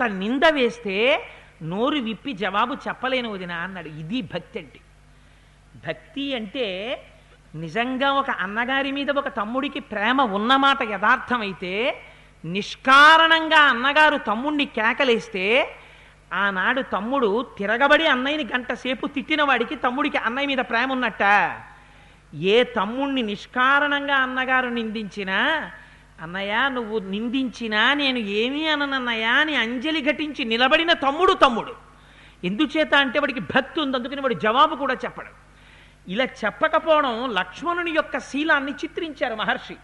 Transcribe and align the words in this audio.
అంత 0.00 0.10
నింద 0.12 0.42
వేస్తే 0.52 0.94
నోరు 1.62 1.98
విప్పి 2.00 2.32
జవాబు 2.32 2.74
చెప్పలేను 2.88 3.28
వదిన 3.28 3.52
అన్నాడు. 3.52 3.88
ఇది 3.88 4.22
భక్తి 4.22 4.58
అంటే. 4.58 4.80
భక్తి 5.86 6.34
అంటే 6.34 6.66
నిజంగా 7.54 8.12
ఒక 8.12 8.30
అన్నగారి 8.30 8.92
మీద 8.92 9.10
ఒక 9.10 9.28
తమ్ముడికి 9.28 9.80
ప్రేమ 9.80 10.20
ఉన్నమాట 10.20 10.82
యథార్థమైతే 10.82 11.72
నిష్కారణంగా 12.44 13.58
అన్నగారు 13.58 14.16
తమ్ముడిని 14.16 14.66
కేకలేస్తే 14.66 15.76
ఆనాడు 16.32 16.82
తమ్ముడు 16.82 17.46
తిరగబడి 17.58 18.06
అన్నయ్యని 18.06 18.44
గంట 18.44 18.72
సేపు 18.72 19.06
తిట్టిన 19.06 19.42
వాడికి 19.42 19.76
తమ్ముడికి 19.76 20.16
అన్నయ్య 20.16 20.46
మీద 20.46 20.58
ప్రేమ 20.58 20.92
ఉన్నట్ట? 20.92 21.22
ఏ 22.34 22.64
తమ్ముణ్ణి 22.64 23.22
నిష్కారణంగా 23.22 24.16
అన్నగారు 24.16 24.68
నిందించినా 24.68 25.38
అన్నయ్య 26.22 26.68
నువ్వు 26.68 26.98
నిందించినా 26.98 27.94
నేను 27.94 28.18
ఏమీ 28.18 28.66
అననన్నయ్యా 28.66 29.32
అని 29.32 29.56
అంజలి 29.56 30.00
ఘటించి 30.02 30.44
నిలబడిన 30.44 30.92
తమ్ముడు 30.92 31.32
తమ్ముడు. 31.32 31.74
ఎందుచేత 32.44 32.94
అంటే 32.94 33.18
వాడికి 33.18 33.40
భక్తి 33.40 33.80
ఉంది 33.80 33.96
అందుకని 33.96 34.20
వాడు 34.20 34.34
జవాబు 34.34 34.74
కూడా 34.76 34.94
చెప్పడు. 34.94 35.32
ఇలా 36.08 36.24
చెప్పకపోవడం 36.24 37.34
లక్ష్మణుని 37.34 37.90
యొక్క 37.90 38.18
శీలాన్ని 38.18 38.72
చిత్రించారు 38.72 39.34
మహర్షి. 39.34 39.76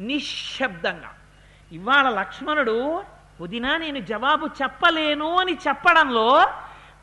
నిశ్శబ్దంగా. 0.00 1.14
ఇవాళ 1.72 2.08
లక్ష్మణుడు 2.08 3.04
వదినా 3.40 3.76
నేను 3.76 3.98
జవాబు 3.98 4.46
చెప్పలేను 4.62 5.36
అని 5.36 5.58
చెప్పడంలో 5.68 6.48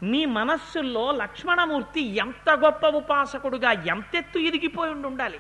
మీ 0.04 0.26
మనస్సుల్లో 0.26 1.12
లక్ష్మణమూర్తి 1.12 2.02
ఎంత 2.02 2.50
గొప్ప 2.52 2.88
ఉపాసకుడుగా 2.88 3.72
ఎంతెత్తు 3.72 4.38
ఎదిగిపోయి 4.40 4.92
ఉండి 4.92 5.08
ఉండాలి 5.08 5.40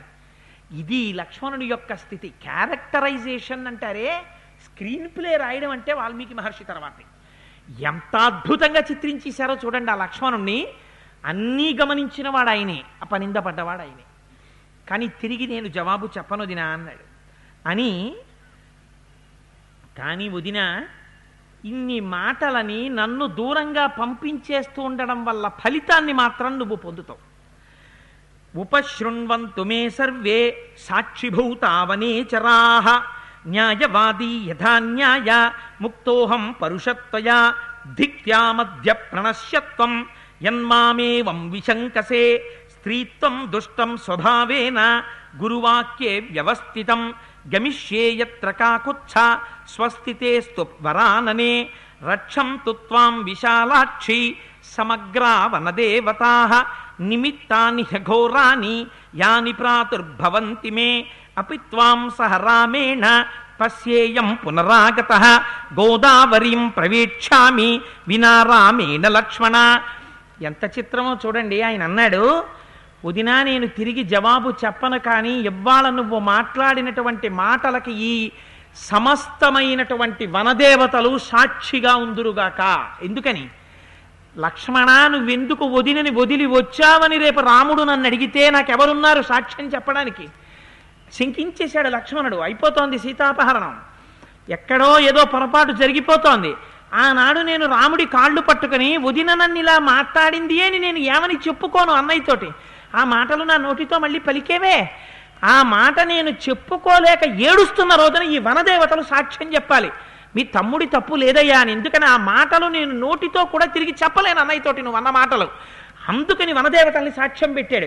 ఇది 0.71 1.13
లక్ష్మణుని 1.13 1.65
యొక్క 1.65 1.95
స్థితి. 1.95 2.29
క్యారెక్టరైజేషన్ 2.29 3.67
అంటారే 3.67 4.23
స్క్రీన్ 4.65 5.09
ప్లే 5.09 5.37
రాయడం 5.37 5.69
అంటే 5.69 5.93
వాల్మీకి 5.93 6.33
మహర్షి 6.33 6.63
తర్వాత. 6.63 6.93
ఎంత 7.79 8.15
అద్భుతంగా 8.15 8.79
చిత్రించేశారో 8.79 9.57
చూడండి 9.65 9.91
ఆ 9.91 9.95
లక్ష్మణుణ్ణి. 9.95 10.67
అన్నీ 11.25 11.77
గమనించిన 11.81 12.29
వాడు 12.29 12.49
ఆయనే 12.49 12.83
అపనిందపడ్డవాడు 13.01 13.81
ఆయనే 13.81 14.03
కానీ 14.89 15.07
తిరిగి 15.07 15.47
నేను 15.47 15.67
జవాబు 15.67 16.09
చెప్పను 16.17 16.41
వదినా 16.41 16.65
అన్నాడు. 16.65 17.09
అని 17.69 18.15
కానీ 19.97 20.29
వదిన 20.29 20.85
ఇన్ని 21.65 21.99
మాటలని 21.99 22.89
నన్ను 22.89 23.27
దూరంగా 23.27 23.87
పంపించేస్తూ 23.87 24.81
ఉండడం 24.81 25.25
వల్ల 25.25 25.47
ఫలితాన్ని 25.47 26.13
మాత్రం 26.13 26.59
నువ్వు 26.59 26.75
పొందుతావు. 26.75 27.28
ఉపశృణ్వంతు 28.53 29.63
మే 29.69 29.89
సర్వే 29.89 30.39
సాక్షిభూతావనేచరాః. 30.85 32.87
న్యాయవాదీ 33.47 34.49
యథా 34.49 34.79
న్యాయ 34.87 35.51
ముక్తోహం 35.81 36.55
పరుషత్వయా 36.61 37.53
ధిక్త్యామద్య 37.99 38.93
ప్రణశ్యత్వం 39.11 40.07
యన్మామేవం 40.43 41.51
విశంకసే 41.51 42.23
స్త్రీత్వం 42.73 43.51
దుష్టం 43.53 43.97
స్వభావేన 43.97 45.03
గురువాక్యే 45.41 46.19
వ్యవస్థితం 46.31 47.13
గమిష్యేయత్ర 47.53 48.51
కాకుత్స 48.61 49.15
స్వస్థితేస్తు 49.73 50.67
వరాననే 50.81 51.69
రక్షం 52.03 52.59
తుత్వాం 52.65 53.23
విశాలాక్షి 53.23 54.35
సమగ్రా 54.75 55.47
వనదేవతా 55.53 56.65
నిమిత్తాని 56.99 57.83
హఘోరాని 57.93 58.87
యాని 59.15 59.53
ప్రాతుర్భవంతి 59.53 60.71
మే 60.71 61.05
అపి 61.37 61.57
త్వాం 61.57 62.09
సహ 62.09 62.37
రామేణ 62.37 63.05
పశ్యేయం 63.61 64.27
పునరాగత 64.35 65.13
గోదావరీం 65.79 66.69
ప్రవేక్షామి 66.69 67.69
వినా 68.07 68.43
రామేణ 68.43 69.07
లక్ష్మణ 69.07 69.55
ఎంత 70.41 70.63
చిత్రమో 70.77 71.17
చూడండి 71.25 71.61
ఆయన 71.61 71.83
అన్నాడు 71.83 72.23
వదినా 73.05 73.43
నేను 73.43 73.67
తిరిగి 73.67 74.03
జవాబు 74.03 74.49
చెప్పను 74.65 74.99
కానీ 74.99 75.33
ఇవ్వాల 75.41 75.89
నువ్వు 75.89 76.19
మాట్లాడినటువంటి 76.19 77.29
మాటలకి 77.29 77.91
ఈ 77.91 78.31
సమస్తమైనటువంటి 78.89 80.25
వనదేవతలు 80.25 81.17
సాక్షిగా 81.17 81.95
ఉందురుగాక. 81.95 82.61
ఎందుకని? 83.01 83.49
లక్ష్మణ 84.39 85.07
నువ్వెందుకు 85.07 85.65
వదినని 85.65 86.11
వదిలి 86.11 86.45
వచ్చావని 86.45 87.17
రేపు 87.17 87.39
రాముడు 87.39 87.83
నన్ను 87.83 88.07
అడిగితే 88.07 88.49
నాకెవరున్నారు 88.49 89.21
సాక్ష్యం 89.21 89.67
చెప్పడానికి? 89.67 90.27
శంకించేశాడు 91.13 91.89
లక్ష్మణుడు. 91.89 92.35
అయిపోతోంది 92.35 92.99
సీతాపహరణం. 92.99 93.77
ఎక్కడో 94.49 94.99
ఏదో 94.99 95.25
పొరపాటు 95.25 95.71
జరిగిపోతోంది. 95.71 96.53
ఆనాడు 96.93 97.39
నేను 97.39 97.65
రాముడి 97.65 98.05
కాళ్ళు 98.05 98.41
పట్టుకుని 98.41 98.97
వదిన 98.97 99.33
నన్ను 99.33 99.59
ఇలా 99.59 99.79
మాట్లాడింది 99.79 100.63
అని 100.63 100.79
నేను 100.79 100.97
ఏమని 100.97 101.33
చెప్పుకోను 101.33 101.91
అన్నయ్యతోటి? 101.91 102.49
ఆ 102.95 103.03
మాటలు 103.03 103.43
నా 103.43 103.57
నోటితో 103.57 103.99
మళ్ళీ 103.99 104.19
పలికేవే? 104.19 104.91
ఆ 105.43 105.63
మాట 105.63 105.99
నేను 105.99 106.29
చెప్పుకోలేక 106.29 107.23
ఏడుస్తున్న 107.29 107.95
రోజున 107.95 108.23
ఈ 108.23 108.37
వనదేవతలు 108.37 109.01
సాక్ష్యం 109.01 109.53
చెప్పాలి. 109.53 109.91
మీ 110.35 110.43
తమ్ముడి 110.43 110.85
తప్పు 110.85 111.15
లేదయ్యా 111.15 111.59
అని. 111.59 111.71
ఎందుకని 111.71 112.05
ఆ 112.05 112.17
మాటలు 112.17 112.65
నేను 112.65 112.91
నోటితో 112.91 113.45
కూడా 113.45 113.65
తిరిగి 113.65 113.95
చెప్పలేను 114.03 114.39
అన్నయ్యతోటి 114.39 114.81
నువ్వు 114.81 114.97
అన్న 114.97 115.09
మాటలు. 115.09 115.47
అందుకని 116.09 116.53
వనదేవతల్ని 116.53 117.11
సాక్ష్యం 117.11 117.53
పెట్టాడు. 117.53 117.85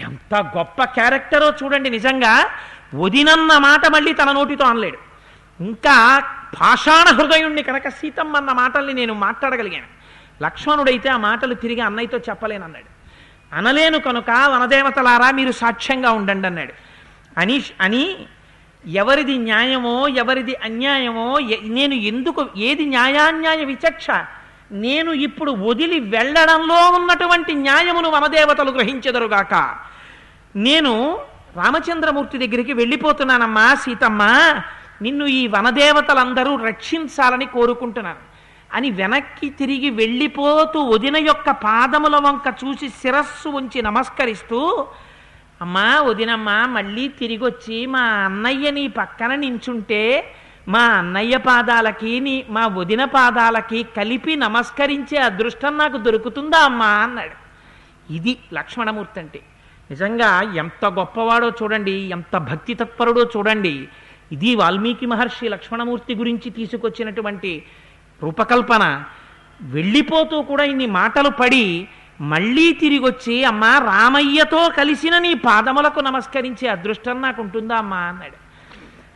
ఎంత 0.00 0.34
గొప్ప 0.56 0.84
క్యారెక్టరో 0.84 1.52
చూడండి 1.62 1.90
నిజంగా. 1.90 2.50
వదినన్న 2.94 3.58
మాట 3.58 3.86
మళ్ళీ 3.86 4.12
తన 4.12 4.32
నోటితో 4.32 4.64
అనలేడు. 4.64 4.98
ఇంకా 5.60 6.22
పాషాణ 6.60 7.06
హృదయుణ్ణి 7.06 7.62
కనుక 7.62 7.88
సీతమ్మ 7.88 8.36
అన్న 8.36 8.52
మాటల్ని 8.52 8.92
నేను 8.92 9.14
మాట్లాడగలిగాను. 9.14 9.96
లక్ష్మణుడైతే 10.42 11.08
ఆ 11.08 11.16
మాటలు 11.16 11.54
తిరిగి 11.54 11.80
అన్నయ్యతో 11.80 12.18
చెప్పలేనన్నాడు 12.18 12.96
అనలేను 13.54 13.98
కనుక 13.98 14.30
వనదేవతలారా 14.30 15.30
మీరు 15.30 15.52
సాక్ష్యంగా 15.52 16.10
ఉండండి 16.10 16.46
అన్నాడు. 16.46 16.72
అని 17.40 17.62
అని 17.80 18.26
ఎవరిది 18.86 19.38
న్యాయమో 19.38 20.08
ఎవరిది 20.08 20.54
అన్యాయమో 20.54 21.38
ఎ- 21.38 21.56
నేను 21.62 21.94
ఎందుకు 21.94 22.48
ఏది 22.56 22.86
న్యాయాన్యాయ 22.86 23.64
విచక్ష? 23.64 24.06
నేను 24.72 25.12
ఇప్పుడు 25.12 25.52
వదిలి 25.52 26.00
వెళ్ళడంలో 26.00 26.90
ఉన్నటువంటి 26.90 27.54
న్యాయమును 27.54 28.10
వనదేవతలు 28.10 28.70
గ్రహించెదరుగాక. 28.70 29.74
నేను 30.56 31.18
రామచంద్రమూర్తి 31.56 32.38
దగ్గరికి 32.38 32.72
వెళ్ళిపోతున్నానమ్మా 32.72 33.74
సీతమ్మ. 33.74 34.22
నిన్ను 35.02 35.26
ఈ 35.26 35.46
వనదేవతలందరూ 35.46 36.56
రక్షించాలని 36.56 37.46
కోరుకుంటున్నాను. 37.46 38.36
అని 38.72 38.90
వెనక్కి 38.90 39.50
తిరిగి 39.50 39.90
వెళ్ళిపోతూ 39.90 40.80
వదిన 40.80 41.16
యొక్క 41.16 41.50
పాదముల 41.50 42.16
వంక 42.16 42.54
చూసి 42.64 42.88
శిరస్సు 42.88 43.48
ఉంచి 43.48 43.82
నమస్కరిస్తూ 43.82 44.86
అమ్మా 45.62 46.00
వదినమ్మా 46.00 46.66
మళ్ళీ 46.66 47.08
తిరిగి 47.08 47.44
వచ్చి 47.44 47.86
మా 47.86 48.00
అన్నయ్య 48.00 48.70
నీ 48.70 48.88
పక్కన 48.88 49.34
నించుంటే 49.34 50.34
మా 50.68 50.80
అన్నయ్య 50.80 51.36
పాదాలకి 51.36 52.20
నీ 52.20 52.46
మా 52.50 52.66
వదిన 52.66 53.04
పాదాలకి 53.04 53.82
కలిపి 53.82 54.36
నమస్కరించే 54.36 55.16
అదృష్టం 55.18 55.78
నాకు 55.78 55.96
దొరుకుతుందా 55.96 56.58
అమ్మా 56.58 56.86
అన్నాడు. 56.86 57.36
ఇది 58.12 58.38
లక్ష్మణమూర్తి 58.52 59.20
అంటే. 59.20 59.40
నిజంగా 59.90 60.42
ఎంత 60.42 60.86
గొప్పవాడో 60.86 61.48
చూడండి 61.50 61.92
ఎంత 61.92 62.36
భక్తి 62.36 62.74
తత్పరుడో 62.74 63.24
చూడండి. 63.36 63.88
ఇది 64.32 64.54
వాల్మీకి 64.54 65.06
మహర్షి 65.06 65.48
లక్ష్మణమూర్తి 65.48 66.14
గురించి 66.14 66.50
తీసుకొచ్చినటువంటి 66.50 67.64
రూపకల్పన. 68.22 69.04
వెళ్ళిపోతూ 69.60 70.42
కూడా 70.42 70.64
ఇన్ని 70.64 70.86
మాటలు 70.86 71.28
పడి 71.28 71.88
మళ్ళీ 72.20 72.72
తిరిగొచ్చి 72.72 73.44
అమ్మా 73.44 73.78
రామయ్యతో 73.78 74.68
కలిసిన 74.68 75.18
నీ 75.18 75.34
పాదములకు 75.34 76.00
నమస్కరించే 76.00 76.68
అదృష్టం 76.68 77.22
నాకు 77.22 77.42
ఉంటుందా 77.42 77.76
అమ్మా? 77.76 77.96
అన్నాడు. 77.96 78.46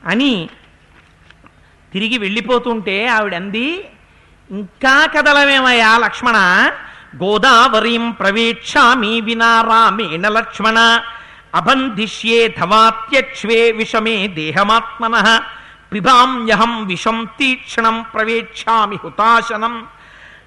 అని 0.09 0.49
తిరిగి 1.93 2.19
వెళ్ళిపోతుంటే 2.19 3.06
ఆవిడంది 3.06 3.88
ఇంకా 4.50 5.06
కదలమేమయ్యా 5.06 5.99
లక్ష్మణ? 5.99 6.37
గోదావరీం 7.25 8.11
ప్రవేక్షామి 8.11 9.20
వినా 9.20 9.62
రామేణ 9.62 10.29
లక్ష్మణ. 10.29 11.00
అబంధిష్యే 11.55 12.49
ధవాత్యక్ష్వే 12.49 13.73
విషమే 13.73 14.26
దేహమాత్మన. 14.29 15.41
పిబామ్యహం 15.93 16.87
విషం 16.87 17.29
తీక్షణం 17.38 18.05
ప్రవేక్షామి 18.14 18.96
హుతాశనం. 19.05 19.87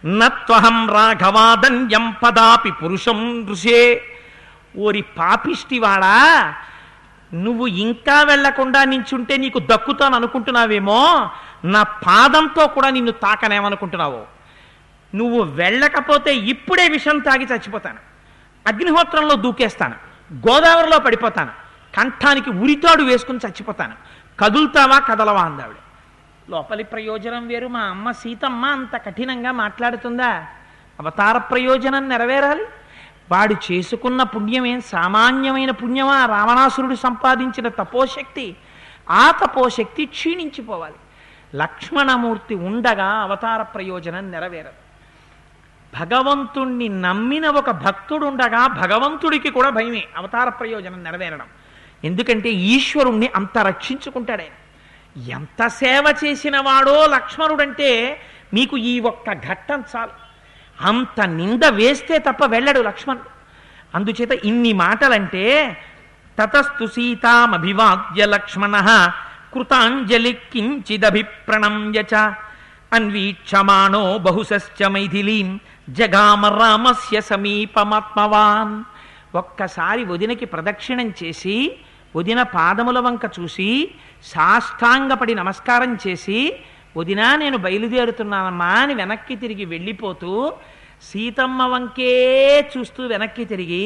నత్వహం 0.06 0.90
రాఘవాదన్యం 0.90 2.16
పదాపి 2.24 2.72
పురుషం 2.72 3.48
ఋషే 3.50 4.04
ఓరి 4.78 5.02
పాపిష్టివాడా 5.02 6.54
నువ్వు 7.34 7.68
ఇంకా 7.68 8.22
వెళ్ళకుండా 8.22 8.84
నించుంటే 8.84 9.38
నీకు 9.38 9.60
దక్కుతాను 9.60 10.16
అనుకుంటున్నావేమో 10.16 11.30
నా 11.66 11.84
పాదంతో 11.84 12.68
కూడా 12.68 12.90
నిన్ను 12.90 13.12
తాకనేమనుకుంటున్నావు. 13.12 14.26
నువ్వు 15.16 15.42
వెళ్ళకపోతే 15.42 16.36
ఇప్పుడే 16.36 16.88
విషం 16.88 17.20
తాగి 17.20 17.44
చచ్చిపోతాను. 17.44 18.00
అగ్నిహోత్రంలో 18.68 19.36
దూకేస్తాను. 19.36 19.96
గోదావరిలో 20.34 21.00
పడిపోతాను. 21.00 21.52
కంఠానికి 21.98 22.50
ఉరితాడు 22.50 23.04
వేసుకుని 23.04 23.40
చచ్చిపోతాను. 23.46 23.96
కదులుతావా 24.40 25.00
కదలవా 25.00 25.42
అందావిడ. 25.42 25.76
లోపలి 26.50 26.84
ప్రయోజనం 26.84 27.48
వేరు 27.48 27.68
మా 27.68 27.80
అమ్మ 27.80 28.12
సీతమ్మ 28.12 28.66
అంత 28.66 28.98
కఠినంగా 28.98 29.52
మాట్లాడుతుందా? 29.52 30.46
అవతార 31.00 31.38
ప్రయోజనం 31.38 32.10
నెరవేరాలి. 32.10 32.66
వాడు 33.32 33.56
చేసుకున్న 33.72 34.24
పుణ్యమేం 34.24 34.82
సామాన్యమైన 34.82 35.72
పుణ్యమా? 35.72 36.26
రావణాసురుడు 36.26 36.96
సంపాదించిన 36.96 37.68
తపోశక్తి. 37.68 38.56
ఆ 39.10 39.32
తపోశక్తి 39.32 40.06
క్షీణించిపోవాలి. 40.06 40.96
లక్ష్మణమూర్తి 41.56 42.56
ఉండగా 42.56 43.06
అవతార 43.06 43.62
ప్రయోజనం 43.62 44.32
నెరవేరదు. 44.32 44.84
భగవంతుణ్ణి 46.06 46.90
నమ్మిన 46.90 47.48
ఒక 47.48 47.72
భక్తుడు 47.72 48.26
ఉండగా 48.26 48.68
భగవంతుడికి 48.68 49.50
కూడా 49.50 49.70
భయమే. 49.70 50.04
అవతార 50.18 50.50
ప్రయోజనం 50.50 51.04
నెరవేరడం. 51.04 51.48
ఎందుకంటే 52.04 52.50
ఈశ్వరుణ్ణి 52.50 53.30
అంత 53.36 53.58
రక్షించుకుంటాడు 53.58 54.42
ఆయన 54.42 54.52
ఎంత 55.18 55.68
సేవ 55.68 56.16
చేసిన 56.26 56.60
వాడో 56.60 57.08
లక్ష్మణుడంటే 57.08 58.22
మీకు 58.54 58.78
ఈ 58.78 59.00
ఒక్క 59.00 59.32
ఘట్టం 59.32 59.84
చాలు. 59.96 60.12
అంత 60.82 61.22
నింద 61.22 61.64
వేస్తే 61.64 62.18
తప్ప 62.18 62.46
వెళ్ళడు 62.46 62.80
లక్ష్మణుడు 62.80 63.30
అందుచేత 63.98 64.32
ఇన్ని 64.32 64.74
మాటలంటే 64.74 65.78
తతస్తు 66.40 66.86
సీతామభివాద్య 66.86 68.26
లక్ష్మణ 68.26 69.08
కృతాంజలి 69.54 70.34
కించిదభిప్రణమ్య 70.34 72.04
అన్వీక్షమాణో 72.94 74.18
బహుశశ్చ 74.18 74.88
మైథిలీం 74.88 75.60
జగామ 75.90 76.46
రామస్య 76.46 77.22
సమీపమాత్మవాన్. 77.22 78.84
ఒక్కసారి 79.38 80.04
వదినకి 80.04 80.46
ప్రదక్షిణం 80.46 81.14
చేసి 81.24 81.78
వదిన 82.16 82.42
పాదముల 82.42 83.00
వంక 83.00 83.22
చూసి 83.40 83.92
సాష్టాంగపడి 84.24 85.34
నమస్కారం 85.36 85.92
చేసి 86.04 86.40
వదినా 86.96 87.28
నేను 87.36 87.58
బయలుదేరుతున్నానమ్మా 87.58 88.72
అని 88.82 88.94
వెనక్కి 88.94 89.36
తిరిగి 89.36 89.66
వెళ్ళిపోతూ 89.66 90.34
సీతమ్మ 91.02 91.64
వంకే 91.66 92.14
చూస్తూ 92.74 93.02
వెనక్కి 93.08 93.44
తిరిగి 93.46 93.86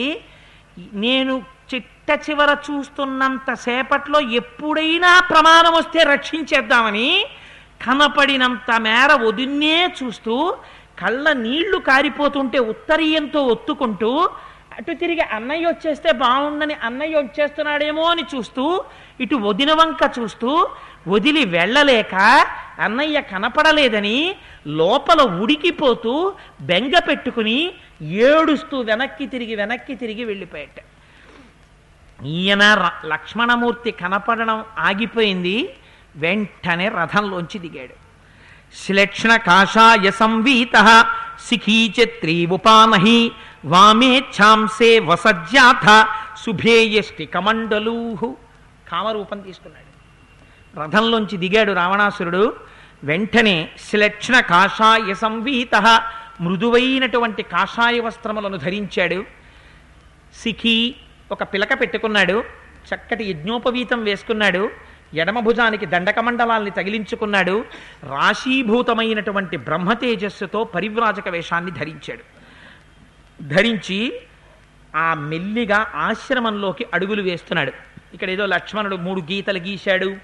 నేను 1.04 1.34
చిట్ట 1.72 2.10
చివర 2.26 2.52
చూస్తున్నంత 2.66 3.54
సేపట్లో 3.64 4.20
ఎప్పుడైనా 4.32 5.12
ప్రమాదం 5.32 5.74
వస్తే 5.74 6.02
రక్షించేద్దామని 6.06 7.10
కనపడినంత 7.82 8.72
మేర 8.82 9.12
వదిన్నే 9.24 9.78
చూస్తూ 9.98 10.36
కళ్ళ 11.00 11.32
నీళ్ళు 11.40 11.80
కారిపోతుంటే 11.88 12.60
ఉత్తరీయంతో 12.70 13.42
ఒత్తుకుంటూ 13.50 14.12
అటు 14.78 14.94
తిరిగి 14.94 15.22
అన్నయ్య 15.22 15.68
వచ్చేస్తే 15.68 16.12
బాగుండని 16.12 16.76
అన్నయ్య 16.84 17.16
వచ్చేస్తున్నాడేమో 17.16 18.04
అని 18.04 18.24
చూస్తూ 18.36 18.66
ఇటు 19.22 19.36
వదిన 19.36 19.72
వంక 19.74 20.12
చూస్తూ 20.20 20.50
వదిలి 21.08 21.46
వెళ్ళలేక 21.46 22.16
అన్నయ్య 22.80 23.22
కనపడలేదని 23.22 24.18
లోపల 24.68 25.22
ఉడికిపోతూ 25.44 26.14
బెంగ 26.62 27.00
పెట్టుకుని 27.00 27.58
ఏడుస్తూ 28.30 28.80
వెనక్కి 28.82 29.28
తిరిగి 29.28 29.56
వెనక్కి 29.56 29.96
తిరిగి 29.96 30.26
వెళ్ళిపోయాట. 30.26 30.78
ఈయన 32.26 32.64
లక్ష్మణమూర్తి 33.06 33.92
కనపడడం 33.92 34.60
ఆగిపోయింది 34.78 35.58
వెంటనే 36.16 36.88
రథంలోంచి 37.00 37.60
దిగాడు. 37.66 38.07
శ్లేక్షణ 38.76 39.36
కాషాయ 39.36 40.12
సంవీత 40.12 41.06
శిఖీచత్రీ 41.48 42.46
ఉపానహి 42.46 43.32
వామేచ్ఛాంసే 43.66 45.00
వసజ్యాథ 45.00 46.08
శుభేయష్టి 46.46 47.26
కమండలూహు 47.26 48.38
కామరూపం 48.92 49.40
తీసుకున్నాడు 49.40 49.88
రథంలోంచి 50.80 51.38
దిగాడు 51.38 51.72
రావణాసురుడు. 51.72 52.56
వెంటనే 53.04 53.70
శ్లక్షణ 53.92 54.40
కాషాయ 54.40 55.14
సంవీత 55.14 56.02
మృదువైనటువంటి 56.42 57.44
కాషాయ 57.44 58.00
వస్త్రములను 58.00 58.58
ధరించాడు. 58.58 59.26
సిఖి 60.44 60.96
ఒక 61.32 61.44
పిలక 61.44 61.82
పెట్టుకున్నాడు. 61.82 62.44
చక్కటి 62.96 63.24
యజ్ఞోపవీతం 63.24 64.04
వేసుకున్నాడు. 64.04 64.70
ఎడమ 65.14 65.40
భుజానికి 65.40 65.86
దండకమండలాల్ని 65.86 66.72
తగిలించుకున్నాడు. 66.72 67.66
రాశీభూతమైనటువంటి 68.04 69.58
బ్రహ్మ 69.58 69.94
తేజస్సుతో 69.94 70.64
పరివ్రాజక 70.64 71.30
వేషాన్ని 71.30 71.72
ధరించాడు. 71.72 72.24
ధరించి 73.44 74.14
ఆ 74.96 75.14
మెల్లిగా 75.14 75.92
ఆశ్రమంలోకి 75.96 76.86
అడుగులు 76.94 77.22
వేస్తున్నాడు. 77.22 77.72
ఇక్కడ 78.14 78.30
ఏదో 78.30 78.46
లక్ష్మణుడు 78.46 78.96
మూడు 78.96 79.22
గీతలు 79.22 79.60
గీశాడు. 79.60 80.16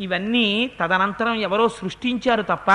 ఇవన్నీ 0.00 0.70
తదనంతరం 0.80 1.34
ఎవరో 1.34 1.68
సృష్టించారు 1.68 2.42
తప్ప 2.42 2.70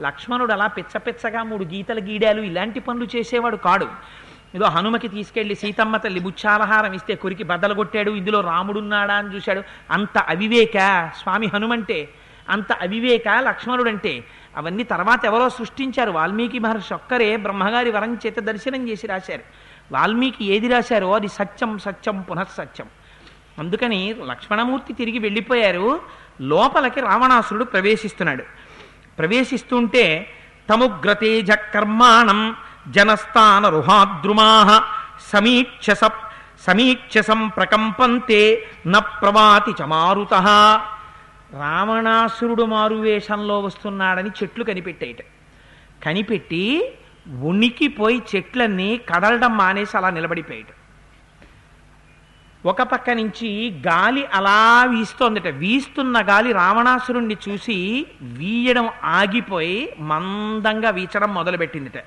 లక్ష్మణుడు 0.00 0.52
అలా 0.52 0.66
పిచ్చపిచ్చగా 0.66 1.42
మూడు 1.42 1.64
గీతలు 1.64 2.00
గీడాలు 2.00 2.42
ఇలాంటి 2.42 2.80
పనులు 2.80 3.08
చేసేవాడు 3.16 3.56
కాడు. 3.56 3.88
ఏదో 4.54 4.64
హనుమకి 4.64 5.08
తీసుకెళ్ళి 5.08 5.54
సీతమ్మ 5.54 5.96
తల్లి 5.96 6.20
బుచ్చాలహారం 6.20 6.92
ఇస్తే 6.92 7.14
కొరికి 7.14 7.42
బద్దలు 7.42 7.74
కొట్టాడు 7.74 8.10
ఇందులో 8.10 8.40
రాముడున్నాడా 8.40 9.14
అని 9.14 9.34
చూశాడు. 9.34 9.62
అంత 9.90 10.18
అవివేక 10.18 11.10
స్వామి 11.22 11.46
హనుమంటే 11.54 12.08
అంత 12.48 12.72
అవివేక 12.72 13.28
లక్ష్మణుడంటే 13.28 14.24
అవన్నీ 14.56 14.82
తర్వాత 14.82 15.24
ఎవరో 15.24 15.48
సృష్టించారు. 15.48 16.10
వాల్మీకి 16.10 16.58
మహర్షి 16.58 16.94
ఒక్కరే 16.94 17.36
బ్రహ్మగారి 17.36 17.90
వరం 17.90 18.14
చేత 18.14 18.38
దర్శనం 18.38 18.88
చేసి 18.88 19.06
రాశారు. 19.06 19.40
వాల్మీకి 19.92 20.44
ఏది 20.44 20.68
రాశారో 20.68 21.12
అది 21.12 21.28
సత్యం 21.28 21.78
సత్యం 21.78 22.20
పునఃసత్యం. 22.20 22.86
అందుకని 23.58 24.14
లక్ష్మణమూర్తి 24.26 24.92
తిరిగి 24.92 25.18
వెళ్ళిపోయారు. 25.18 26.00
లోపలికి 26.40 27.00
రావణాసురుడు 27.00 27.64
ప్రవేశిస్తున్నాడు. 27.64 28.44
ప్రవేశిస్తుంటే 29.18 30.26
తముగ్రతేజ 30.70 31.50
కర్మాణం 31.50 32.56
జనస్థాన 32.96 33.68
రుహాద్రుమా 33.68 34.48
సమీక్ష 35.32 35.90
సమీక్షసం 36.66 37.48
ప్రకంపంతే 37.48 38.42
న 38.86 38.98
ప్రవాతి 38.98 39.72
చమారుత 39.82 40.34
రావణాసురుడు 41.62 42.62
మారువేషంలో 42.62 43.60
వస్తున్నాడని 43.60 44.30
చెట్లు 44.42 44.64
కనిపెట్టాయిట 44.64 45.22
కనిపెట్టి 46.04 46.62
ఉనికిపోయి 47.50 48.22
చెట్లన్నీ 48.30 48.96
కదలడం 49.10 49.56
మానేసి 49.56 49.96
అలా 49.96 50.10
నిలబడిపోయాడు 50.10 50.74
ఒక 52.68 52.82
పక్క 52.82 53.10
నుంచి 53.10 53.70
గాలి 53.86 54.26
అలా 54.32 54.84
వీస్తోందట. 54.84 55.46
వీస్తున్న 55.46 56.16
గాలి 56.28 56.52
రావణాసురుణ్ణి 56.52 57.36
చూసి 57.48 58.06
వీయడం 58.22 58.88
ఆగిపోయి 59.04 59.78
మందంగా 60.00 60.90
వీచడం 60.90 61.34
మొదలుపెట్టిందిట. 61.34 61.98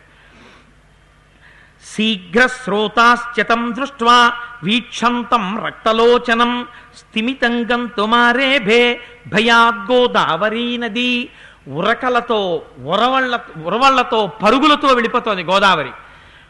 శీఘ్ర 1.85 2.47
శ్రోతాశ్చతం 2.47 3.73
దృష్ట్వా 3.73 4.33
వీక్షంతం 4.63 5.65
రక్తలోచనం 5.65 6.67
స్థిమితం 6.97 7.63
గంతుమారేభే 7.63 9.01
భయాద్గోదావరీ 9.27 10.77
నది 10.77 11.29
ఉరకలతో 11.67 12.65
ఉరవళ్ళ 12.83 13.39
ఉరవళ్ళతో 13.63 14.27
పరుగులతో 14.27 14.87
వెళ్ళిపోతోంది 14.87 15.43
గోదావరి. 15.43 15.91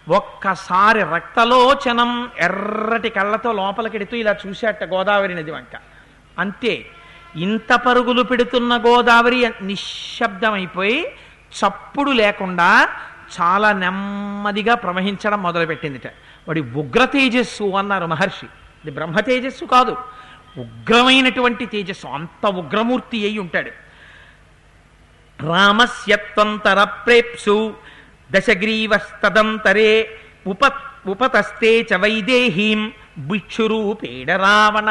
ఒక్కసారి 0.09 0.99
రక్తలోచనం 0.99 2.29
ఎర్రటి 2.39 3.09
కళ్ళతో 3.09 3.51
లోపలికెడుతూ 3.51 4.17
ఇలా 4.17 4.35
చూశాట 4.47 4.83
గోదావరి 4.83 5.35
నది 5.35 5.51
వంక. 5.51 5.77
అంతే 6.39 6.85
ఇంత 7.35 7.73
పరుగులు 7.73 8.21
పెడుతున్న 8.21 8.77
గోదావరి 8.77 9.51
నిశ్శబ్దమైపోయి 9.61 11.05
చప్పుడు 11.57 12.11
లేకుండా 12.11 12.89
చాలా 13.35 13.73
నెమ్మదిగా 13.73 14.75
ప్రవహించడం 14.75 15.43
మొదలుపెట్టిందిట. 15.43 16.07
వాడి 16.47 16.61
ఉగ్ర 16.61 17.05
తేజస్సు 17.05 17.63
అన్నారు 17.63 18.05
మహర్షి. 18.05 18.45
ఇది 18.45 18.91
బ్రహ్మ 18.91 19.19
తేజస్సు 19.19 19.65
కాదు. 19.65 19.97
ఉగ్రమైనటువంటి 20.57 21.65
తేజస్సు. 21.65 22.07
అంత 22.07 22.45
ఉగ్రమూర్తి 22.45 23.27
అయి 23.27 23.39
ఉంటాడు. 23.39 23.71
రామస్యత్వంతర 25.43 26.83
ప్రేప్సు 26.83 27.75
దశగ్రీవస్తదంతరే 28.31 30.19
ఉప 30.47 30.73
ఉపతస్తే 31.07 31.81
చ 31.81 31.93
వైదేహీం 31.95 32.91
భిక్షురూపేడ 33.17 34.31
రావణ 34.31 34.89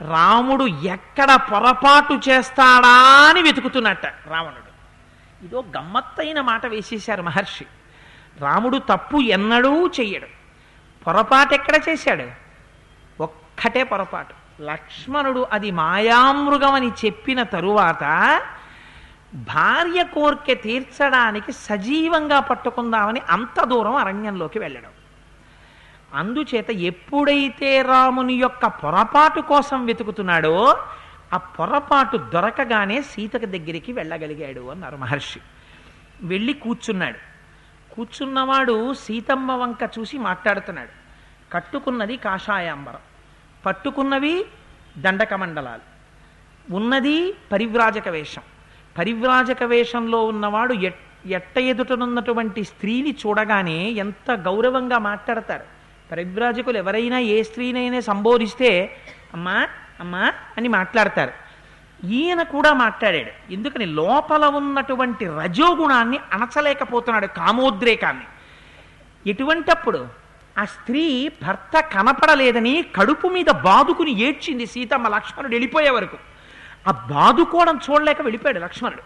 రాముడు 0.00 0.64
ఎక్కడ 0.64 1.34
పొరపాటు 1.34 2.20
చేస్తాడా 2.28 2.94
అని 3.30 3.42
వెతుకుతున్నట్ట 3.42 4.06
రావణుడు. 4.06 4.67
ఇదో 5.42 5.64
గమ్మత్తైన 5.76 6.40
మాట 6.40 6.66
వేసేశారు 6.66 7.22
మహర్షి. 7.22 7.66
రాముడు 8.40 8.78
తప్పు 8.78 9.16
ఎన్నడూ 9.16 9.86
చెయ్యడు. 9.86 10.26
పొరపాటు 11.04 11.54
ఎక్కడ 11.54 11.74
చేశాడు? 11.88 12.24
ఒక్కటే 13.22 13.82
పొరపాటు. 13.82 14.62
లక్ష్మణుడు 14.62 15.46
అది 15.52 15.70
మాయామృగం 15.70 16.72
అని 16.72 16.90
చెప్పిన 17.04 17.42
తరువాత 17.42 18.42
భార్య 19.34 20.02
కోర్కె 20.02 20.54
తీర్చడానికి 20.54 21.52
సజీవంగా 21.52 22.40
పట్టుకుందామని 22.40 23.20
అంత 23.30 23.64
దూరం 23.64 23.96
అరణ్యంలోకి 23.96 24.58
వెళ్ళడం. 24.58 24.90
అందుచేత 26.14 26.70
ఎప్పుడైతే 26.70 27.82
రాముని 27.82 28.34
యొక్క 28.34 28.66
పొరపాటు 28.66 29.40
కోసం 29.40 29.86
వెతుకుతున్నాడో 29.86 30.78
ఆ 31.32 31.36
పొరపాటు 31.36 32.16
దొరకగానే 32.16 33.02
సీతకు 33.02 33.46
దగ్గరికి 33.46 33.92
వెళ్ళగలిగాడు 33.92 34.60
అన్నారు 34.60 34.96
మహర్షి. 34.96 35.40
వెళ్ళి 36.22 36.52
కూర్చున్నాడు. 36.52 37.18
కూర్చున్నవాడు 37.94 38.94
సీతమ్మ 38.94 39.52
వంక 39.52 39.90
చూసి 39.98 40.18
మాట్లాడుతున్నాడు. 40.18 40.88
కట్టుకున్నది 41.52 42.16
కాషాయాంబరం. 42.16 42.98
పట్టుకున్నవి 43.66 44.44
దండకమండలాలు. 44.98 45.98
ఉన్నది 46.74 47.32
పరివ్రాజక 47.52 48.08
వేషం. 48.08 48.42
పరివ్రాజక 48.98 49.62
వేషంలో 49.62 50.24
ఉన్నవాడు 50.24 50.72
ఎట్ 50.72 50.98
ఎట్ట 51.26 51.58
ఎదుటనున్నటువంటి 51.58 52.64
స్త్రీని 52.64 53.10
చూడగానే 53.10 53.90
ఎంత 53.90 54.30
గౌరవంగా 54.32 54.98
మాట్లాడతారు. 54.98 55.64
పరివ్రాజకులు 56.12 56.78
ఎవరైనా 56.78 57.18
ఏ 57.18 57.42
స్త్రీనైనా 57.42 58.00
సంబోధిస్తే 58.00 58.96
అమ్మా 59.34 59.68
అమ్మా 60.00 60.32
అని 60.56 60.68
మాట్లాడతారు. 60.68 61.32
ఈయన 62.06 62.42
కూడా 62.42 62.72
మాట్లాడాడు. 62.72 63.52
ఎందుకని 63.52 63.86
లోపల 63.86 64.44
ఉన్నటువంటి 64.44 65.24
రజోగుణాన్ని 65.26 66.18
అణచలేకపోతున్నాడు 66.32 67.26
కామోద్రేకాన్ని. 67.26 68.26
ఎటువంటప్పుడు 69.30 70.08
ఆ 70.58 70.64
స్త్రీ 70.64 71.30
భర్త 71.42 71.80
కనపడలేదని 71.80 72.84
కడుపు 72.96 73.28
మీద 73.28 73.50
బాదుకుని 73.50 74.20
ఏడ్చింది 74.20 74.66
సీతమ్మ 74.66 75.08
లక్ష్మణుడు 75.08 75.52
వెళ్ళిపోయే 75.52 75.90
వరకు. 75.90 76.18
ఆ 76.88 76.90
బాదుకోవడం 76.90 77.80
చూడలేక 77.90 78.20
వెళ్ళిపోయాడు 78.20 78.58
లక్ష్మణుడు. 78.58 79.02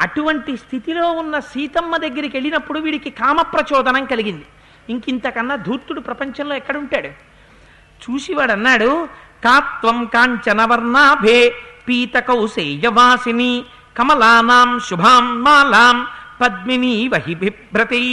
అటువంటి 0.00 0.56
స్థితిలో 0.56 1.12
ఉన్న 1.12 1.38
సీతమ్మ 1.38 1.96
దగ్గరికి 1.96 2.36
వెళ్ళినప్పుడు 2.36 2.78
వీడికి 2.78 3.10
కామ 3.10 3.42
ప్రచోదనం 3.42 4.04
కలిగింది. 4.04 4.46
ఇంకింతకన్నా 4.90 5.56
ధూర్తుడు 5.56 6.00
ప్రపంచంలో 6.00 6.56
ఎక్కడుంటాడు? 6.56 7.08
చూసి 8.04 8.34
వాడు 8.34 8.52
అన్నాడు 8.52 9.08
కాత్వం 9.42 9.98
కాంచనవర్ణాభే 10.14 11.40
పీత 11.86 12.16
కౌసేయవాసిని 12.28 13.52
కమలానాం 13.96 14.70
శుభాం 14.88 15.26
మాలాం 15.42 15.96
పద్మినీ 16.40 16.94
వహి 17.08 17.34
బిభ్రతి 17.34 18.04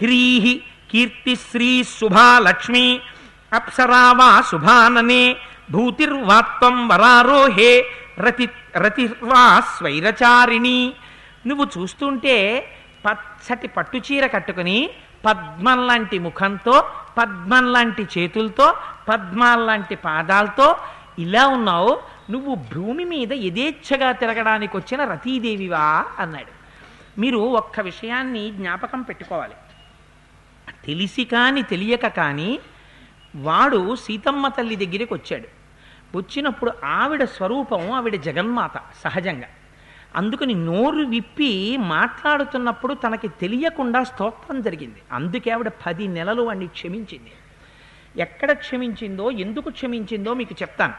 హ్రీహి 0.00 0.54
కీర్తిశ్రీ 0.90 1.70
శుభాలక్ష్మి 1.92 2.86
అప్సరావా 3.52 4.30
శుభాననే 4.50 5.24
భూతిర్వాత్వం 5.70 6.76
వరారోహే 6.88 7.72
రతి 8.20 8.46
రతిర్వా 8.76 9.44
స్వైరచారిణి 9.72 10.78
నువ్వు 11.46 11.64
చూస్తుంటే 11.74 12.36
పచ్చటి 13.04 13.68
పట్టుచీర 13.68 14.24
కట్టుకుని 14.26 14.78
పద్మం 15.26 15.86
లాంటి 15.86 16.18
ముఖంతో 16.18 16.90
పద్మం 17.18 17.72
లాంటి 17.72 18.08
చేతులతో 18.18 18.74
పద్మాల్లాంటి 19.08 19.94
పాదాలతో 19.94 20.76
ఇలా 21.18 21.46
ఉన్నావు 21.46 22.00
నువ్వు 22.30 22.54
భూమి 22.54 23.04
మీద 23.04 23.32
యథేచ్ఛగా 23.32 24.12
తిరగడానికి 24.12 24.76
వచ్చిన 24.76 25.04
రతీదేవివా? 25.04 26.04
అన్నాడు. 26.18 26.56
మీరు 27.20 27.36
ఒక్క 27.36 27.80
విషయాన్ని 27.80 28.50
జ్ఞాపకం 28.50 29.02
పెట్టుకోవాలి. 29.02 29.54
తెలిసి 30.86 31.24
కాని 31.24 31.62
తెలియక 31.62 32.06
కానీ 32.06 32.58
వాడు 33.36 33.96
సీతమ్మ 33.96 34.48
తల్లి 34.48 34.76
దగ్గరికి 34.76 35.14
వచ్చాడు. 35.14 35.48
వచ్చినప్పుడు 36.16 36.72
ఆవిడ 36.84 37.24
స్వరూపం 37.24 37.92
ఆవిడ 37.92 38.16
జగన్మాత 38.16 38.72
సహజంగా. 39.04 39.46
అందుకని 40.16 40.54
నోరు 40.54 41.04
విప్పి 41.04 41.76
మాట్లాడుతున్నప్పుడు 41.76 42.94
తనకి 42.94 43.28
తెలియకుండా 43.28 44.04
స్తోత్రం 44.04 44.62
జరిగింది. 44.62 45.02
అందుకే 45.12 45.50
ఆవిడ 45.50 45.70
పది 45.86 46.08
నెలలు 46.08 46.42
వాడిని 46.42 46.66
క్షమించింది. 46.66 47.32
ఎక్కడ 48.16 48.52
క్షమించిందో 48.52 49.30
ఎందుకు 49.30 49.70
క్షమించిందో 49.70 50.34
మీకు 50.34 50.54
చెప్తాను. 50.62 50.94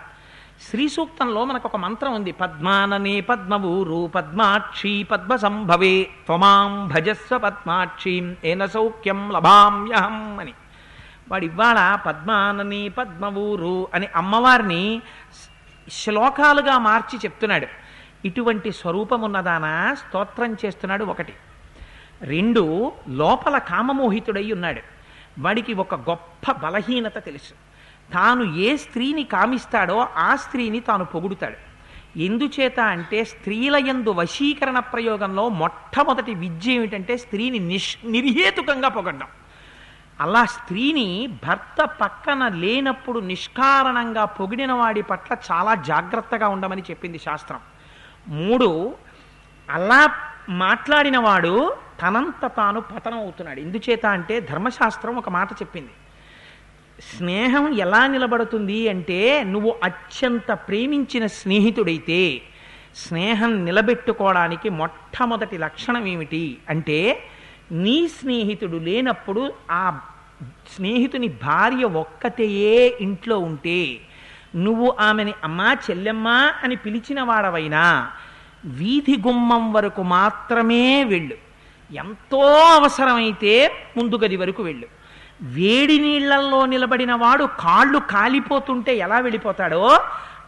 శ్రీ 0.69 0.89
సూక్తంలో 0.89 1.45
మనకు 1.45 1.67
ఒక 1.67 1.75
మంత్రం 1.75 2.13
ఉంది. 2.13 2.31
పద్మాననే 2.31 3.21
పద్మవూరు 3.21 4.11
పద్మాక్షి 4.15 5.03
పద్మ 5.03 5.35
సంభవే 5.35 6.09
త్వమాం 6.25 6.87
భజస్వ 6.87 7.37
పద్మాక్షీం 7.37 8.35
ఏన 8.45 8.65
సౌఖ్యం 8.65 9.31
లభామ్యహం 9.31 10.39
అని. 10.39 10.53
వాడు 11.29 11.45
ఇవాళ 11.45 11.95
పద్మానని 12.05 12.89
పద్మవూరు 12.89 13.87
అని 13.93 14.07
అమ్మవారిని 14.15 15.01
శ్లోకాలుగా 15.91 16.77
మార్చి 16.77 17.19
చెప్తున్నాడు. 17.19 17.86
ఇటువంటి 18.25 18.71
స్వరూపమున్నదానా 18.71 19.93
స్తోత్రం 19.93 20.57
చేస్తున్నాడు 20.65 21.05
ఒకటి. 21.05 21.33
రెండు 22.21 22.91
లోపల 23.09 23.57
కామమోహితుడై 23.57 24.51
ఉన్నాడు. 24.51 24.81
వాడికి 25.39 25.73
ఒక 25.73 25.95
గొప్ప 25.95 26.51
బలహీనత 26.51 27.25
తెలుసు. 27.25 27.53
తాను 28.13 28.55
ఏ 28.57 28.77
స్త్రీని 28.77 29.23
కామిస్తాడో 29.23 30.07
ఆ 30.17 30.35
స్త్రీని 30.35 30.79
తాను 30.79 31.05
పొగుడుతాడు. 31.05 31.67
ఎందుచేత 32.19 32.79
అంటే 32.79 33.23
స్త్రీల 33.23 33.75
యందు 33.75 34.09
వశీకరణ 34.09 34.79
ప్రయోగంలో 34.79 35.49
మొట్టమొదటి 35.49 36.33
విద్య 36.33 36.71
ఏమిటంటే 36.71 37.17
స్త్రీని 37.17 37.59
నిష్ 37.59 37.97
నిర్హేతుకంగా 38.05 38.89
పొగడ్డం. 38.89 39.27
అలా 40.21 40.45
స్త్రీని 40.45 41.27
భర్త 41.45 41.83
పక్కన 42.01 42.47
లేనప్పుడు 42.47 43.19
నిష్కారణంగా 43.19 44.25
పొగిడిన 44.25 44.71
వాడి 44.71 45.01
పట్ల 45.01 45.35
చాలా 45.51 45.75
జాగ్రత్తగా 45.75 46.47
ఉండమని 46.47 46.81
చెప్పింది 46.81 47.19
శాస్త్రం. 47.19 47.59
మూడు 48.27 48.95
అలా 49.69 50.13
మాట్లాడిన 50.49 51.17
వాడు 51.17 51.75
తనంత 52.01 52.51
తాను 52.57 52.81
పతనం 52.81 53.17
అవుతున్నాడు 53.17 53.59
ఎందుచేత 53.59 54.05
అంటే 54.05 54.39
ధర్మశాస్త్రం 54.39 55.15
ఒక 55.15 55.29
మాట 55.29 55.53
చెప్పింది. 55.53 55.89
స్నేహం 57.17 57.73
ఎలా 57.77 58.07
నిలబడుతుంది 58.07 58.89
అంటే 58.89 59.43
నువ్వు 59.43 59.75
అత్యంత 59.83 60.51
ప్రేమించిన 60.51 61.25
స్నేహితుడైతే 61.25 62.41
స్నేహం 62.95 63.65
నిలబెట్టుకోవడానికి 63.65 64.69
మొట్టమొదటి 64.69 65.57
లక్షణం 65.57 66.07
ఏమిటి 66.07 66.57
అంటే 66.69 67.29
నీ 67.71 68.07
స్నేహితుడు 68.07 68.77
లేనప్పుడు 68.77 69.53
ఆ 69.71 69.99
స్నేహితుని 70.75 71.27
భార్య 71.27 71.85
ఒక్కతయే 71.85 72.97
ఇంట్లో 73.01 73.39
ఉంటే 73.39 74.01
నువ్వు 74.57 74.97
ఆమెని 74.99 75.33
అమ్మా 75.43 75.73
చెల్లెమ్మా 75.73 76.53
అని 76.63 76.75
పిలిచిన 76.75 77.21
వాడవైనా 77.21 78.11
వీధి 78.65 79.17
గుమ్మం 79.27 79.73
వరకు 79.73 80.03
మాత్రమే 80.03 81.03
వెళ్ళు. 81.03 81.35
ఎంతో 81.91 82.53
అవసరమైతే 82.53 83.71
ముందు 83.97 84.15
గది 84.15 84.35
వరకు 84.35 84.63
వెళ్ళు. 84.63 84.87
వేడి 85.41 85.99
నీళ్ళల్లో 85.99 86.65
నిలబడిన 86.65 87.13
వాడు 87.13 87.43
కాళ్ళు 87.43 87.99
కాలిపోతుంటే 87.99 88.97
ఎలా 88.97 89.19
వెళ్ళిపోతాడో 89.19 90.01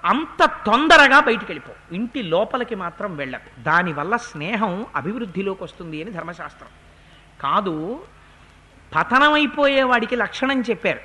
అంత 0.06 0.46
తొందరగా 0.66 1.20
బయటికి 1.20 1.46
వెళ్ళిపో 1.46 1.96
ఇంటి 1.96 2.24
లోపలికి 2.24 2.75
మాత్రం 2.75 3.16
వెళ్ళకు. 3.16 3.63
దానివల్ల 3.63 4.16
స్నేహం 4.16 4.86
అభివృద్ధిలోకి 4.96 5.63
వస్తుంది 5.63 6.01
అని 6.01 6.12
ధర్మశాస్త్రం. 6.12 6.70
కాదు 7.42 8.04
పతనమైపోయే 8.96 9.84
వాడికి 9.84 10.16
లక్షణం 10.16 10.62
చెప్పారు. 10.62 11.00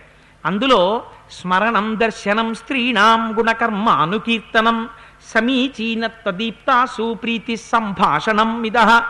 అందులో 0.44 1.10
స్మరణం 1.30 2.00
దర్శనం 2.00 2.54
స్త్రీణాం 2.54 3.38
గుణకర్మ 3.38 3.88
అనుకీర్తనం 3.88 4.88
సమీచీనత్వదీప్తాసు 5.34 7.14
ప్రీతి 7.14 7.56
సంభాషణం 7.56 8.62
మిద 8.62 9.02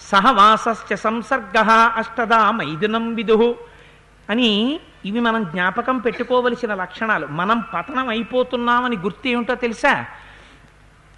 సహవాసస్య 0.00 0.96
సంసర్గ 0.96 1.62
అష్టదా 1.96 2.50
మైదునం 2.50 3.14
విదు. 3.14 3.54
అని 4.30 4.80
ఇవి 5.04 5.20
మనం 5.20 5.44
జ్ఞాపకం 5.44 5.98
పెట్టుకోవలసిన 5.98 6.74
లక్షణాలు. 6.74 7.26
మనం 7.26 7.60
పతనం 7.60 8.08
అయిపోతున్నామని 8.08 8.96
గుర్తు 8.96 9.28
ఏమిటో 9.28 9.54
తెలుసా? 9.54 10.04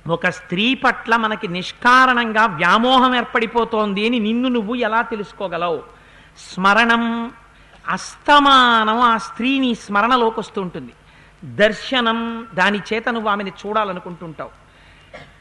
ఒక 0.08 0.28
స్త్రీ 0.28 0.74
పట్ల 0.74 1.16
మనకి 1.16 1.48
నిష్కారణంగా 1.48 2.46
వ్యామోహం 2.46 3.14
ఏర్పడిపోతోంది 3.14 4.06
అని 4.06 4.18
నిన్ను 4.18 4.48
నువ్వు 4.48 4.74
ఎలా 4.74 5.02
తెలుసుకోగలవు? 5.02 5.82
స్మరణం 6.38 7.30
అస్తమానం 7.88 9.00
ఆ 9.00 9.16
స్త్రీని 9.16 9.74
స్మరణలోకి 9.74 10.40
వస్తుంటుంది 10.40 10.92
దర్శనం 11.44 12.46
దాని 12.54 12.80
చేత 12.92 13.08
నువ్వు 13.08 13.28
ఆమెను 13.28 13.52
చూడాలనుకుంటుంటావు. 13.66 14.50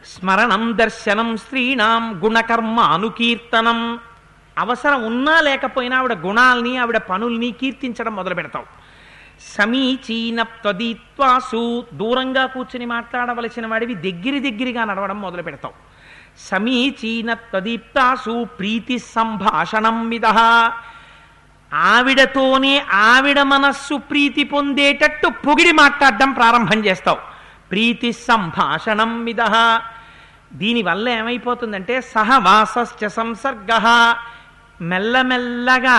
స్మరణం 0.06 0.74
దర్శనం 0.76 1.38
స్త్రీణాం 1.38 2.26
గుణకర్మ 2.26 2.80
అనుకీర్తనం. 2.80 4.00
అవసరం 4.58 5.04
ఉన్నా 5.04 5.42
లేకపోయినా 5.42 5.98
ఆవిడ 5.98 6.14
గుణాల్ని 6.14 6.78
ఆవిడ 6.78 6.98
పనుల్ని 6.98 7.52
కీర్తించడం 7.52 8.16
మొదలు 8.16 8.36
పెడతావు. 8.36 8.66
సమీచీన 9.58 10.44
త్వదీత్వాసు 10.44 11.86
దూరంగా 11.94 12.46
కూర్చుని 12.46 12.86
మాట్లాడవలసిన 12.86 13.68
వాడివి 13.68 13.96
దగ్గరి 13.96 14.52
దగ్గరగా 14.52 14.86
నడవడం 14.86 15.22
మొదలు 15.22 15.42
పెడతావు. 15.42 15.74
సమీచీన 16.40 17.34
త్వదీప్తాసు 17.34 18.44
ప్రీతి 18.44 19.00
సంభాషణం 19.00 20.10
మిద 20.10 20.26
ఆవిడతోనే 21.74 22.86
ఆవిడ 22.92 23.42
మనస్సు 23.42 23.96
ప్రీతి 23.96 24.44
పొందేటట్టు 24.44 25.28
పొగిడి 25.28 25.72
మాట్లాడడం 25.72 26.32
ప్రారంభం 26.32 26.86
చేస్తావు. 26.86 27.18
ప్రీతి 27.72 28.12
సంభాషణం 28.12 29.24
మిదహ 29.24 29.82
దీనివల్ల 30.54 31.10
ఏమైపోతుందంటే 31.10 32.02
సహవాసస్య 32.02 33.10
సంసర్గ. 33.10 33.72
మెల్లమెల్లగా 34.82 35.98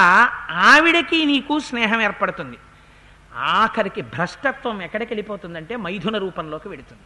ఆవిడకి 0.50 1.25
నీకు 1.25 1.58
స్నేహం 1.58 2.00
ఏర్పడుతుంది. 2.00 2.58
ఆఖరికి 3.37 4.02
భ్రష్టత్వం 4.02 4.82
ఎక్కడికి 4.82 5.14
వెళ్ళిపోతుందంటే 5.14 5.76
మైథున 5.76 6.18
రూపంలోకి 6.18 6.68
వెడుతుంది 6.68 7.02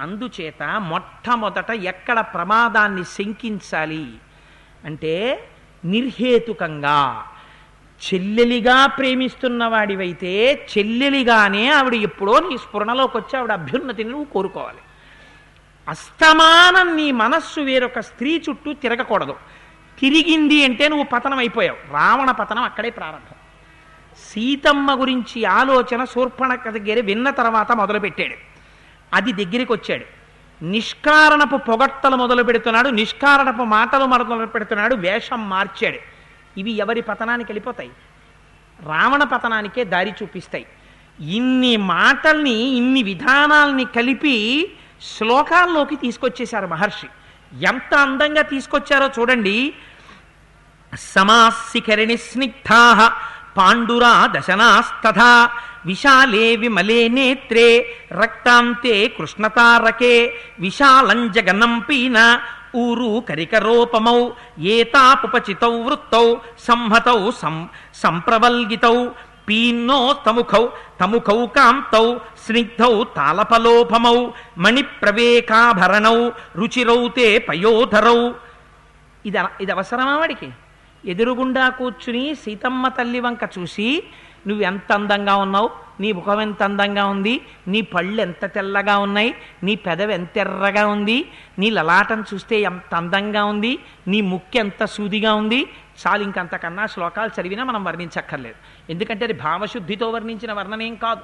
అందుచేత 0.00 0.62
మొట్టమొదట 0.62 1.70
ఎక్కడ 1.70 2.20
ప్రమాదాన్ని 2.20 3.04
శంకించాలి 3.04 4.06
అంటే 4.84 5.48
నిర్హేతుకంగా 5.84 7.26
చెల్లెలిగా 8.04 8.86
ప్రేమిస్తున్న 8.86 9.64
వాడివైతే 9.64 10.32
చెల్లెలిగానే 10.54 11.70
ఆవిడ 11.70 11.94
ఎప్పుడో 11.94 12.40
నీ 12.48 12.58
స్ఫురణలోకి 12.58 13.16
వచ్చి 13.16 13.38
ఆవిడ 13.38 13.52
అభ్యున్నతిని 13.52 14.10
నువ్వు 14.10 14.24
కోరుకోవాలి. 14.24 14.78
అస్తమానం 15.88 16.96
నీ 16.96 17.12
మనస్సు 17.12 17.60
వేరొక 17.60 18.00
స్త్రీ 18.00 18.42
చుట్టూ 18.48 18.72
తిరగకూడదు. 18.72 19.36
తిరిగింది 20.00 20.64
అంటే 20.64 20.88
నువ్వు 20.88 21.04
పతనం 21.04 21.38
అయిపోయావు 21.38 21.92
రావణ 21.92 22.30
పతనం 22.30 22.62
అక్కడే 22.62 22.90
ప్రారంభం. 22.90 23.38
సీతమ్మ 24.28 25.00
గురించి 25.00 25.44
ఆలోచన 25.44 26.04
శూర్పణక 26.04 26.68
దగ్గర 26.68 27.00
విన్న 27.00 27.30
తర్వాత 27.30 27.72
మొదలుపెట్టాడు. 27.72 28.34
అది 29.14 29.32
దగ్గరికి 29.32 29.72
వచ్చాడు 29.72 30.04
నిష్కారణపు 30.64 31.56
పొగట్టలు 31.56 32.16
మొదలు 32.16 32.42
పెడుతున్నాడు 32.42 32.88
నిష్కారణపు 32.88 33.62
మాటలు 33.62 34.04
మొదలు 34.04 34.46
పెడుతున్నాడు 34.46 34.94
వేషం 34.94 35.48
మార్చాడు. 35.48 36.17
ఇవి 36.56 36.72
ఎవరి 36.72 37.00
పతనానికి 37.00 37.52
వెళ్ళిపోతాయి? 37.52 37.90
రావణ 38.86 39.22
పతనానికే 39.22 39.84
దారి 39.84 40.14
చూపిస్తాయి. 40.22 40.66
ఇన్ని 41.20 41.76
మాటల్ని 41.76 42.58
ఇన్ని 42.76 43.02
విధానాల్ని 43.02 43.84
కలిపి 43.84 44.36
శ్లోకాల్లోకి 45.02 45.96
తీసుకొచ్చేశారు 45.96 46.66
మహర్షి. 46.66 47.06
ఎంత 47.66 47.94
అందంగా 47.94 48.42
తీసుకొచ్చారో 48.42 49.10
చూడండి. 49.18 49.74
సమాశిఖరిణి 50.96 52.16
స్నిగ్ధా 52.16 53.12
పాండురా 53.56 54.26
దశనాస్తథా 54.26 55.50
విశాలే 55.86 56.56
విమలే 56.56 57.08
నేత్రే 57.08 57.96
రక్తాంతే 58.12 59.08
కృష్ణతారకే 59.08 60.34
విశాలం 60.60 61.32
జగనం 61.32 61.78
పీన 61.78 62.40
ఊరు 62.82 63.10
కరికరోపమౌ 63.28 64.18
ఏతాపుపచితౌ 64.74 65.72
వృత్తౌ 65.86 66.26
సంహతౌ 66.66 67.20
సం 67.40 67.56
సంప్రవల్గితౌ 68.02 68.96
పీన్నో 69.48 69.98
తముఖౌ 70.26 70.64
తముఖౌ 71.00 71.38
కాంతౌ 71.56 72.06
స్నిగ్ధౌ 72.44 72.94
తాళపలోపమౌ 73.16 74.18
మణిప్రవేకాభరణౌ 74.64 76.18
రుచిరౌతే 76.58 77.28
పయోధరౌ. 77.48 78.18
ఇది 79.28 79.38
ఇది 79.60 79.72
అవసరమా 79.76 80.16
వాడికి? 80.18 80.48
ఎదురుగుండా 81.04 81.64
కూర్చుని 81.78 82.24
సీతమ్మ 82.42 82.88
తల్లి 82.96 83.20
వంక 83.26 83.42
చూసి 83.56 83.88
నువ్వు 84.46 84.64
ఎంత 84.64 84.92
అందంగా 84.92 85.36
ఉన్నావు? 85.36 85.70
నీ 86.00 86.12
ముఖం 86.12 86.40
ఎంత 86.40 86.62
అందంగా 86.62 87.06
ఉంది? 87.06 87.40
నీ 87.68 87.80
పళ్ళు 87.80 88.20
ఎంత 88.20 88.46
తెల్లగా 88.46 88.98
ఉన్నాయి? 88.98 89.34
నీ 89.62 89.74
పెదవి 89.74 90.14
ఎంత 90.14 90.38
ఎర్రగా 90.38 90.86
ఉంది? 90.86 91.30
నీ 91.58 91.70
లలాటం 91.70 92.24
చూస్తే 92.34 92.60
ఎంత 92.60 92.94
అందంగా 92.94 93.44
ఉంది? 93.44 93.78
నీ 94.08 94.20
ముక్కు 94.20 94.58
ఎంత 94.58 94.84
సూదిగా 94.84 95.34
ఉంది? 95.34 95.68
చాలు 96.06 96.22
ఇంకంతకన్నా 96.22 96.86
శ్లోకాలు 96.86 97.40
చదివినా 97.40 97.64
మనం 97.64 97.84
వర్ణించక్కర్లేదు. 97.84 98.92
ఎందుకంటే 98.92 99.24
అది 99.24 99.32
భావశుద్ధితో 99.32 100.10
వర్ణించిన 100.10 100.52
వర్ణనేం 100.52 100.94
కాదు. 100.94 101.20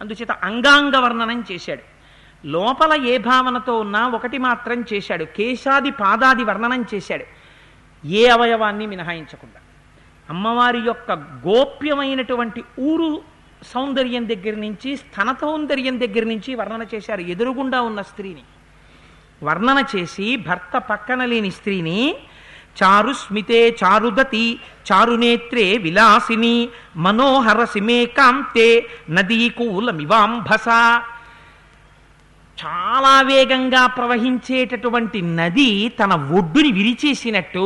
అందుచేత 0.00 0.30
అంగాంగ 0.30 0.96
వర్ణనం 0.96 1.44
చేశాడు. 1.52 1.82
లోపల 2.46 3.06
ఏ 3.06 3.18
భావనతో 3.18 3.78
ఉన్నా 3.78 4.08
ఒకటి 4.08 4.38
మాత్రం 4.38 4.84
చేశాడు. 4.92 5.24
కేశాది 5.24 5.90
పాదాది 5.90 6.44
వర్ణనం 6.44 6.84
చేశాడు. 6.94 7.24
ఏ 8.06 8.28
అవయవాన్ని 8.28 8.86
మినహాయించకుండా. 8.86 9.60
అమ్మవారి 10.30 10.80
యొక్క 10.86 11.12
గోప్యమైనటువంటి 11.46 12.60
ఊరు 12.78 13.10
సౌందర్యం 13.74 14.24
దగ్గర 14.28 14.54
నుంచి 14.56 14.90
స్థన 14.96 15.28
సౌందర్యం 15.40 16.00
దగ్గర 16.00 16.24
నుంచి 16.24 16.50
వర్ణన 16.54 16.82
చేశారు. 16.94 17.20
ఎదురుగుండా 17.20 17.78
ఉన్న 17.80 18.00
స్త్రీని. 18.02 18.44
వర్ణన 19.42 19.78
చేసి 19.92 20.36
భర్త 20.36 20.76
పక్కన 20.90 21.24
లేని 21.24 21.50
స్త్రీని 21.50 22.00
చారు 22.82 23.12
స్మితే 23.12 23.60
చారుదతి 23.84 24.58
చారునేత్రే 24.88 25.64
విలాసిని 25.78 26.56
మనోహర 26.96 27.60
సిమే 27.64 28.06
కాంతే 28.18 28.68
నదీకూలమివాంభస 29.10 30.68
చాలా 32.58 33.14
వేగంగా 33.22 33.86
ప్రవహించేటటువంటి 33.86 35.20
నది 35.22 35.70
తన 36.00 36.12
ఒడ్డుని 36.38 36.70
విరిచేసినట్టు 36.72 37.64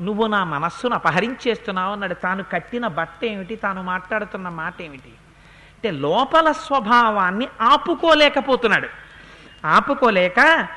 నువ్వు 0.00 0.26
నా 0.26 0.44
మనస్సును 0.44 0.94
అపహరించేస్తున్నావు 0.94 1.92
అన్నాడు. 1.92 2.14
తాను 2.14 2.44
కట్టిన 2.52 2.86
బట్ట 2.86 3.24
ఏమిటి 3.24 3.56
తాను 3.56 3.82
మాట్లాడుతున్న 3.82 4.48
మాట 4.48 4.82
ఏమిటి 4.82 5.12
అంటే 5.74 5.90
లోపల 5.90 6.52
స్వభావాన్ని 6.52 7.48
ఆపుకోలేకపోతున్నాడు. 7.60 8.88
ఆపుకోలేక 9.66 10.68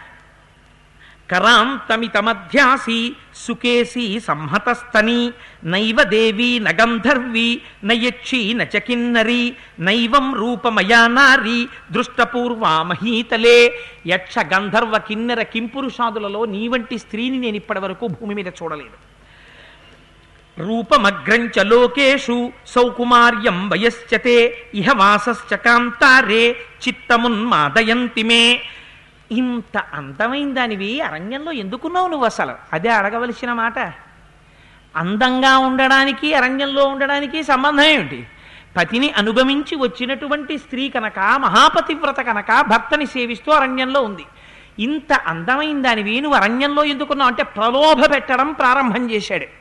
కరాంతమితమధ్యాసి 1.32 3.16
సుకేసి 3.36 4.20
సంహతస్తని 4.20 5.34
నైవ 5.64 6.04
దేవి 6.04 6.60
నగంధర్వి 6.60 7.62
నయక్షి 7.84 8.54
నచకిన్నరి 8.54 9.56
నైవం 9.80 10.36
రూపమయా 10.36 11.08
నారి 11.08 11.68
దృష్టపూర్వా 11.92 12.84
మహీతలే 12.84 13.80
యక్ష 14.08 14.40
గంధర్వ 14.40 14.98
కిన్నెర 14.98 15.42
కింపురుషాదులలో 15.42 16.46
నీ 16.46 16.68
వంటి 16.68 16.98
స్త్రీని 16.98 17.38
నేను 17.38 17.56
ఇప్పటి 17.56 17.80
వరకు 17.80 18.08
భూమి 18.08 18.36
మీద 18.36 18.48
చూడలేదు. 18.48 19.07
రూపమగ్రంచ 20.60 21.64
లోకేషు 21.64 22.52
సౌకుమార్యం 22.68 23.70
వయశ్చతే 23.70 24.58
ఇహ 24.74 24.94
వాసశ్చ 24.94 25.56
కాంతారే 25.56 26.52
చిత్తమున్మాదయంతి 26.88 28.24
మే. 28.24 28.62
ఇంత 29.32 29.78
అందమైన 29.78 30.54
దానివి 30.54 31.02
అరణ్యంలో 31.02 31.52
ఎందుకున్నావు 31.52 32.08
నువ్వు 32.08 32.26
అసలు? 32.26 32.54
అదే 32.74 32.90
అడగవలసిన 32.90 33.54
మాట. 33.54 33.80
అందంగా 34.96 35.58
ఉండడానికి 35.58 36.34
అరణ్యంలో 36.34 36.86
ఉండడానికి 36.86 37.44
సంబంధం 37.44 37.84
ఏమిటి? 37.84 38.28
పతిని 38.78 39.12
అనుగమించి 39.12 39.76
వచ్చినటువంటి 39.76 40.58
స్త్రీ 40.58 40.90
కనుక 40.90 41.20
మహాపతివ్రత 41.20 42.22
కనుక 42.22 42.62
భర్తని 42.62 43.06
సేవిస్తూ 43.06 43.52
అరణ్యంలో 43.52 44.02
ఉంది. 44.02 44.26
ఇంత 44.80 45.14
అందమైన 45.14 45.82
దానివి 45.82 46.22
నువ్వు 46.22 46.40
అరణ్యంలో 46.40 46.84
ఎందుకున్నావు? 46.84 47.30
అంటే 47.30 47.44
ప్రలోభ 47.44 48.14
పెట్టడం 48.14 48.54
ప్రారంభం 48.54 49.12
చేశాడు. 49.12 49.57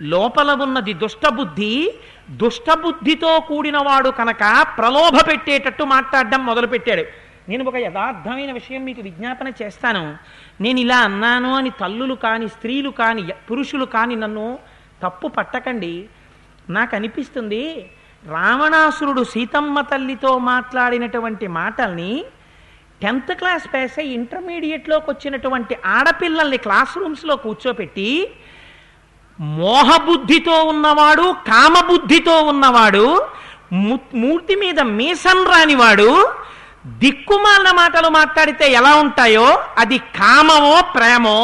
లోపల 0.00 0.50
ఉన్నది 0.50 0.92
దుష్టబుద్ధి 0.92 1.94
దుష్టబుద్ధితో 2.30 3.40
కూడినవాడు 3.40 4.08
కనుక 4.08 4.66
ప్రలోభ 4.78 5.28
పెట్టేటట్టు 5.28 5.84
మాట్లాడడం 5.84 6.46
మొదలుపెట్టాడు. 6.46 7.04
నేను 7.48 7.64
ఒక 7.64 7.76
యథార్థమైన 7.76 8.52
విషయం 8.52 8.84
మీకు 8.84 9.00
విజ్ఞాపన 9.00 9.52
చేస్తాను. 9.62 10.16
నేను 10.60 10.80
ఇలా 10.80 10.98
అన్నాను 10.98 11.54
అని 11.54 11.70
తల్లులు 11.70 12.14
కాని 12.14 12.48
స్త్రీలు 12.48 12.90
కాని 12.90 13.28
పురుషులు 13.50 13.84
కాని 13.84 14.16
నన్ను 14.16 14.58
తప్పు 15.02 15.28
పట్టకండి. 15.28 16.08
నాకు 16.70 16.96
అనిపిస్తుంది 16.96 17.90
రావణాసురుడు 18.28 19.24
సీతమ్మ 19.24 19.80
తల్లితో 19.80 20.38
మాట్లాడినటువంటి 20.38 21.46
మాటల్ని 21.46 22.24
టెన్త్ 23.02 23.32
క్లాస్ 23.32 23.74
పాస్ 23.74 23.98
అయ్యి 23.98 24.14
ఇంటర్మీడియట్లోకి 24.14 25.10
వచ్చినటువంటి 25.10 25.76
ఆడపిల్లల్ని 25.86 26.56
క్లాస్ 26.56 26.98
రూమ్స్లో 26.98 27.36
కూర్చోపెట్టి 27.36 28.30
మోహబుద్ధితో 29.40 30.56
ఉన్నవాడు 30.64 31.26
కామబుద్ధితో 31.48 32.34
ఉన్నవాడు 32.42 33.06
మూర్తి 34.20 34.54
మీద 34.56 34.80
మీసం 34.96 35.38
రానివాడు 35.44 36.10
దిక్కుమాలిన 37.02 37.70
మాటలు 37.72 38.08
మాట్లాడితే 38.10 38.66
ఎలా 38.72 38.92
ఉంటాయో 38.96 39.48
అది 39.78 39.98
కామమో 40.18 40.76
ప్రేమో 40.94 41.38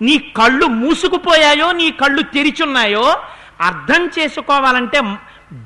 నీ 0.00 0.14
కళ్ళు 0.38 0.66
మూసుకుపోయాయో 0.80 1.68
నీ 1.72 1.86
కళ్ళు 2.00 2.22
తెరిచున్నాయో 2.34 3.06
అర్థం 3.60 4.02
చేసుకోవాలంటే 4.18 5.00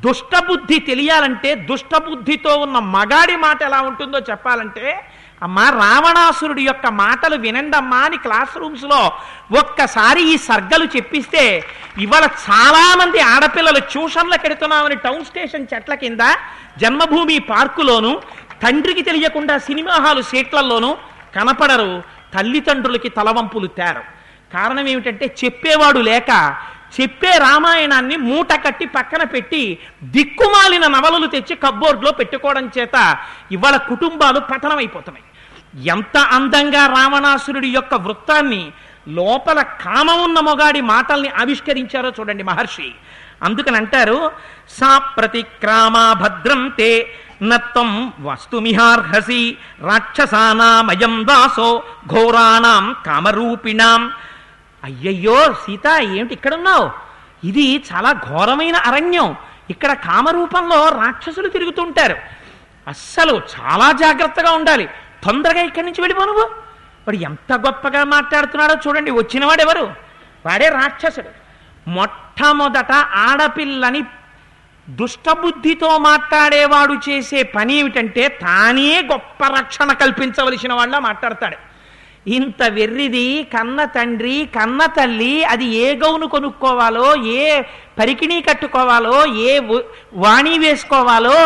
దుష్టబుద్ధి 0.05 0.79
తెలియాలంటే 0.81 1.51
దుష్టబుద్ధితో 1.69 2.53
ఉన్న 2.57 2.79
మగాడి 2.95 3.37
మాట 3.37 3.59
ఎలా 3.63 3.81
ఉంటుందో 3.81 4.19
చెప్పాలంటే 4.31 4.87
అమ్మా 5.43 5.67
రావణాసురుడి 5.83 6.63
యొక్క 6.69 6.87
మాటలు 7.03 7.37
వినండమ్మా 7.45 8.01
అని 8.07 8.19
క్లాస్ 8.25 8.55
రూమ్స్లో 8.63 9.01
ఒక్కసారి 9.61 10.23
ఈ 10.33 10.35
సర్గలు 10.49 10.87
చెప్పిస్తే 10.97 11.45
ఇవాళ 12.05 12.25
చాలా 12.47 12.85
మంది 13.01 13.21
ఆడపిల్లలు 13.35 13.81
ట్యూషన్లకు 13.93 14.47
ఎడుతున్నామని 14.49 14.97
టౌన్ 15.07 15.25
స్టేషన్ 15.29 15.71
చెట్ల 15.73 15.95
కింద 16.03 16.25
జన్మభూమి 16.83 17.39
పార్కులోను 17.53 18.13
తండ్రికి 18.65 19.03
తెలియకుండా 19.09 19.55
సినిమా 19.69 19.95
హాలు 20.05 20.23
సీట్లలోనూ 20.31 20.91
కనపడరు 21.37 21.91
తల్లిదండ్రులకి 22.35 23.09
తలవంపులు 23.19 23.69
తేరు. 23.79 24.03
కారణం 24.53 24.87
ఏమిటంటే 24.93 25.27
చెప్పేవాడు 25.41 26.01
లేక 26.11 26.31
చెప్పే 26.97 27.33
రామాయణాన్ని 27.39 28.17
మూట 28.29 28.53
కట్టి 28.65 28.87
పక్కన 28.97 29.23
పెట్టి 29.35 29.63
దిక్కుమాలిన 30.15 30.85
నవలలు 30.95 31.27
తెచ్చి 31.27 31.55
కబ్బోర్డ్లో 31.65 32.11
పెట్టుకోవడం 32.21 32.67
చేత 32.79 32.97
ఇవాళ 33.57 33.77
కుటుంబాలు 33.91 34.41
పతనమైపోతున్నాయి. 34.53 35.25
ఎంత 35.75 36.19
అందంగా 36.19 36.87
రావణాసురుడి 36.87 37.69
యొక్క 37.69 37.95
వృత్తాన్ని 37.95 38.73
లోపల 39.09 39.63
కామం 39.63 40.23
ఉన్న 40.23 40.41
మొగాడి 40.41 40.81
మాటల్ని 40.81 41.29
ఆవిష్కరించారో 41.29 42.13
చూడండి 42.21 42.43
మహర్షి. 42.43 42.93
అందుకని 43.43 43.77
అంటారు 43.77 44.31
సా 44.69 44.99
ప్రతిక్రామా 44.99 46.13
భద్రం 46.13 46.69
తే 46.69 47.15
నత్తం 47.43 48.13
వస్తుమిహార్హసి 48.21 49.57
రాక్షసానామయం 49.81 51.27
దాసో 51.27 51.83
ఘోరాణం 52.07 52.97
కామరూపిణాం. 53.07 54.13
అయ్యయ్యో 54.85 55.53
సీత 55.53 55.87
ఏమిటి 56.01 56.35
ఇక్కడున్నావు? 56.35 56.91
ఇది 57.45 57.85
చాలా 57.93 58.13
ఘోరమైన 58.13 58.77
అరణ్యం. 58.77 59.37
ఇక్కడ 59.71 59.93
కామరూపంలో 59.93 60.89
రాక్షసులు 60.89 61.49
తిరుగుతుంటారు 61.49 62.17
అస్సలు 62.89 63.41
చాలా 63.61 63.93
జాగ్రత్తగా 63.93 64.53
ఉండాలి. 64.53 64.89
తొందరగా 65.25 65.63
ఇక్కడి 65.63 65.87
నుంచి 65.87 66.01
వెళ్ళిపో 66.01 66.25
నువ్వు. 66.25 66.47
వాడు 67.07 67.17
ఎంత 67.17 67.53
గొప్పగా 67.67 68.05
మాట్లాడుతున్నాడో 68.05 68.75
చూడండి 68.87 69.11
వచ్చినవాడు 69.11 69.63
ఎవరు 69.63 69.85
వాడే 70.47 70.69
రాక్షసుడు. 70.69 71.31
మొట్టమొదట 71.91 72.93
ఆడపిల్లని 72.93 74.03
దుష్టబుద్ధితో 74.89 75.99
మాట్లాడేవాడు 75.99 76.95
చేసే 77.09 77.43
పని 77.43 77.75
ఏమిటంటే 77.75 78.29
తానే 78.29 79.01
గొప్ప 79.13 79.45
రక్షణ 79.59 79.93
కల్పించవలసిన 79.93 80.73
వాళ్ళ 80.73 80.99
మాట్లాడతాడు. 80.99 81.59
ఇంత 82.31 82.63
వెర్రిది 82.69 83.27
కన్న 83.43 83.85
తండ్రి 83.85 84.49
కన్న 84.57 84.87
తల్లి 84.87 85.45
అది 85.45 85.65
ఏ 85.65 85.95
గౌను 85.97 86.27
కొనుక్కోవాలో 86.27 87.07
ఏ 87.17 87.61
పరికిణీ 87.99 88.43
కట్టుకోవాలో 88.43 89.27
ఏ 89.27 89.59
వాణి 90.15 90.59
వేసుకోవాలో 90.59 91.39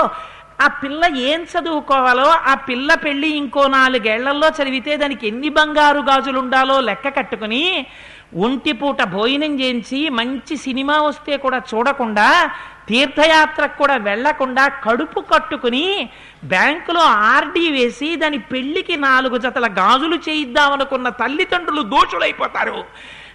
ఆ 0.58 0.66
పిల్ల 0.82 1.04
ఏం 1.16 1.40
చదువుకోవాలో 1.52 2.26
ఆ 2.50 2.54
పిల్ల 2.68 2.94
పెళ్ళి 2.94 3.28
ఇంకో 3.36 3.62
నాలుగేళ్ళలో 3.68 4.48
చదివితే 4.48 4.96
దానికి 4.96 5.24
ఎన్ని 5.26 5.48
బంగారు 5.48 5.98
గాజులు 5.98 6.38
ఉండాలో 6.38 6.80
లెక్క 6.80 7.08
కట్టుకుని 7.08 7.86
ఒంటిపూట 8.44 9.02
భోజనం 9.02 9.52
చేయించి 9.60 10.08
మంచి 10.08 10.56
సినిమా 10.56 10.96
వస్తే 11.02 11.36
కూడా 11.36 11.62
చూడకుండా 11.70 12.28
తీర్థయాత్రకు 12.88 13.76
కూడా 13.76 13.96
వెళ్ళకుండా 13.96 14.64
కడుపు 14.68 15.20
కట్టుకుని 15.20 16.10
బ్యాంకులో 16.44 17.00
ఆర్డీ 17.00 17.70
వేసి 17.70 18.16
దాని 18.16 18.38
పెళ్ళికి 18.38 18.96
నాలుగు 18.96 19.36
జతల 19.36 19.66
గాజులు 19.66 20.18
చేయిద్దామనుకున్న 20.28 21.08
తల్లిదండ్రులు 21.08 21.82
దోషులైపోతారు. 21.94 22.80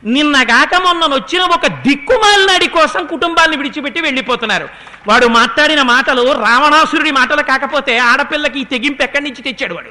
నిన్నగాక 0.05 0.75
మొన్ననొచ్చిన 0.75 1.41
ఒక 1.41 1.67
దిక్కుమాలినాడి 1.67 2.67
కోసం 2.67 3.05
కుటుంబాన్ని 3.05 3.57
విడిచిపెట్టి 3.57 4.01
వెళ్ళిపోతున్నారు. 4.01 4.69
వాడు 5.07 5.27
మాట్లాడిన 5.27 5.81
మాటలు 5.81 6.31
రావణాసురుడి 6.31 7.11
మాటలు 7.11 7.41
కాకపోతే 7.41 7.97
ఆడపిల్లకి 7.97 8.59
ఈ 8.59 8.63
తెగింపు 8.63 9.03
ఎక్కడి 9.03 9.23
నుంచి 9.23 9.41
తెచ్చాడు 9.41 9.73
వాడు? 9.73 9.89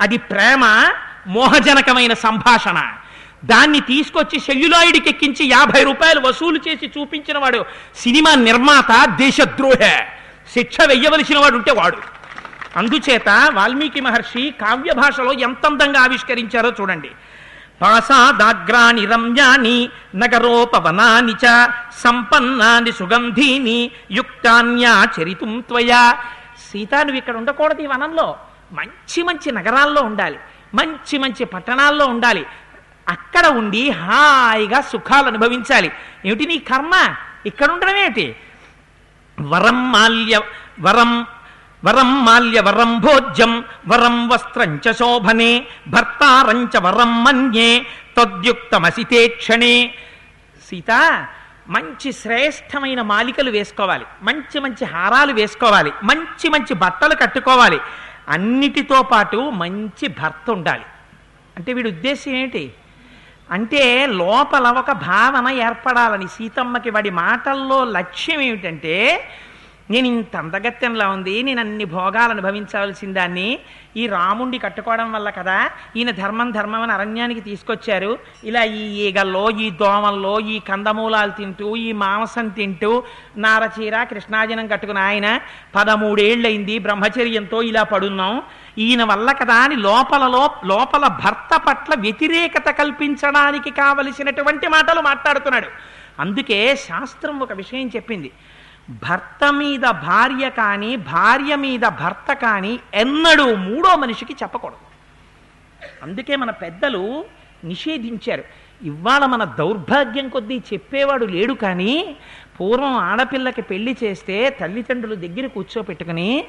అది 0.00 0.18
ప్రేమ 0.18 0.88
మోహజనకమైన 1.26 2.12
సంభాషణ. 2.12 2.92
దాన్ని 3.44 3.80
తీసుకొచ్చి 3.80 4.40
సెల్యులాయిడ్కి 4.40 5.10
ఎక్కించి 5.10 5.46
యాభై 5.46 5.82
రూపాయలు 5.82 6.20
వసూలు 6.20 6.60
చేసి 6.68 6.86
చూపించిన 6.86 7.38
వాడు 7.38 7.64
సినిమా 7.96 8.34
నిర్మాత 8.34 9.08
దేశద్రోహ. 9.08 10.04
శిక్ష 10.54 10.76
వెయ్యవలసిన 10.86 11.38
వాడు 11.38 11.56
ఉంటే 11.56 11.72
వాడు. 11.72 11.98
అందుచేత 12.76 13.50
వాల్మీకి 13.54 14.00
మహర్షి 14.00 14.54
కావ్య 14.60 14.92
భాషలో 14.92 15.32
ఎంత 15.32 15.66
అందంగా 15.66 16.00
ఆవిష్కరించారో 16.00 16.72
చూడండి. 16.80 17.10
పాసాదాగ్రాని 17.82 19.06
రమ్యాని 19.06 19.88
నగరోపవనాని 20.14 21.32
చ 21.32 21.68
సంపన్నాని 21.98 22.92
సుగంధీని 22.92 23.90
యుక్తాన్యా 24.10 25.06
చరితుం 25.20 25.60
త్వయా. 25.60 26.16
సీత 26.72 26.94
నువ్వు 26.94 27.16
ఇక్కడ 27.16 27.36
ఉండకూడదు 27.36 27.82
ఈ 27.82 27.86
వనంలో. 27.86 28.36
మంచి 28.72 29.22
మంచి 29.22 29.52
నగరాల్లో 29.52 30.02
ఉండాలి. 30.02 30.38
మంచి 30.74 31.18
మంచి 31.18 31.44
పట్టణాల్లో 31.44 32.06
ఉండాలి. 32.06 32.46
అక్కడ 33.08 33.46
ఉండి 33.46 33.90
హాయిగా 33.90 34.80
సుఖాలు 34.80 35.26
అనుభవించాలి. 35.26 35.92
ఏమిటి 36.26 36.46
నీ 36.46 36.58
కర్మ? 36.58 37.14
ఇక్కడ 37.46 37.70
ఉండడం 37.70 37.96
ఏమిటి 37.96 38.36
వరం 39.40 39.92
మాల్య 39.92 40.40
వరం 40.80 41.26
వరం 41.82 42.10
మాల్య 42.26 42.58
వరం 42.68 42.92
భోజ్యం 43.04 43.52
వరం 43.90 44.16
వస్త్రం 44.30 44.70
చ 44.84 44.92
శోభనే 45.00 45.50
భర్తారంచ 45.94 46.74
వరం 46.86 47.12
మన్యే 47.24 47.70
తద్యుక్తమసితే 48.16 49.20
క్షణే. 49.40 49.74
సీత 50.68 50.90
మంచి 51.74 52.10
శ్రేష్టమైన 52.20 53.00
మాలికలు 53.12 53.50
వేసుకోవాలి 53.50 54.06
మంచి 54.22 54.58
మంచి 54.64 54.84
హారాలు 54.94 55.32
వేసుకోవాలి 55.32 55.90
మంచి 56.10 56.48
మంచి 56.54 56.74
బట్టలు 56.82 57.14
కట్టుకోవాలి 57.22 57.78
అన్నిటితో 58.34 58.98
పాటు 59.12 59.38
మంచి 59.62 60.06
భర్త 60.20 60.46
ఉండాలి. 60.50 60.86
అంటే 61.56 61.70
వీడి 61.76 61.88
ఉద్దేశం 61.94 62.32
ఏంటి 62.42 62.64
అంటే 63.50 63.82
లోపల 64.20 64.66
ఒక 64.80 64.92
భావన 65.10 65.48
ఏర్పడాలని 65.66 66.28
సీతమ్మకి 66.36 66.90
వాడి 66.96 67.10
మాటల్లో 67.24 67.78
లక్ష్యం 67.98 68.40
ఏమిటంటే 68.48 68.96
నేను 69.90 70.06
ఇంత 70.06 70.36
అందగత్యంలా 70.36 71.08
ఉంది 71.08 71.42
నేను 71.42 71.60
అన్ని 71.60 71.84
భోగాలు 71.84 72.30
అనుభవించవలసిన 72.30 73.12
దాన్ని 73.12 73.58
ఈ 73.96 74.06
రాముండి 74.06 74.58
కట్టుకోవడం 74.58 75.12
వల్ల 75.12 75.30
కదా 75.30 75.70
ఈయన 75.96 76.10
ధర్మం 76.10 76.50
ధర్మం 76.50 76.82
అని 76.82 76.92
అరణ్యానికి 76.92 77.40
తీసుకొచ్చారు. 77.40 78.18
ఇలా 78.44 78.62
ఈ 78.64 78.82
ఈగల్లో 79.06 79.50
ఈ 79.50 79.70
దోమల్లో 79.70 80.40
ఈ 80.40 80.58
కందమూలాలు 80.58 81.30
తింటూ 81.30 81.76
ఈ 81.76 81.92
మాంసం 81.92 82.48
తింటూ 82.48 83.02
నారచీర 83.36 84.02
కృష్ణాజనం 84.02 84.66
కట్టుకున్న 84.66 84.98
ఆయన 84.98 85.40
పదమూడేళ్ళయింది 85.74 86.78
బ్రహ్మచర్యంతో 86.78 87.62
ఇలా 87.62 87.82
పడున్నాం. 87.82 88.42
ఈయన 88.78 89.04
వల్ల 89.04 89.32
కదా 89.32 89.54
అని 89.54 89.76
లోపలలో 89.76 90.50
లోపల 90.64 91.06
భర్త 91.24 91.56
పట్ల 91.56 91.94
వ్యతిరేకత 91.96 92.68
కల్పించడానికి 92.70 93.70
కావలసినటువంటి 93.70 94.68
మాటలు 94.68 95.00
మాట్లాడుతున్నాడు. 95.00 95.66
అందుకే 96.20 96.76
శాస్త్రం 96.76 97.40
ఒక 97.40 97.52
విషయం 97.52 97.88
చెప్పింది. 97.96 98.32
భర్త 98.90 99.52
మీద 99.52 99.80
భార్య 99.80 100.50
కానీ 100.50 100.96
భార్య 100.96 101.56
మీద 101.56 101.80
భర్త 101.80 102.32
కానీ 102.32 102.80
ఎన్నడూ 102.94 103.54
మూడో 103.54 103.96
మనిషికి 103.96 104.32
చెప్పకూడదు. 104.32 104.88
అందుకే 106.02 106.36
మన 106.36 106.50
పెద్దలు 106.50 107.24
నిషేధించారు. 107.64 108.44
ఇవాళ 108.82 109.26
మన 109.26 109.44
దౌర్భాగ్యం 109.44 110.28
కొద్దీ 110.28 110.58
చెప్పేవాడు 110.58 111.24
లేడు 111.24 111.52
కానీ 111.52 112.16
పూర్వం 112.60 112.96
ఆడపిల్లకి 112.96 113.62
పెళ్ళి 113.62 113.96
చేస్తే 114.04 114.50
తల్లిదండ్రులు 114.50 115.14
దగ్గర 115.14 115.46
కూర్చోపెట్టుకుని 115.46 116.44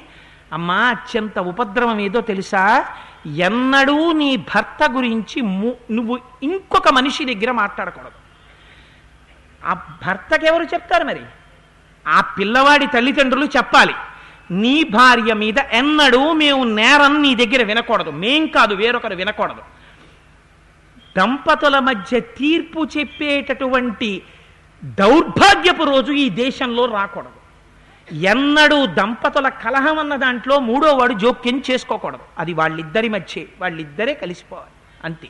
అమ్మా 0.52 0.74
అత్యంత 0.74 1.38
ఉపద్రవం 1.38 2.00
ఏదో 2.00 2.20
తెలుసా? 2.20 2.86
ఎన్నడూ 3.26 4.12
నీ 4.12 4.36
భర్త 4.36 4.90
గురించి 4.90 5.42
ము- 5.42 5.94
నువ్వు 5.94 6.18
ఇంకొక 6.42 6.88
మనిషి 6.88 7.34
దగ్గర 7.34 7.50
మాట్లాడకూడదు. 7.50 8.10
ఆ 9.66 9.74
భర్తకి 9.74 10.46
ఎవరు 10.46 10.64
చెప్తారు 10.64 11.04
మరి? 11.04 11.20
ఆ 12.08 12.20
పిల్లవాడి 12.20 12.86
తల్లిదండ్రులు 12.86 13.44
చెప్పాలి 13.44 13.94
నీ 14.50 14.84
భార్య 14.84 15.34
మీద 15.34 15.58
ఎన్నడూ 15.58 16.32
మేము 16.32 16.64
నేరం 16.64 17.22
నీ 17.22 17.34
దగ్గర 17.34 17.62
వినకూడదు 17.62 18.10
మేం 18.10 18.46
కాదు 18.46 18.74
వేరొకరు 18.74 19.14
వినకూడదు. 19.14 19.62
దంపతుల 21.16 21.78
మధ్య 21.78 22.20
తీర్పు 22.20 22.88
చెప్పేటటువంటి 22.98 24.22
దౌర్భాగ్యపు 24.84 25.82
రోజు 25.82 26.12
ఈ 26.12 26.28
దేశంలో 26.28 26.86
రాకూడదు. 26.86 27.40
ఎన్నడూ 28.14 28.86
దంపతుల 28.86 29.48
కలహం 29.48 29.98
అన్న 29.98 30.16
దాంట్లో 30.16 30.58
మూడో 30.58 30.96
వాడు 30.96 31.12
జోక్యం 31.12 31.62
చేసుకోకూడదు. 31.70 32.22
అది 32.38 32.54
వాళ్ళిద్దరి 32.54 33.08
మధ్య 33.08 33.44
వాళ్ళిద్దరే 33.60 34.14
కలిసిపోవాలి 34.14 35.04
అంతే. 35.04 35.28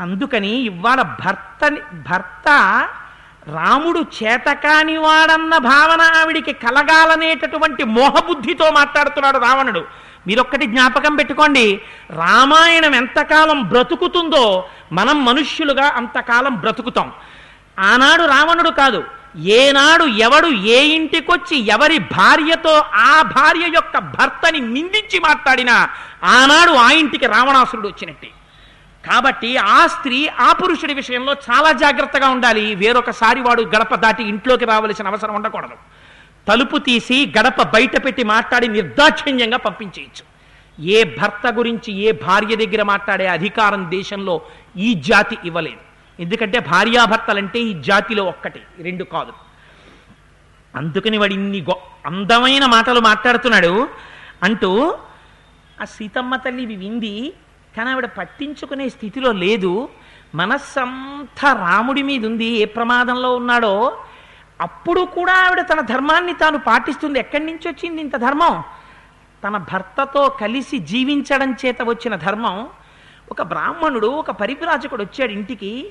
అందుకని 0.00 0.48
ఇవాళ 0.48 1.02
భర్త 1.02 1.70
భర్త 1.94 2.48
రాముడు 3.48 4.06
చేతకాని 4.22 4.96
వాడన్న 4.96 5.58
భావన 5.58 6.00
ఆవిడికి 6.00 6.52
కలగాలనేటటువంటి 6.52 7.84
మోహబుద్ధితో 7.84 8.70
మాట్లాడుతున్నాడు 8.70 9.38
రావణుడు. 9.38 9.84
మీరొక్కటి 10.26 10.66
జ్ఞాపకం 10.66 11.16
పెట్టుకోండి. 11.16 11.80
రామాయణం 12.10 12.94
ఎంతకాలం 12.94 13.62
బ్రతుకుతుందో 13.62 14.68
మనం 14.92 15.24
మనుష్యులుగా 15.24 15.86
అంతకాలం 15.86 16.54
బ్రతుకుతాం. 16.54 17.12
ఆనాడు 17.78 18.22
రావణుడు 18.22 18.70
కాదు 18.70 19.04
ఏనాడు 19.36 20.04
ఎవడు 20.04 20.46
ఏ 20.46 20.82
ఇంటికొచ్చి 20.82 21.66
ఎవరి 21.66 21.98
భార్యతో 21.98 22.84
ఆ 22.94 23.22
భార్య 23.22 23.66
యొక్క 23.74 23.98
భర్తని 23.98 24.60
నిందించి 24.60 25.18
మాట్లాడినా 25.18 25.88
ఆనాడు 26.24 26.72
ఆ 26.72 26.90
ఇంటికి 26.90 27.26
రావణాసురుడు 27.26 27.88
వచ్చినట్టే. 27.88 28.30
కాబట్టి 29.06 29.56
ఆ 29.56 29.86
స్త్రీ 29.86 30.28
ఆ 30.28 30.52
పురుషుడి 30.52 30.94
విషయంలో 30.94 31.32
చాలా 31.32 31.72
జాగ్రత్తగా 31.72 32.28
ఉండాలి. 32.28 32.74
వేరొకసారి 32.74 33.40
వాడు 33.40 33.62
గడప 33.62 33.94
దాటి 33.94 34.22
ఇంట్లోకి 34.22 34.64
రావలసిన 34.64 35.06
అవసరం 35.06 35.34
ఉండకూడదు. 35.34 35.76
తలుపు 36.48 36.78
తీసి 36.78 37.32
గడప 37.40 37.62
బయట 37.62 38.04
పెట్టి 38.04 38.24
మాట్లాడి 38.24 38.68
నిర్దాక్షిణ్యంగా 38.68 39.56
పంపించేయచ్చు. 39.56 40.36
ఏ 40.84 41.04
భర్త 41.04 41.46
గురించి 41.50 41.92
ఏ 41.92 42.12
భార్య 42.12 42.56
దగ్గర 42.56 42.82
మాట్లాడే 42.82 43.26
అధికారం 43.26 43.86
దేశంలో 43.90 44.40
ఈ 44.76 44.94
జాతి 44.94 45.38
ఇవ్వలేదు. 45.44 46.22
ఎందుకంటే 46.22 46.58
భార్యాభర్తలంటే 46.58 47.58
ఈ 47.58 47.82
జాతిలో 47.82 48.24
ఒక్కటి 48.24 48.60
రెండు 48.80 49.04
కాదు. 49.04 49.32
అందుకని 50.76 51.18
వాడు 51.18 51.32
ఇన్ని 51.32 51.60
గొ 51.60 51.76
అందమైన 52.06 52.66
మాటలు 52.66 53.00
మాట్లాడుతున్నాడు. 53.00 53.88
అంటూ 54.42 54.98
ఆ 55.80 55.84
సీతమ్మ 55.84 56.36
తల్లి 56.36 56.76
వింది 56.76 57.32
కానీ 57.76 57.90
ఆవిడ 57.90 58.06
పట్టించుకునే 58.06 58.88
స్థితిలో 58.88 59.32
లేదు. 59.32 59.88
మనస్సంతా 60.34 61.52
రాముడి 61.52 62.02
మీద 62.02 62.26
ఉంది 62.26 62.44
ఏ 62.44 62.64
ప్రమాదంలో 62.64 63.36
ఉన్నాడో 63.36 63.98
అప్పుడు 64.60 65.00
కూడా 65.00 65.32
ఆవిడ 65.32 65.60
తన 65.60 65.80
ధర్మాన్ని 65.80 66.32
తాను 66.32 66.58
పాటిస్తుంది. 66.58 67.18
ఎక్కడి 67.18 67.46
నుంచి 67.46 67.68
వచ్చింది 67.68 68.00
ఇంత 68.00 68.16
ధర్మం? 68.16 68.62
తన 69.44 69.56
భర్తతో 69.56 70.28
కలిసి 70.28 70.78
జీవించడం 70.78 71.52
చేత 71.52 71.76
వచ్చిన 71.82 72.16
ధర్మం. 72.16 72.68
ఒక 73.30 73.42
బ్రాహ్మణుడు 73.42 74.06
ఒక 74.06 74.30
పరివ్రాజకుడు 74.30 75.02
వచ్చాడు 75.02 75.32
ఇంటికి. 75.32 75.88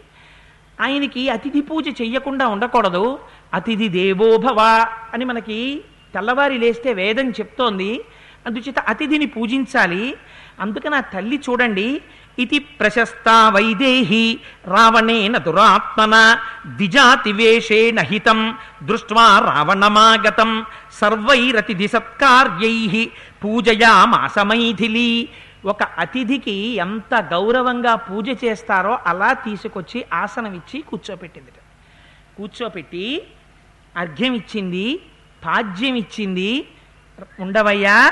ఆయనకి 0.81 1.29
అతిథి 1.29 1.61
పూజ 1.61 1.87
చెయ్యకుండా 1.87 2.47
ఉండకూడదు. 2.47 3.19
అతిథి 3.53 3.87
దేవోభవ 3.87 4.87
అని 5.13 5.25
మనకి 5.25 5.81
తెల్లవారి 6.13 6.57
లేస్తే 6.57 6.93
వేదం 6.93 7.29
చెప్తోంది. 7.29 8.01
అందుచేత 8.45 8.79
అతిథిని 8.79 9.25
పూజించాలి. 9.25 10.15
అందుకని 10.59 10.95
ఆ 10.95 10.99
తల్లి 10.99 11.37
చూడండి 11.37 12.01
ఇది 12.39 12.59
ప్రశస్త 12.59 13.29
వైదేహి 13.29 14.39
రావణేన 14.67 15.37
దురాత్మన 15.37 16.15
ద్విజాతి 16.65 17.33
హితం 17.99 18.55
దృష్ట్వా 18.83 19.27
రావణమాగతం 19.39 20.65
సర్వైరతిథి 20.99 21.87
సత్కార్యై 21.87 23.05
పూజయామాస 23.43 24.37
ఒక 25.65 25.83
అతిథికి 25.99 26.75
ఎంత 26.75 27.13
గౌరవంగా 27.31 27.95
పూజ 27.95 28.29
చేస్తారో 28.43 28.97
అలా 29.07 29.33
తీసుకొచ్చి 29.33 30.05
ఆసనం 30.13 30.53
ఇచ్చి 30.53 30.81
కూర్చోపెట్టింది 30.81 31.51
కూర్చోపెట్టి 32.37 33.05
అర్ఘ్యం 33.95 34.33
ఇచ్చింది 34.33 34.99
పాద్యం 35.45 35.95
ఇచ్చింది 35.95 36.67
ఉండవయ్యా 37.39 38.11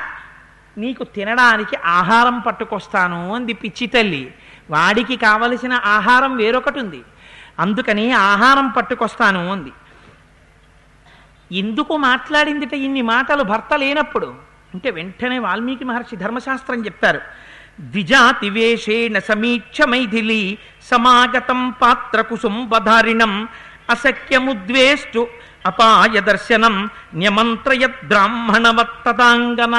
నీకు 0.77 1.03
తినడానికి 1.03 1.75
ఆహారం 1.75 2.39
పట్టుకొస్తాను 2.39 3.35
అంది 3.35 3.53
పిచ్చి 3.53 3.87
తల్లి. 3.87 4.33
వాడికి 4.69 5.15
కావలసిన 5.15 5.73
ఆహారం 5.73 6.37
వేరొకటి 6.37 6.79
ఉంది 6.79 7.01
అందుకని 7.59 8.11
ఆహారం 8.11 8.69
పట్టుకొస్తాను 8.69 9.51
అంది. 9.51 9.71
ఎందుకు 11.59 11.97
మాట్లాడిందిట 11.97 12.73
ఇన్ని 12.73 13.01
మాటలు 13.01 13.43
భర్త 13.43 13.77
లేనప్పుడు. 13.77 14.35
అంటే 14.73 14.89
వెంటనే 14.89 15.39
వాల్మీకి 15.39 15.83
మహర్షి 15.83 16.15
ధర్మశాస్త్రం 16.15 16.85
చెప్తారు. 16.85 17.21
ద్విజాతి 17.79 18.49
వేషేణ 18.49 19.19
సమీక్ష 19.19 19.81
మైథిలి 19.81 20.57
సమాగతం 20.91 21.69
పాత్ర 21.69 22.21
కుసుంబధారిణం 22.21 23.47
అసఖ్యముద్వేష్టు 23.89 25.27
అపాయ 25.65 26.19
దర్శనం 26.19 26.89
న్యమంత్రయద్ 27.13 28.07
బ్రాహ్మణవత్తతాంగన 28.07 29.75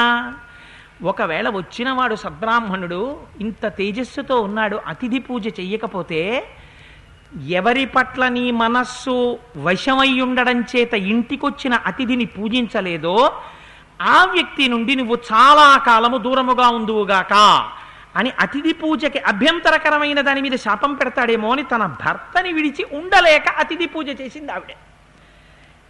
ఒకవేళ 1.03 1.49
వచ్చినవాడు 1.49 2.15
సద్బ్రాహ్మణుడు 2.15 3.17
ఇంత 3.41 3.67
తేజస్సుతో 3.67 4.41
ఉన్నాడు 4.41 4.77
అతిథి 4.87 5.19
పూజ 5.19 5.47
చెయ్యకపోతే 5.59 6.21
ఎవరి 7.49 7.85
పట్ల 7.85 8.27
నీ 8.27 8.51
మనస్సు 8.51 9.15
వశమై 9.57 10.21
ఉండడం 10.21 10.61
చేత 10.61 10.93
ఇంటికొచ్చిన 10.93 11.73
అతిథిని 11.85 12.25
పూజించలేదో 12.25 13.33
ఆ 14.01 14.25
వ్యక్తి 14.25 14.67
నుండి 14.67 14.95
నువ్వు 14.95 15.15
చాలా 15.15 15.77
కాలము 15.77 16.17
దూరముగా 16.17 16.67
ఉందువుగాక 16.67 17.33
అని 18.15 18.31
అతిథి 18.39 18.73
పూజకి 18.73 19.19
అభ్యంతరకరమైన 19.19 20.21
దాని 20.21 20.41
మీద 20.41 20.53
శాపం 20.55 20.93
పెడతాడేమో 20.93 21.51
అని 21.51 21.63
తన 21.63 21.85
భర్తని 21.85 22.53
విడిచి 22.53 22.83
ఉండలేక 22.93 23.49
అతిథి 23.49 23.85
పూజ 23.85 24.21
చేసింది 24.21 24.51
ఆవిడే. 24.51 24.75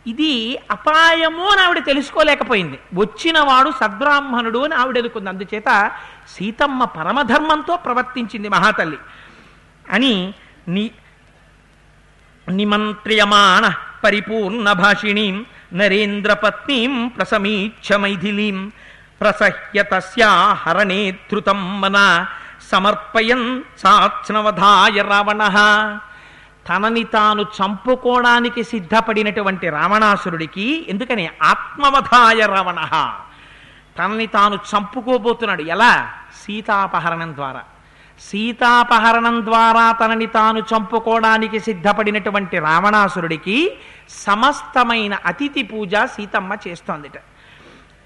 ఇది 0.07 0.59
అపాయము 0.71 1.47
అని 1.47 1.61
ఆవిడ 1.61 1.85
తెలుసుకోలేకపోయింది. 1.85 2.79
వచ్చినవాడు 2.93 3.69
సద్బ్రాహ్మణుడు 3.69 4.59
అని 4.59 4.75
ఆవిడ 4.75 4.97
అనుకుంది 4.97 5.29
అందుచేత 5.29 5.91
సీతమ్మ 6.29 6.83
పరమధర్మంతో 6.83 7.75
ప్రవర్తించింది 7.75 8.49
మహాతల్లి. 8.49 8.97
అని 9.91 10.33
ని 10.67 10.91
నిమంత్రియమాణ 12.49 13.73
పరిపూర్ణ 14.03 14.71
భాషిణీం 14.71 15.45
నరేంద్ర 15.73 16.33
పత్నీం 16.33 17.07
ప్రసమీక్ష 17.07 17.93
మైథిలీం 17.93 18.71
ప్రసహ్య 19.21 19.83
తస్యా 19.83 20.29
హరణే 20.53 21.11
ధృతం 21.31 21.81
మన 21.81 22.25
సమర్పయన్ 22.71 23.61
సాత్స్నవధాయ 23.79 25.01
రావణ. 25.01 25.41
తనని 26.69 27.03
తాను 27.03 27.41
చంపుకోవడానికి 27.41 28.63
సిద్ధపడినటువంటి 28.63 29.69
రావణాసురుడికి 29.69 30.85
ఎందుకని 30.89 31.29
ఆత్మవధాయ 31.43 32.45
రావణ. 32.45 33.11
తనని 33.99 34.27
తాను 34.27 34.55
చంపుకోబోతున్నాడు. 34.55 35.61
ఎలా? 35.61 36.11
సీతాపహరణం 36.43 37.35
ద్వారా. 37.35 37.63
సీతాపహరణం 38.19 39.45
ద్వారా 39.45 39.91
తనని 39.91 40.25
తాను 40.25 40.59
చంపుకోవడానికి 40.59 41.59
సిద్ధపడినటువంటి 41.59 42.59
రావణాసురుడికి 42.59 43.77
సమస్తమైన 44.09 45.17
అతిథి 45.25 45.63
పూజ 45.63 45.95
సీతమ్మ 45.95 46.57
చేస్తోందిట. 46.67 47.11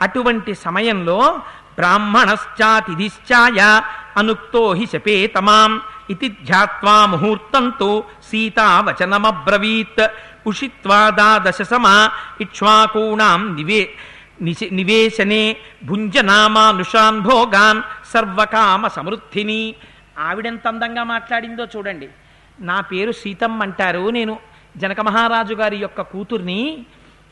అటువంటి 0.01 0.55
సమయంలో 0.55 1.39
బ్రాహ్మణశ్చాతిథిశ్చాయ 1.75 3.81
అనుక్తో 4.17 4.73
హి 4.73 4.85
శపేతమాం. 4.85 5.81
ఇది 6.09 6.27
ధ్యాత్వా 6.29 7.05
ముహూర్తంతో 7.05 8.03
సీతావచనమ్రవీత్ 8.29 10.03
ఉషిత్వా 10.47 11.09
దాదశ 11.09 11.61
సమా 11.61 11.95
ఇక్ష్వాకూణాం 12.41 13.55
నివే 13.55 13.81
నివేశనే 14.71 15.57
భుంజనామానుషాన్ 15.85 17.19
భోగాన్ 17.21 17.81
సర్వకామ 18.13 18.87
సమృద్ధిని 18.87 19.75
ఆవిడెంత 20.27 20.67
అందంగా 20.67 21.03
మాట్లాడిందో 21.03 21.67
చూడండి. 21.75 22.07
నా 22.59 22.81
పేరు 22.91 23.11
సీతమ్మ 23.11 23.61
అంటారు. 23.63 24.09
నేను 24.09 24.33
జనక 24.77 24.99
మహారాజు 24.99 25.53
గారి 25.53 25.77
యొక్క 25.77 26.01
కూతుర్ని 26.01 26.85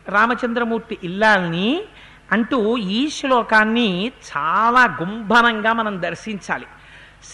రామచంద్రమూర్తి 0.09 0.97
ఇల్లాల్ని 1.03 1.69
అంటూ 2.31 2.77
ఈ 2.77 3.09
శ్లోకాన్ని 3.17 4.11
చాలా 4.29 4.83
గుంభనంగా 5.01 5.73
మనం 5.73 6.01
దర్శించాలి. 6.01 6.67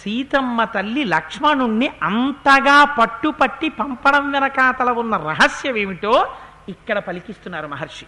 సీతమ్మ 0.02 0.64
తల్లి 0.64 1.04
లక్ష్మణుణ్ణి 1.04 1.90
అంతగా 2.04 2.84
పట్టుపట్టి 2.84 3.70
పంపడం 3.70 4.32
వెనకాతల 4.32 4.90
ఉన్న 4.92 5.18
రహస్యం 5.18 5.78
ఏమిటో 5.78 6.28
ఇక్కడ 6.70 7.00
పలికిస్తున్నారు 7.00 7.68
మహర్షి. 7.68 8.06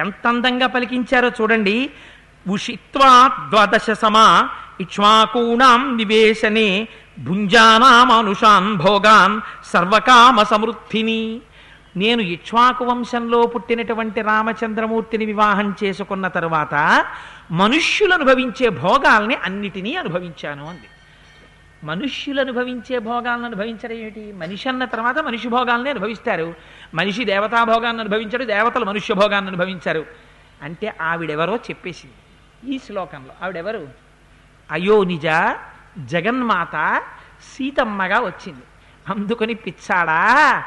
ఎంత 0.00 0.26
అందంగా 0.26 0.66
పలికించారో 0.66 1.28
చూడండి. 1.28 1.90
ఉషిత్వా 2.48 3.12
ద్వాదశ 3.50 3.90
సమా 3.90 4.50
ఇక్ష్వాకూణాం 4.80 5.96
నివేశనే 5.96 6.88
భుంజానామానుషాన్ 7.18 8.76
భోగాన్ 8.76 9.40
సర్వకామ 9.66 10.42
సమృద్ధిని. 10.42 11.40
నేను 11.96 12.22
ఇక్ష్వాకు 12.22 12.84
వంశంలో 12.84 13.42
పుట్టినటువంటి 13.42 14.20
రామచంద్రమూర్తిని 14.20 15.24
వివాహం 15.24 15.74
చేసుకున్న 15.84 16.28
తరువాత 16.28 17.04
మనుష్యులు 17.50 18.14
అనుభవించే 18.14 18.68
భోగాల్ని 18.68 19.34
అన్నిటినీ 19.34 19.94
అనుభవించాను 19.94 20.68
అంది. 20.68 20.88
మనుష్యులు 21.84 22.40
అనుభవించే 22.40 22.98
భోగాలను 22.98 23.44
అనుభవించడం 23.44 23.92
ఏమిటి? 23.92 24.32
మనిషి 24.32 24.68
అన్న 24.68 24.84
తర్వాత 24.84 25.18
మనిషి 25.18 25.48
భోగాల్ని 25.48 25.90
అనుభవిస్తారు. 25.90 26.54
మనిషి 26.94 27.24
దేవతా 27.24 27.64
భోగాన్ని 27.64 28.02
అనుభవించడు 28.02 28.44
దేవతలు 28.44 28.84
మనుష్య 28.84 29.14
భోగాన్ని 29.14 29.50
అనుభవించారు. 29.50 30.06
అంటే 30.62 30.94
ఆవిడెవరో 31.00 31.56
చెప్పేసింది 31.56 32.14
ఈ 32.74 32.78
శ్లోకంలో. 32.78 33.30
ఆవిడెవరు? 33.42 33.88
అయోనిజ 34.70 35.26
జగన్మాత 35.98 37.02
సీతమ్మగా 37.54 38.20
వచ్చింది. 38.20 38.62
అందుకని 39.08 39.54
పిచ్చాడా 39.54 40.64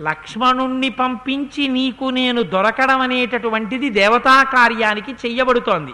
లక్ష్మణుణ్ణి 0.00 0.88
పంపించి 0.88 1.68
నీకు 1.68 2.04
నేను 2.04 2.42
దొరకడం 2.42 3.00
అనేటటువంటిది 3.00 3.90
దేవతా 3.90 4.42
కార్యానికి 4.42 5.12
చెయ్యబడుతోంది 5.12 5.92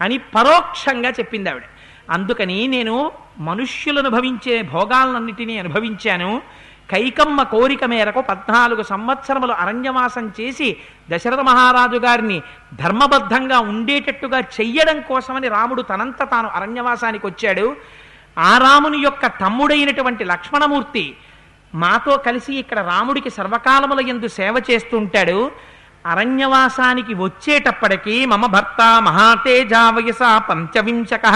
అని 0.00 0.18
పరోక్షంగా 0.18 1.10
చెప్పింది 1.10 1.50
ఆవిడ. 1.50 1.62
అందుకని 2.10 2.66
నేను 2.66 3.12
మనుష్యులు 3.40 3.98
అనుభవించే 4.00 4.62
భోగాలన్నిటినీ 4.62 5.58
అనుభవించాను. 5.58 6.42
కైకమ్మ 6.90 7.42
కోరిక 7.42 7.84
మేరకు 7.84 8.20
పద్నాలుగు 8.20 8.82
సంవత్సరములు 8.82 9.52
అరణ్యవాసం 9.52 10.32
చేసి 10.40 10.76
దశరథ 11.10 11.40
మహారాజు 11.40 11.96
గారిని 11.96 12.42
ధర్మబద్ధంగా 12.74 13.58
ఉండేటట్టుగా 13.60 14.40
చెయ్యడం 14.40 15.00
కోసమని 15.00 15.48
రాముడు 15.48 15.82
తనంత 15.82 16.22
తాను 16.30 16.48
అరణ్యవాసానికి 16.48 17.26
వచ్చాడు. 17.26 17.76
ఆ 18.38 18.58
రాముని 18.58 18.98
యొక్క 18.98 19.26
తమ్ముడైనటువంటి 19.26 20.24
లక్ష్మణమూర్తి 20.24 21.16
మాతో 21.74 22.16
కలిసి 22.16 22.52
ఇక్కడ 22.56 22.78
రాముడికి 22.78 23.30
సర్వకాలముల 23.30 24.00
ఎందు 24.06 24.28
సేవ 24.28 24.62
చేస్తుంటాడు 24.70 25.52
అరణ్యవాసానికి 26.06 27.14
వచ్చేటప్పటికి 27.14 28.26
మమ 28.26 28.46
భర్త 28.46 29.00
మహాతేజావయస 29.02 30.22
పంచవింశక 30.48 31.26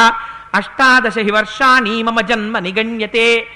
అష్టాదశ 0.55 1.19
హి 1.19 1.31
వర్షాణి 1.31 2.03
మమ 2.03 2.21
జన్మ 2.21 2.59
నిగణ్యతే. 2.59 3.47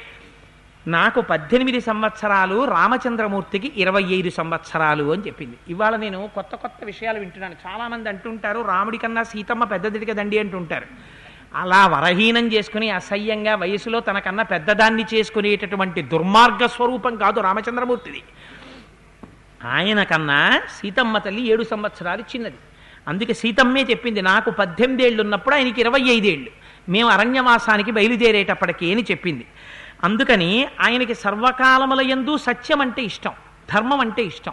నాకు 0.87 1.21
పద్దెనిమిది 1.21 1.81
సంవత్సరాలు 1.81 2.65
రామచంద్రమూర్తికి 2.65 3.73
ఇరవై 3.77 4.03
ఐదు 4.03 4.31
సంవత్సరాలు 4.31 5.13
అని 5.13 5.23
చెప్పింది. 5.27 5.57
ఇవాళ 5.69 5.97
నేను 5.97 6.31
కొత్త 6.35 6.55
కొత్త 6.55 6.85
విషయాలు 6.85 7.19
వింటున్నాను. 7.19 7.57
చాలామంది 7.67 8.09
అంటుంటారు 8.09 8.61
రాముడి 8.61 8.99
కన్నా 8.99 9.23
సీతమ్మ 9.23 9.65
పెద్దది 9.65 10.07
కదండి 10.07 10.39
అంటుంటారు. 10.39 10.87
అలా 11.55 11.87
వరహీనం 11.87 12.53
చేసుకుని 12.53 12.91
అసహ్యంగా 12.91 13.55
వయసులో 13.55 14.01
తనకన్నా 14.01 14.43
పెద్దదాన్ని 14.43 15.05
చేసుకునేటటువంటి 15.15 16.03
దుర్మార్గ 16.03 16.67
స్వరూపం 16.67 17.17
కాదు 17.17 17.41
రామచంద్రమూర్తిది. 17.41 18.23
ఆయన 19.65 20.03
కన్నా 20.03 20.63
సీతమ్మ 20.81 21.19
తల్లి 21.19 21.47
ఏడు 21.47 21.63
సంవత్సరాలు 21.63 22.21
చిన్నది. 22.21 22.57
అందుకే 23.09 23.35
సీతమ్మే 23.35 23.83
చెప్పింది 23.83 24.23
నాకు 24.23 24.51
పద్దెనిమిదేళ్ళు 24.51 25.23
ఉన్నప్పుడు 25.23 25.55
ఆయనకి 25.55 25.81
ఇరవై 25.81 26.01
ఐదేళ్ళు. 26.01 26.51
మేము 26.88 27.09
అరణ్యవాసానికి 27.11 27.90
బయలుదేరేటప్పటికి 27.90 28.92
అని 28.92 29.03
చెప్పింది. 29.11 29.46
అందుకని 30.05 30.68
ఆయనకి 30.81 31.14
సర్వకాలముల 31.14 32.11
యందు 32.11 32.37
సత్యం 32.37 32.81
అంటే 32.81 33.03
ఇష్టం 33.03 33.33
ధర్మం 33.72 34.01
అంటే 34.01 34.22
ఇష్టం. 34.22 34.53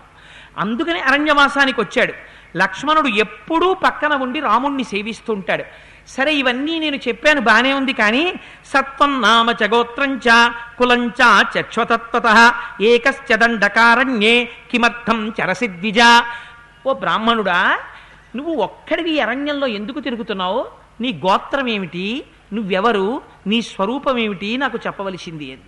అందుకని 0.58 1.00
అరణ్యవాసానికి 1.00 1.82
వచ్చాడు. 1.82 2.14
లక్ష్మణుడు 2.58 3.08
ఎప్పుడూ 3.08 3.74
పక్కన 3.74 4.14
ఉండి 4.14 4.40
రాముణ్ణి 4.40 4.84
సేవిస్తుంటాడు. 4.84 5.64
సరే 6.08 6.36
ఇవన్నీ 6.36 6.80
నేను 6.80 6.96
చెప్పాను 6.96 7.42
బానే 7.42 7.74
ఉంది 7.74 7.94
కానీ 7.94 8.34
సత్వం 8.66 9.22
నామ 9.22 9.52
చ 9.52 9.64
గోత్రంచ 9.64 10.28
కులంచ 10.78 11.22
చక్ష్వతత్వత 11.56 12.28
ఏకశ్చ 12.82 13.36
దండకారణ్యే 13.36 14.50
కిమర్థం 14.72 15.34
చరసిద్విజ. 15.42 16.00
ఓ 16.88 16.94
బ్రాహ్మణుడా 16.94 17.80
నువ్వు 18.36 18.56
ఒక్కడివి 18.56 19.20
అరణ్యంలో 19.20 19.68
ఎందుకు 19.68 20.00
తిరుగుతున్నావు? 20.00 20.85
నీ 21.02 21.22
గోత్రం 21.26 21.68
ఏమిటి? 21.68 22.26
నువ్వెవరు? 22.54 23.22
నీ 23.48 23.62
స్వరూపం 23.62 24.18
ఏమిటి? 24.18 24.58
నాకు 24.58 24.80
చెప్పవలసింది 24.88 25.52
అని 25.52 25.62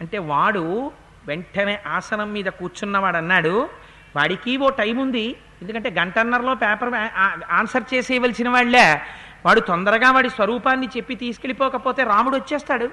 అంటే 0.00 0.18
వాడు 0.18 0.92
వెంటనే 1.26 1.82
ఆసనం 1.86 2.32
మీద 2.32 2.44
కూర్చున్నవాడు 2.44 3.16
అన్నాడు 3.16 3.68
వాడికి 4.16 4.56
ఓ 4.56 4.70
టైం 4.70 4.96
ఉంది. 4.98 5.36
ఎందుకంటే 5.62 5.90
గంటన్నరలో 5.90 6.54
పేపర్ 6.54 6.94
ఆన్సర్ 7.50 7.94
చేసేయవలసిన 7.94 8.48
వాళ్ళే. 8.48 9.00
వాడు 9.46 9.60
తొందరగా 9.60 10.10
వాడి 10.10 10.30
స్వరూపాన్ని 10.30 10.88
చెప్పి 10.96 11.14
తీసుకెళ్ళిపోకపోతే 11.14 12.02
రాముడు 12.02 12.36
వచ్చేస్తాడు. 12.36 12.88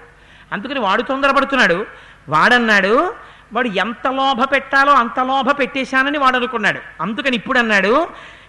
అందుకని 0.51 0.79
వాడు 0.79 1.01
తొందరపడుతున్నాడు. 1.01 1.85
వాడన్నాడు 2.29 3.13
వాడు 3.53 3.67
ఎంత 3.67 4.07
లోభ 4.07 4.43
పెట్టాలో 4.51 4.93
అంత 4.93 5.19
లోభ 5.19 5.59
పెట్టేశానని 5.59 6.17
వాడు 6.17 6.37
అనుకున్నాడు. 6.37 6.79
అందుకని 7.01 7.35
ఇప్పుడు 7.35 7.59
అన్నాడు 7.59 8.07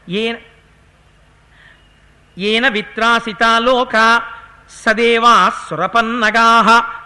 ఏ 0.08 0.34
ఏన 2.38 2.68
విత్రాసితాలోక 2.68 4.22
సదేవా 4.70 5.52
సురపన్నగా 5.70 6.46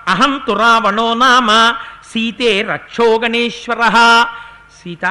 అహం 0.09 0.41
తు 0.47 0.53
రావణో 0.53 1.15
నామ 1.15 1.75
సీతే 2.05 2.63
రక్షో 2.63 3.19
గణేశ్వర 3.19 3.89
సీత 4.83 5.05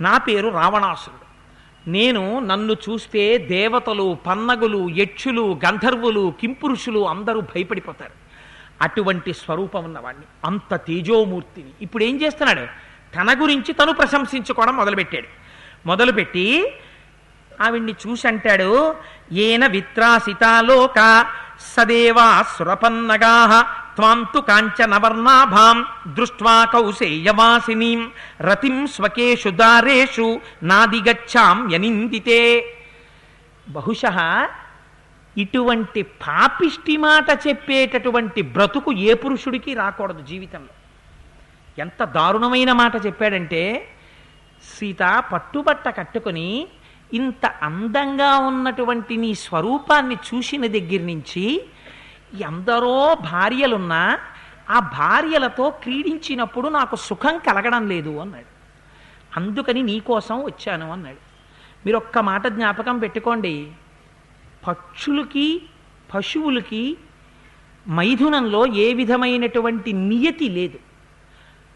నా 0.00 0.18
పేరు 0.18 0.48
రావణాసురుడు. 0.48 1.26
నేను 1.90 2.38
నన్ను 2.38 2.72
చూస్తే 2.72 3.38
దేవతలు 3.38 4.18
పన్నగులు 4.26 4.88
యక్షులు 4.90 5.60
గంధర్వులు 5.66 6.34
కింపురుషులు 6.40 7.08
అందరూ 7.08 7.40
భయపడిపోతారు. 7.40 8.12
అటువంటి 8.82 9.32
స్వరూపం 9.32 9.84
ఉన్నవాడిని 9.84 10.24
అంత 10.44 10.76
తేజోమూర్తిని. 10.76 11.70
ఇప్పుడు 11.80 12.04
ఏం 12.04 12.22
చేస్తున్నాడు? 12.22 12.66
తన 13.16 13.42
గురించి 13.42 13.72
తను 13.72 13.92
ప్రశంసించుకోవడం 13.92 14.76
మొదలుపెట్టాడు. 14.76 15.26
మొదలుపెట్టి 15.86 16.74
ఆవిడ్ని 17.60 17.94
చూసి 18.06 18.28
అంటాడు 18.28 18.94
ఏన 19.32 19.66
విత్రాసితాలోక 19.66 21.26
సదేవా 21.74 22.42
సురపన్నగా 22.58 23.62
త్వాంతు 23.96 24.38
కాంచనవర్ణాభాం 24.38 25.86
దృష్ట్వా 26.06 26.64
కౌసేయవాసినీం 26.64 28.10
రతిం 28.40 28.86
స్వకేషు 28.86 29.48
దారేషు 29.48 30.40
నాదిగచ్చాం 30.62 31.72
యనిందితే 31.72 32.72
బహుశ 33.68 34.02
ఇటువంటి 35.36 36.02
పాపిష్టి 36.02 36.96
మాట 36.96 37.46
చెప్పేటటువంటి 37.48 38.42
బ్రతుకు 38.42 38.92
ఏ 38.92 39.14
పురుషుడికి 39.14 39.74
రాకూడదు 39.74 40.20
జీవితంలో. 40.20 40.72
ఎంత 41.78 42.04
దారుణమైన 42.04 42.72
మాట 42.72 43.06
చెప్పాడంటే 43.06 43.92
సీత 44.78 45.22
పట్టుబట్ట 45.32 45.88
కట్టుకొని 45.88 46.68
ఇంత 47.14 47.46
అందంగా 47.46 48.38
ఉన్నటువంటి 48.38 49.16
నీ 49.16 49.34
స్వరూపాన్ని 49.34 50.14
చూసిన 50.14 50.66
దగ్గర 50.66 51.00
నుంచి 51.00 51.64
ఎందరో 52.40 53.14
భార్యలున్నా 53.14 54.18
ఆ 54.70 54.78
భార్యలతో 54.78 55.70
క్రీడించినప్పుడు 55.70 56.68
నాకు 56.68 56.96
సుఖం 56.96 57.38
కలగడం 57.38 57.88
లేదు 57.88 58.18
అన్నాడు. 58.18 58.56
అందుకని 59.36 59.82
నీకోసం 59.82 60.44
వచ్చాను 60.44 60.92
అన్నాడు. 60.92 61.16
మీరు 61.86 61.96
ఒక్క 61.96 62.18
మాట 62.18 62.46
జ్ఞాపకం 62.46 62.98
పెట్టుకోండి. 62.98 63.72
పక్షులకి 64.66 65.62
పశువులకి 66.14 66.96
మైథునంలో 67.88 68.66
ఏ 68.66 68.94
విధమైనటువంటి 68.94 69.92
నియతి 69.92 70.48
లేదు. 70.48 70.78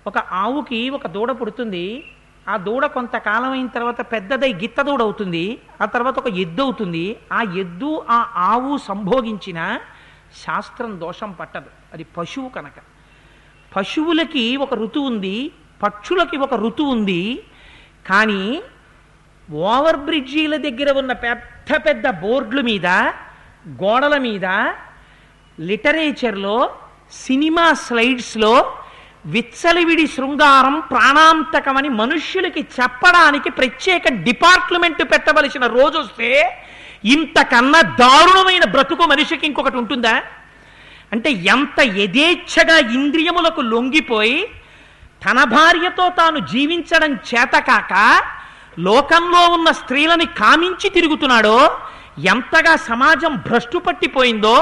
ఒక 0.07 0.19
ఆవుకి 0.19 0.91
ఒక 0.91 1.07
దూడ 1.07 1.33
పుడుతుంది. 1.33 2.13
ఆ 2.49 2.57
దూడ 2.57 2.87
కొంతకాలం 2.87 3.51
అయిన 3.51 3.67
తర్వాత 3.67 4.13
పెద్దదై 4.13 4.53
గిత్త 4.53 4.83
దూడ 4.83 5.03
అవుతుంది 5.03 5.59
ఆ 5.81 5.85
తర్వాత 5.85 6.19
ఒక 6.19 6.27
ఎద్దు 6.27 6.63
అవుతుంది. 6.63 7.17
ఆ 7.33 7.43
ఎద్దు 7.43 8.05
ఆ 8.11 8.33
ఆవు 8.37 8.79
సంభోగించిన 8.79 9.79
శాస్త్రం 10.45 11.01
దోషం 11.01 11.33
పట్టదు. 11.33 11.71
అది 11.93 12.05
పశువు 12.17 12.49
కనుక. 12.49 12.79
పశువులకి 13.77 14.57
ఒక 14.57 14.75
ఋతువు 14.75 15.07
ఉంది 15.07 15.53
పక్షులకి 15.83 16.37
ఒక 16.37 16.55
ఋతు 16.55 16.83
ఉంది 16.83 17.45
కానీ 18.07 18.63
ఓవర్ 19.53 19.97
బ్రిడ్జీల 19.97 20.57
దగ్గర 20.57 20.99
ఉన్న 20.99 21.13
పెద్ద 21.13 21.77
పెద్ద 21.87 22.11
బోర్డుల 22.11 22.61
మీద 22.61 22.87
గోడల 23.83 24.19
మీద 24.19 24.47
లిటరేచర్లో 25.59 26.75
సినిమా 27.13 27.73
స్లైడ్స్లో 27.75 28.75
విచ్చలివిడి 29.25 30.07
శృంగారం 30.07 30.81
ప్రాణాంతకమని 30.81 31.89
మనుష్యులకి 31.89 32.61
చెప్పడానికి 32.77 33.51
ప్రత్యేక 33.51 34.09
డిపార్ట్మెంట్ 34.09 35.03
పెట్టవలసిన 35.13 35.67
రోజు 35.67 35.99
వస్తే 35.99 36.31
ఇంతకన్నా 37.05 37.81
దారుణమైన 37.81 38.65
బ్రతుకు 38.65 39.05
మనిషికి 39.07 39.47
ఇంకొకటి 39.47 39.77
ఉంటుందా? 39.77 40.23
అంటే 41.13 41.31
ఎంత 41.33 41.81
యథేచ్ఛగా 41.81 42.79
ఇంద్రియములకు 42.79 43.61
లొంగిపోయి 43.61 44.41
తన 45.27 45.45
భార్యతో 45.45 46.09
తాను 46.09 46.39
జీవించడం 46.39 47.13
చేతకాక 47.13 47.95
లోకంలో 48.79 49.41
ఉన్న 49.53 49.71
స్త్రీలని 49.71 50.27
కామించి 50.27 50.89
తిరుగుతున్నాడో 50.91 51.59
ఎంతగా 52.25 52.77
సమాజం 52.77 53.35
భ్రష్టు 53.35 53.79
పట్టిపోయిందో 53.79 54.57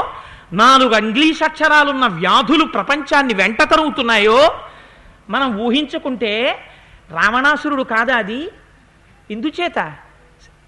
నాలుగు 0.53 0.97
ఇంగ్లీష్ 0.97 1.43
అక్షరాలున్న 1.43 2.07
వ్యాధులు 2.07 2.65
ప్రపంచాన్ని 2.65 3.35
వెంట 3.35 3.63
తరుగుతున్నాయో 3.63 4.53
మనం 5.31 5.59
ఊహించుకుంటే 5.61 6.59
రావణాసురుడు 7.11 7.83
కాదా 7.83 8.17
అది? 8.17 8.49
ఇందుచేత 9.31 9.93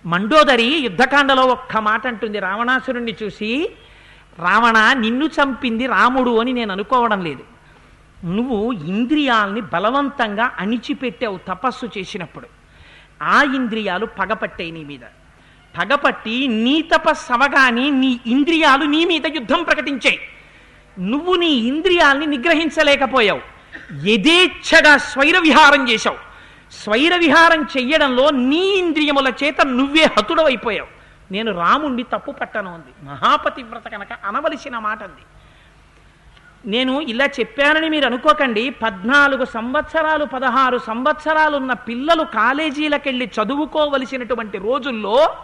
మండోదరి 0.06 0.64
యుద్ధకాండలో 0.64 1.42
ఒక్క 1.42 1.76
మాట 1.76 2.06
అంటుంది 2.06 2.38
రావణాసురుణ్ణి 2.38 3.16
చూసి 3.22 3.70
రావణ 4.38 4.92
నిన్ను 4.92 5.26
చంపింది 5.26 5.86
రాముడు 5.86 6.40
అని 6.40 6.52
నేను 6.52 6.72
అనుకోవడం 6.72 7.24
లేదు. 7.24 7.44
నువ్వు 8.24 8.72
ఇంద్రియాల్ని 8.72 9.60
బలవంతంగా 9.60 10.52
అణిచిపెట్టావు 10.58 11.38
తపస్సు 11.48 11.86
చేసినప్పుడు. 11.98 12.46
ఆ 13.22 13.42
ఇంద్రియాలు 13.42 14.06
పగపట్టాయి 14.06 14.70
నీ 14.70 14.84
మీద. 14.84 15.00
పగపట్టి 15.78 16.48
నీ 16.48 16.82
తపస్సవగాని 16.82 17.90
నీ 17.90 18.20
ఇంద్రియాలు 18.26 18.84
నీ 18.84 19.04
మీద 19.04 19.26
యుద్ధం 19.26 19.62
ప్రకటించాయి. 19.62 20.20
నువ్వు 20.98 21.34
నీ 21.34 21.46
ఇంద్రియాల్ని 21.46 22.26
నిగ్రహించలేకపోయావు. 22.26 23.40
యథేచ్ఛగా 24.06 24.96
స్వైర 24.96 25.38
విహారం 25.38 25.88
చేశావు. 25.88 26.16
స్వైర 26.72 27.16
విహారం 27.16 27.62
చెయ్యడంలో 27.62 28.30
నీ 28.30 28.64
ఇంద్రియముల 28.76 29.32
చేత 29.44 29.60
నువ్వే 29.60 30.04
హతుడవైపోయావు. 30.04 30.88
నేను 31.32 31.52
రాముణ్ణి 31.52 32.02
తప్పు 32.02 32.30
పట్టను 32.30 32.70
మహాపతి 32.70 33.04
మహాపతివ్రత 33.04 33.88
కనుక 33.88 34.08
అనవలసిన 34.24 34.78
మాట 34.78 35.02
అంది 35.02 35.24
నేను 36.66 37.00
ఇలా 37.00 37.24
చెప్పానని 37.24 37.88
మీరు 37.88 38.06
అనుకోకండి. 38.06 38.70
పద్నాలుగు 38.70 39.44
సంవత్సరాలు 39.44 40.24
పదహారు 40.24 40.78
సంవత్సరాలు 40.78 41.56
ఉన్న 41.56 41.72
పిల్లలు 41.72 42.24
కాలేజీలకెళ్ళి 42.24 43.26
చదువుకోవలసినటువంటి 43.26 44.58
రోజుల్లో 44.58 45.36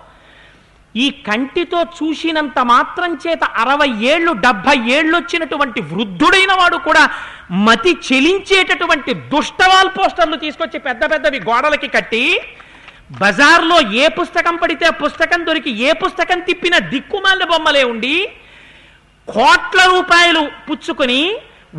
ఈ 0.96 1.06
కంటితో 1.26 1.80
చూసినంత 1.96 2.59
మాత్రం 2.70 3.11
చేత 3.22 3.44
అరవై 3.62 3.88
ఏళ్ళు 4.11 4.32
డెబ్భై 4.44 4.76
ఏళ్ళు 4.97 5.14
వచ్చినటువంటి 5.16 5.80
వృద్ధుడైన 5.90 6.53
వాడు 6.59 6.78
కూడా 6.86 7.03
మతి 7.66 7.92
చెలించేటటువంటి 8.07 9.12
దుష్టవాల్ 9.32 9.90
పోస్టర్లు 9.97 10.38
తీసుకొచ్చి 10.44 10.78
పెద్ద 10.80 11.03
పెద్దవి 11.12 11.40
గోడలకి 11.49 11.88
కట్టి 11.88 12.24
బజార్లో 13.18 13.76
ఏ 13.97 14.07
పుస్తకం 14.16 14.55
పడితే 14.57 14.86
పుస్తకం 15.01 15.42
దొరికి 15.44 15.72
ఏ 15.80 15.90
పుస్తకం 16.01 16.38
తిప్పిన 16.47 16.76
దిక్కుమాల 16.92 17.44
బొమ్మలే 17.51 17.82
ఉండి 17.90 18.16
కోట్ల 19.28 19.80
రూపాయలు 19.92 20.42
పుచ్చుకొని 20.66 21.20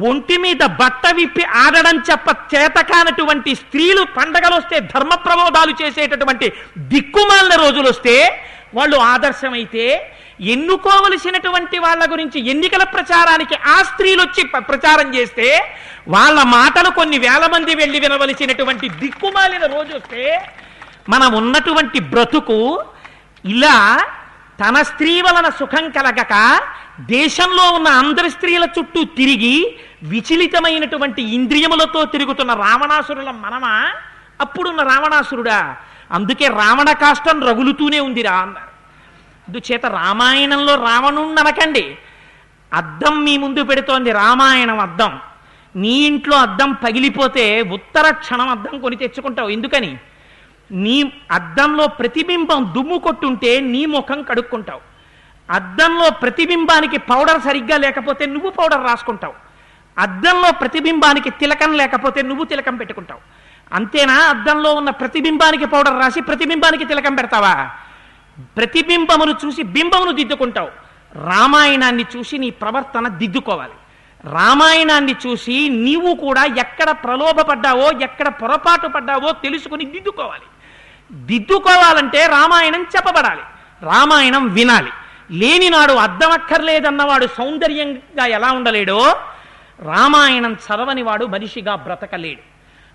ఒంటి 0.03 0.35
మీద 0.37 0.63
బట్ట 0.79 1.11
విప్పి 1.17 1.43
ఆడడం 1.59 1.95
చెప్ప 2.09 2.29
చేతకానటువంటి 2.51 3.51
స్త్రీలు 3.55 4.01
పండగలు 4.17 4.55
వస్తే 4.55 4.79
ధర్మ 4.91 5.13
ప్రబోధాలు 5.23 5.73
చేసేటటువంటి 5.81 6.47
దిక్కుమాలిన 6.91 7.55
రోజులు 7.63 7.87
వస్తే 7.89 8.15
వాళ్ళు 8.77 8.97
ఆదర్శమైతే 9.07 9.85
ఎన్నుకోవలసినటువంటి 10.53 11.77
వాళ్ళ 11.79 12.03
గురించి 12.11 12.39
ఎన్నికల 12.49 12.83
ప్రచారానికి 12.87 13.55
ఆ 13.67 13.77
స్త్రీలు 13.83 14.21
వచ్చి 14.21 14.43
ప్రచారం 14.67 15.15
చేస్తే 15.15 15.47
వాళ్ళ 16.07 16.43
మాటలు 16.49 16.89
కొన్ని 16.89 17.17
వేల 17.17 17.45
మంది 17.47 17.75
వెళ్ళి 17.75 17.99
వినవలసినటువంటి 17.99 18.89
దిక్కుమాలిన 18.99 19.65
రోజు 19.65 19.93
వస్తే 19.95 20.23
మనం 21.09 21.33
ఉన్నటువంటి 21.33 21.99
బ్రతుకు 22.11 22.59
ఇలా 23.45 23.75
తన 24.59 24.81
స్త్రీ 24.81 25.21
వలన 25.21 25.49
సుఖం 25.59 25.89
కలగక 25.89 26.35
దేశంలో 27.09 27.65
ఉన్న 27.71 27.87
అందరి 27.97 28.29
స్త్రీల 28.29 28.67
చుట్టూ 28.77 29.03
తిరిగి 29.17 29.55
విచలితమైనటువంటి 30.03 31.21
ఇంద్రియములతో 31.33 32.05
తిరుగుతున్న 32.05 32.53
రావణాసురుల 32.63 33.31
మనమా? 33.43 33.75
అప్పుడున్న 34.39 34.81
రావణాసురుడా. 34.83 35.59
అందుకే 36.11 36.47
రావణ 36.57 36.91
కాష్టం 36.93 37.37
రగులుతూనే 37.43 37.99
ఉందిరా 37.99 38.35
అన్నారు 38.37 38.66
అందుచేత 39.49 39.85
రామాయణంలో 39.85 40.75
రావణుణ్ణి 40.75 41.41
అనకండి 41.41 41.97
అద్దం 42.73 43.23
మీ 43.23 43.37
ముందు 43.37 43.63
పెడుతోంది 43.63 44.11
రామాయణం 44.11 44.79
అద్దం. 44.79 45.19
నీ 45.75 45.89
ఇంట్లో 45.89 46.37
అద్దం 46.37 46.71
పగిలిపోతే 46.71 47.61
ఉత్తర 47.61 48.11
క్షణం 48.11 48.49
అద్దం 48.49 48.79
కొని 48.79 48.95
తెచ్చుకుంటావు. 48.95 49.49
ఎందుకని? 49.49 49.97
నీ 50.71 51.13
అద్దంలో 51.31 51.87
ప్రతిబింబం 51.87 52.73
దుమ్ము 52.75 52.97
కొట్టుంటే 52.97 53.59
నీ 53.59 53.85
ముఖం 53.85 54.23
కడుక్కుంటావు. 54.23 54.81
అద్దంలో 55.51 56.09
ప్రతిబింబానికి 56.09 56.97
పౌడర్ 56.97 57.41
సరిగ్గా 57.41 57.77
లేకపోతే 57.77 58.25
నువ్వు 58.25 58.49
పౌడర్ 58.49 58.83
రాసుకుంటావు. 58.83 59.33
అద్దంలో 59.97 60.51
ప్రతిబింబానికి 60.51 61.29
తిలకం 61.29 61.73
లేకపోతే 61.73 62.21
నువ్వు 62.21 62.43
తిలకం 62.43 62.75
పెట్టుకుంటావు. 62.75 63.19
అంతేనా? 63.75 64.13
అద్దంలో 64.13 64.73
ఉన్న 64.73 64.89
ప్రతిబింబానికి 64.89 65.65
పౌడర్ 65.65 65.99
రాసి 65.99 66.21
ప్రతిబింబానికి 66.21 66.85
తిలకం 66.85 67.15
పెడతావా? 67.15 67.69
ప్రతిబింబమును 68.41 69.35
చూసి 69.45 69.63
బింబమును 69.63 70.11
దిద్దుకుంటావు. 70.11 70.69
రామాయణాన్ని 71.23 72.05
చూసి 72.17 72.37
నీ 72.37 72.49
ప్రవర్తన 72.49 73.07
దిద్దుకోవాలి. 73.07 73.71
రామాయణాన్ని 74.31 75.15
చూసి 75.27 75.69
నీవు 75.69 76.15
కూడా 76.15 76.45
ఎక్కడ 76.45 76.91
ప్రలోభపడ్డావో 76.91 77.91
ఎక్కడ 78.01 78.27
పొరపాటు 78.27 78.87
పడ్డావో 78.87 79.31
తెలుసుకుని 79.31 79.85
దిద్దుకోవాలి. 79.85 80.41
దిద్దుకోవాలంటే 81.11 82.25
రామాయణం 82.25 82.81
చెప్పబడాలి. 82.81 83.41
రామాయణం 83.81 84.53
వినాలి. 84.53 84.89
లేనినాడు 85.31 85.93
అద్దమక్కర్లేదన్నవాడు 85.93 87.27
సౌందర్యంగా 87.27 88.25
ఎలా 88.25 88.51
ఉండలేడో 88.51 89.15
రామాయణం 89.81 90.53
చదవని 90.53 91.01
వాడు 91.01 91.25
మనిషిగా 91.25 91.75
బ్రతకలేడు. 91.75 92.41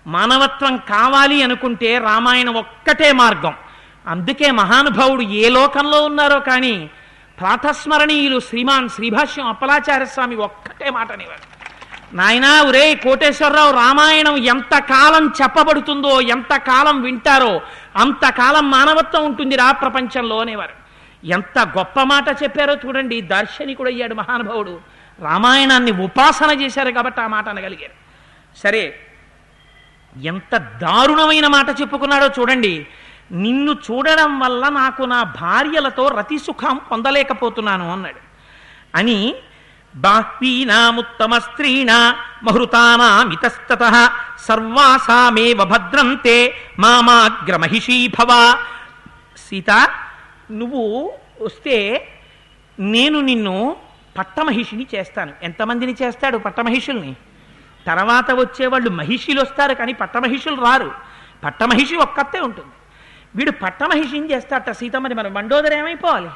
మానవత్వం 0.09 0.77
కావాలి 0.77 1.43
అనుకుంటే 1.43 1.97
రామాయణం 1.97 2.53
ఒక్కటే 2.53 3.11
మార్గం. 3.11 3.53
అందుకే 4.07 4.51
మహానుభావుడు 4.51 5.21
ఏ 5.21 5.49
లోకంలో 5.49 6.03
ఉన్నారో 6.03 6.39
కానీ 6.39 6.89
ప్రాతస్మరణీయులు 7.39 8.39
శ్రీమాన్ 8.39 8.89
శ్రీభాష్యం 8.89 9.47
అప్పలాచార్య 9.47 10.05
స్వామి 10.05 10.35
ఒక్కటే 10.35 10.89
మాట 10.89 11.11
అనేవారు 11.11 11.53
నాయనా 12.15 12.61
ఒరే 12.61 12.95
కోటేశ్వరరావు 12.95 13.71
రామాయణం 13.71 14.37
ఎంత 14.37 14.79
కాలం 14.79 15.33
చెప్పబడుతుందో 15.41 16.21
ఎంత 16.21 16.57
కాలం 16.57 17.01
వింటారో 17.01 17.61
అంతకాలం 17.95 18.71
మానవత్వం 18.71 19.25
ఉంటుంది 19.25 19.55
రా 19.55 19.71
ప్రపంచంలో 19.71 20.39
అనేవారు 20.39 20.75
ఎంత 21.25 21.59
గొప్ప 21.59 22.01
మాట 22.01 22.43
చెప్పారో 22.43 22.75
చూడండి 22.75 23.21
దార్శనికుడు 23.21 23.89
అయ్యాడు 23.89 24.13
మహానుభావుడు. 24.13 24.81
రామాయణాన్ని 25.21 25.91
ఉపాసన 25.91 26.61
చేశారు 26.61 26.91
కాబట్టి 26.91 27.21
ఆ 27.21 27.27
మాట 27.27 27.49
అనగలిగారు. 27.49 27.95
సరే 28.59 28.99
ఎంత 30.23 30.57
దారుణమైన 30.57 31.47
మాట 31.47 31.81
చెప్పుకున్నాడో 31.81 32.27
చూడండి. 32.39 32.87
నిన్ను 33.33 33.71
చూడడం 33.71 34.39
వల్ల 34.39 34.69
నాకు 34.69 35.03
నా 35.03 35.23
భార్యలతో 35.23 36.07
రతి 36.07 36.37
సుఖం 36.37 36.81
పొందలేకపోతున్నాను 36.91 37.91
అన్నాడు. 37.91 38.19
అని 38.97 39.35
బాహ్వీనాముత్తమ 39.95 41.37
స్త్రీణ 41.37 41.91
మహృతానామితస్తత 42.43 44.11
సర్వాసామేవ 44.39 45.63
భద్రంతే 45.63 46.55
మామాగ్రమహిషీ 46.79 48.07
భవ. 48.07 48.57
సీత 49.49 49.89
నువ్వు 50.51 51.13
వస్తే 51.41 52.07
నేను 52.79 53.19
నిన్ను 53.19 53.75
పట్టమహిషిని 54.17 54.87
చేస్తాను. 54.95 55.33
ఎంతమందిని 55.43 55.95
చేస్తాడు 56.01 56.37
పట్టమహిషుల్ని? 56.37 57.15
తర్వాత 57.87 58.31
వచ్చేవాళ్ళు 58.31 58.89
మహిషులు 58.89 59.41
వస్తారు 59.41 59.73
కానీ 59.73 59.93
పట్టమహిషులు 59.93 60.55
రారు. 60.55 60.91
పట్టమహిషి 61.43 61.95
ఒక్కతే 61.95 62.39
ఉంటుంది. 62.39 62.71
వీడు 63.35 63.51
పట్టమహిషిని 63.51 64.31
చేస్తాట 64.31 64.71
సీతమ్మని 64.71 65.15
మన 65.15 65.27
మండోదర 65.27 65.73
ఏమైపోవాలి? 65.73 66.29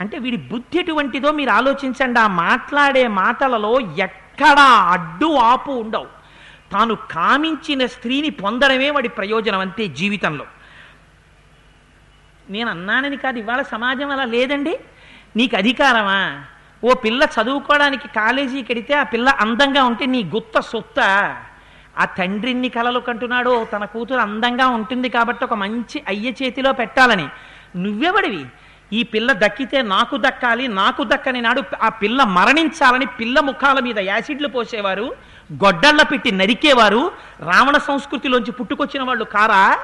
అంటే 0.00 0.18
వీడి 0.18 0.36
బుద్ధి 0.36 0.78
ఎటువంటిదో 0.78 1.32
మీరు 1.32 1.50
ఆలోచించండి. 1.50 2.20
ఆ 2.20 2.26
మాట్లాడే 2.26 3.08
మాటలలో 3.08 3.80
ఎక్కడా 3.80 4.62
అడ్డు 4.62 5.34
ఆపు 5.34 5.70
ఉండవు. 5.70 6.06
తాను 6.72 6.94
కామించిన 6.94 7.86
స్త్రీని 7.86 8.30
పొందడమే 8.30 8.90
వాడి 8.90 9.08
ప్రయోజనం 9.08 9.58
అంతే 9.58 9.88
జీవితంలో. 9.88 10.46
నేను 12.50 12.70
అన్నానని 12.70 13.16
కాదు 13.16 13.38
ఇవాళ 13.38 13.62
సమాజం 13.62 14.10
అలా 14.10 14.24
లేదండి. 14.24 14.80
నీకు 15.36 15.56
అధికారమా? 15.56 16.44
ఓ 16.84 16.94
పిల్ల 16.94 17.22
చదువుకోవడానికి 17.22 18.08
కాలేజీకి 18.08 18.72
వెడితే 18.72 18.94
ఆ 18.94 19.02
పిల్ల 19.02 19.28
అందంగా 19.28 19.84
ఉంటే 19.84 20.06
నీ 20.06 20.24
గుత్త 20.24 20.60
సొత్త? 20.60 21.00
ఆ 21.98 22.04
తండ్రిని 22.04 22.68
కలలు 22.68 23.00
కంటున్నాడు 23.00 23.66
తన 23.72 23.84
కూతురు 23.84 24.18
అందంగా 24.18 24.66
ఉంటుంది 24.66 25.08
కాబట్టి 25.08 25.44
ఒక 25.44 25.54
మంచి 25.54 26.02
అయ్య 26.08 26.30
చేతిలో 26.30 26.72
పెట్టాలని. 26.72 27.28
నువ్వెవడివి? 27.76 28.46
ఈ 28.92 29.02
పిల్ల 29.02 29.32
దక్కితే 29.32 29.82
నాకు 29.82 30.16
దక్కాలి 30.16 30.68
నాకు 30.68 31.04
దక్కని 31.04 31.40
నాడు 31.40 31.62
ఆ 31.82 31.88
పిల్ల 31.88 32.24
మరణించాలని 32.24 33.06
పిల్ల 33.06 33.40
ముఖాల 33.40 33.80
మీద 33.80 33.98
యాసిడ్లు 33.98 34.48
పోసేవారు 34.48 35.14
గొడ్డళ్ళ 35.52 36.02
పెట్టి 36.02 36.30
నరికేవారు 36.30 37.12
రావణ 37.40 37.76
సంస్కృతిలోంచి 37.76 38.52
పుట్టుకొచ్చిన 38.52 39.02
వాళ్ళు 39.02 39.24
కారా? 39.24 39.78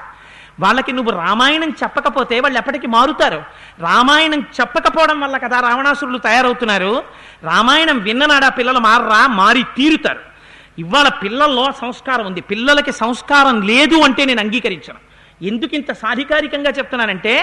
వాళ్ళకి 0.60 0.92
నువ్వు 0.92 1.12
రామాయణం 1.12 1.70
చెప్పకపోతే 1.82 2.40
వాళ్ళు 2.40 2.58
ఎప్పటికీ 2.58 2.86
మారుతారు. 2.86 3.42
రామాయణం 3.80 4.40
చెప్పకపోవడం 4.40 5.20
వల్ల 5.20 5.36
కదా 5.36 5.60
రావణాసురులు 5.60 6.18
తయారవుతున్నారు. 6.18 7.04
రామాయణం 7.42 7.98
విన్ననాడు 7.98 8.44
ఆ 8.44 8.48
పిల్లలు 8.48 8.78
మారరా 8.78 9.26
మారి 9.26 9.62
తీరుతారు. 9.62 10.29
ఇవాళ 10.78 11.08
పిల్లల్లో 11.22 11.64
సంస్కారం 11.82 12.26
ఉంది. 12.26 12.40
పిల్లలకి 12.40 12.92
సంస్కారం 12.92 13.56
లేదు 13.70 13.96
అంటే 14.06 14.24
నేను 14.24 14.40
అంగీకరించను. 14.40 15.00
ఎందుకు 15.40 15.74
ఇంత 15.74 15.90
సాధికారికంగా 15.92 16.70
చెప్తున్నానంటే 16.78 17.34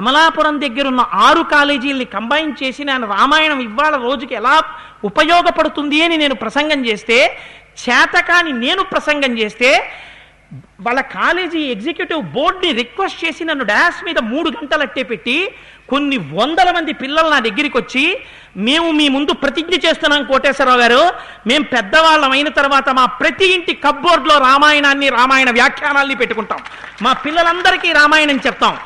అమలాపురం 0.00 0.56
దగ్గర 0.60 0.86
ఉన్న 0.88 1.02
ఆరు 1.26 1.42
కాలేజీల్ని 1.42 2.04
కంబైన్ 2.04 2.52
చేసి 2.62 2.84
నేను 2.84 3.06
రామాయణం 3.06 3.60
ఇవాళ 3.60 3.94
రోజుకి 3.96 4.34
ఎలా 4.34 4.54
ఉపయోగపడుతుంది 5.04 5.98
అని 6.02 6.16
నేను 6.16 6.34
ప్రసంగం 6.34 6.80
చేస్తే 6.86 7.18
చేతకాని 7.84 8.52
నేను 8.64 8.82
ప్రసంగం 8.82 9.38
చేస్తే 9.38 9.70
వాళ్ళ 10.80 11.00
కాలేజీ 11.00 11.60
ఎగ్జిక్యూటివ్ 11.74 12.22
బోర్డ్ని 12.34 12.70
రిక్వెస్ట్ 12.72 13.24
చేసి 13.24 13.44
నన్ను 13.44 13.64
డాష్ 13.64 14.00
మీద 14.04 14.18
మూడు 14.18 14.48
గంటలు 14.50 14.82
అట్టే 14.82 15.02
పెట్టి 15.02 15.36
కొన్ని 15.88 16.16
వందల 16.16 16.70
మంది 16.70 16.92
పిల్లలు 16.92 17.28
నా 17.28 17.38
దగ్గరికి 17.38 17.76
వచ్చి 17.78 18.18
మేము 18.56 18.90
మీ 18.90 19.08
ముందు 19.08 19.32
ప్రతిజ్ఞ 19.32 19.74
చేస్తున్నాం 19.74 20.24
కోటేశ్వరరావు 20.24 20.80
గారు. 20.80 21.10
మేము 21.46 21.64
పెద్దవాళ్ళం 21.64 22.30
అయిన 22.30 22.48
తర్వాత 22.48 22.88
మా 22.88 23.06
ప్రతి 23.06 23.46
ఇంటి 23.54 23.74
కప్బోర్డ్లో 23.74 24.38
రామాయణాన్ని 24.38 25.08
రామాయణ 25.08 25.50
వ్యాఖ్యానాల్ని 25.50 26.14
పెట్టుకుంటాం. 26.14 26.58
మా 27.02 27.12
పిల్లలందరికీ 27.12 27.92
రామాయణం 27.92 28.36
చెప్తాం. 28.46 28.76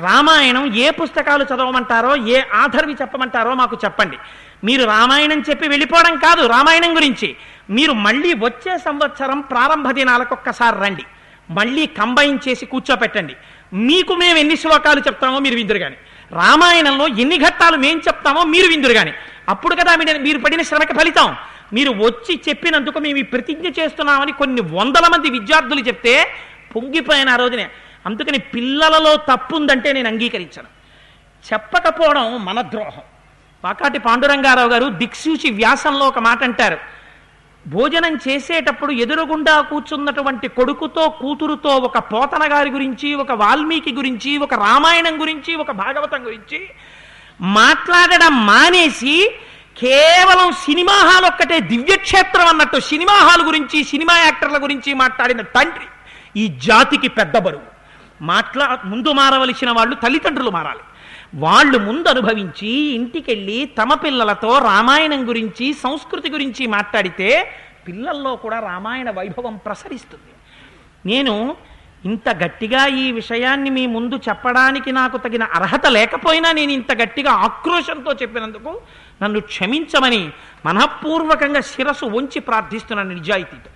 రామాయణం 0.00 0.74
ఏ 0.74 0.90
పుస్తకాలు 0.90 1.44
చదవమంటారో 1.44 2.16
ఏ 2.16 2.42
ఆధర్వి 2.54 2.94
చెప్పమంటారో 3.02 3.54
మాకు 3.54 3.78
చెప్పండి. 3.84 4.16
మీరు 4.64 4.84
రామాయణం 4.84 5.40
చెప్పి 5.50 5.68
వెళ్ళిపోవడం 5.68 6.16
కాదు 6.16 6.46
రామాయణం 6.46 6.96
గురించి. 6.96 7.36
మీరు 7.70 7.92
మళ్ళీ 7.92 8.34
వచ్చే 8.34 8.78
సంవత్సరం 8.78 9.40
ప్రారంభ 9.40 9.90
దినాలకు 9.90 10.34
ఒక్కసారి 10.34 10.76
రండి. 10.84 11.04
మళ్ళీ 11.50 11.86
కంబైన్ 11.86 12.38
చేసి 12.48 12.66
కూర్చోపెట్టండి. 12.66 13.34
మీకు 13.72 14.14
మేము 14.14 14.38
ఎన్ని 14.38 14.56
శ్లోకాలు 14.56 15.00
చెప్తామో 15.00 15.38
మీరు 15.38 15.54
విందురు 15.54 15.78
కానీ 15.78 15.96
రామాయణంలో 16.34 17.06
ఎన్ని 17.08 17.38
ఘట్టాలు 17.38 17.76
మేం 17.76 17.98
చెప్తామో 17.98 18.44
మీరు 18.44 18.68
విందురు 18.68 18.92
కానీ 18.92 19.12
అప్పుడు 19.48 19.74
కదా 19.74 19.96
మీరు 19.96 20.18
మీరు 20.18 20.38
పడిన 20.38 20.62
శ్రమకి 20.62 20.94
ఫలితం. 20.94 21.36
మీరు 21.72 21.90
వచ్చి 21.90 22.40
చెప్పినందుకు 22.48 22.98
మేము 22.98 23.18
ఈ 23.18 23.22
ప్రతిజ్ఞ 23.22 23.68
చేస్తున్నామని 23.68 24.32
కొన్ని 24.32 24.60
వందల 24.60 25.08
మంది 25.12 25.30
విద్యార్థులు 25.30 25.80
చెప్తే 25.80 26.28
పొంగిపోయిన 26.76 27.28
ఆ 27.28 27.36
రోజునే. 27.36 27.70
అందుకని 28.06 28.38
పిల్లలలో 28.38 29.16
తప్పు 29.16 29.56
ఉందంటే 29.56 29.92
నేను 29.92 30.08
అంగీకరించను. 30.08 30.66
చెప్పకపోవడం 31.52 32.44
మన 32.44 32.60
ద్రోహం. 32.60 33.02
పాకాటి 33.64 33.98
పాండురంగారావు 33.98 34.68
గారు 34.68 34.86
దిక్సూచి 34.86 35.50
వ్యాసంలో 35.50 36.06
ఒక 36.06 36.18
మాట 36.18 36.42
అంటారు 36.42 36.78
భోజనం 37.66 38.18
చేసేటప్పుడు 38.28 38.92
ఎదురుగుండా 38.92 39.60
కూర్చున్నటువంటి 39.60 40.48
కొడుకుతో 40.48 41.08
కూతురుతో 41.08 41.68
ఒక 41.68 41.98
పోతన 41.98 42.52
గారి 42.52 42.70
గురించి 42.70 43.14
ఒక 43.14 43.32
వాల్మీకి 43.32 43.92
గురించి 43.92 44.38
ఒక 44.38 44.54
రామాయణం 44.54 45.20
గురించి 45.20 45.54
ఒక 45.54 45.70
భాగవతం 45.70 46.26
గురించి 46.26 46.68
మాట్లాడడం 47.40 48.46
మానేసి 48.46 49.34
కేవలం 49.78 50.52
సినిమా 50.52 50.92
హాల్ 50.92 51.24
ఒక్కటే 51.24 51.60
దివ్యక్షేత్రం 51.60 52.46
అన్నట్టు 52.46 52.80
సినిమా 52.80 53.12
హాల్ 53.12 53.42
గురించి 53.42 53.84
సినిమా 53.84 54.18
యాక్టర్ల 54.18 54.62
గురించి 54.62 54.94
మాట్లాడిన 54.94 55.40
తండ్రి 55.40 55.86
ఈ 56.40 56.46
జాతికి 56.46 57.08
పెద్ద 57.08 57.38
బరువు. 57.38 57.62
మాట్లా 58.22 58.78
ముందు 58.84 59.12
మారవలసిన 59.12 59.70
వాళ్ళు 59.70 59.94
తల్లిదండ్రులు 59.94 60.50
మారాలి. 60.50 60.84
వాళ్ళు 61.34 61.78
ముందు 61.78 62.08
అనుభవించి 62.08 62.68
ఇంటికెళ్ళి 62.68 63.70
తమ 63.78 63.94
పిల్లలతో 63.94 64.58
రామాయణం 64.58 65.28
గురించి 65.28 65.72
సంస్కృతి 65.72 66.30
గురించి 66.30 66.66
మాట్లాడితే 66.66 67.52
పిల్లల్లో 67.88 68.36
కూడా 68.36 68.60
రామాయణ 68.60 69.10
వైభవం 69.10 69.56
ప్రసరిస్తుంది. 69.56 70.32
నేను 71.06 71.56
ఇంత 72.04 72.28
గట్టిగా 72.28 72.86
ఈ 72.86 73.12
విషయాన్ని 73.12 73.70
మీ 73.70 73.86
ముందు 73.86 74.14
చెప్పడానికి 74.14 74.92
నాకు 74.92 75.16
తగిన 75.16 75.42
అర్హత 75.42 75.86
లేకపోయినా 75.86 76.52
నేను 76.52 76.72
ఇంత 76.72 76.92
గట్టిగా 76.92 77.32
ఆక్రోషంతో 77.32 78.12
చెప్పినందుకు 78.12 78.80
నన్ను 79.22 79.40
క్షమించమని 79.40 80.30
మనఃపూర్వకంగా 80.66 81.60
శిరస్సు 81.60 82.06
వంచి 82.06 82.40
ప్రార్థిస్తున్నాను 82.40 83.10
నిజాయితీతో. 83.10 83.70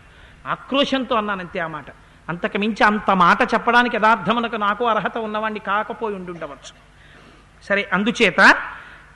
ఆక్రోషంతో 0.50 1.16
అన్నానంతే 1.16 1.59
ఆ 1.59 1.66
మాట. 1.66 1.84
అంతకు 2.28 2.59
మించి 2.59 2.84
అంత 2.84 3.11
మాట 3.11 3.54
చెప్పడానికి 3.54 3.96
యథార్థమునకు 3.96 4.56
నాకు 4.56 4.84
అర్హత 4.84 5.18
ఉన్నవాడిని 5.18 5.61
కాకపోయి 5.61 6.16
ఉండుండవచ్చు. 6.16 6.88
సరే 7.62 7.88
అందుచేత 7.92 8.56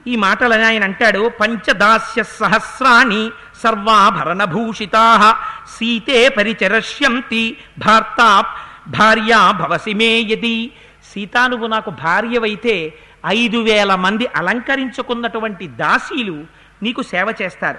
ఈ 0.07 0.17
మాటలని 0.17 0.65
ఆయన 0.65 0.85
అంటాడు 0.85 1.33
పంచదాస్య 1.41 2.23
సహస్రాణి 2.23 3.31
సర్వాభరణభూషితా 3.63 5.37
సీతే 5.77 6.29
పరిచరష్యంతి 6.29 7.57
భార్త 7.79 8.45
భార్యా 8.89 9.51
భవసిమే 9.51 10.21
యది. 10.21 10.73
సీతా 11.15 11.47
నువ్వు 11.47 11.67
నాకు 11.67 11.91
భార్యవైతే 11.91 12.95
ఐదు 13.27 13.59
వేల 13.59 13.95
మంది 13.95 14.27
అలంకరించుకున్నటువంటి 14.27 15.67
దాసీలు 15.67 16.45
నీకు 16.83 17.03
సేవ 17.03 17.35
చేస్తారు. 17.43 17.79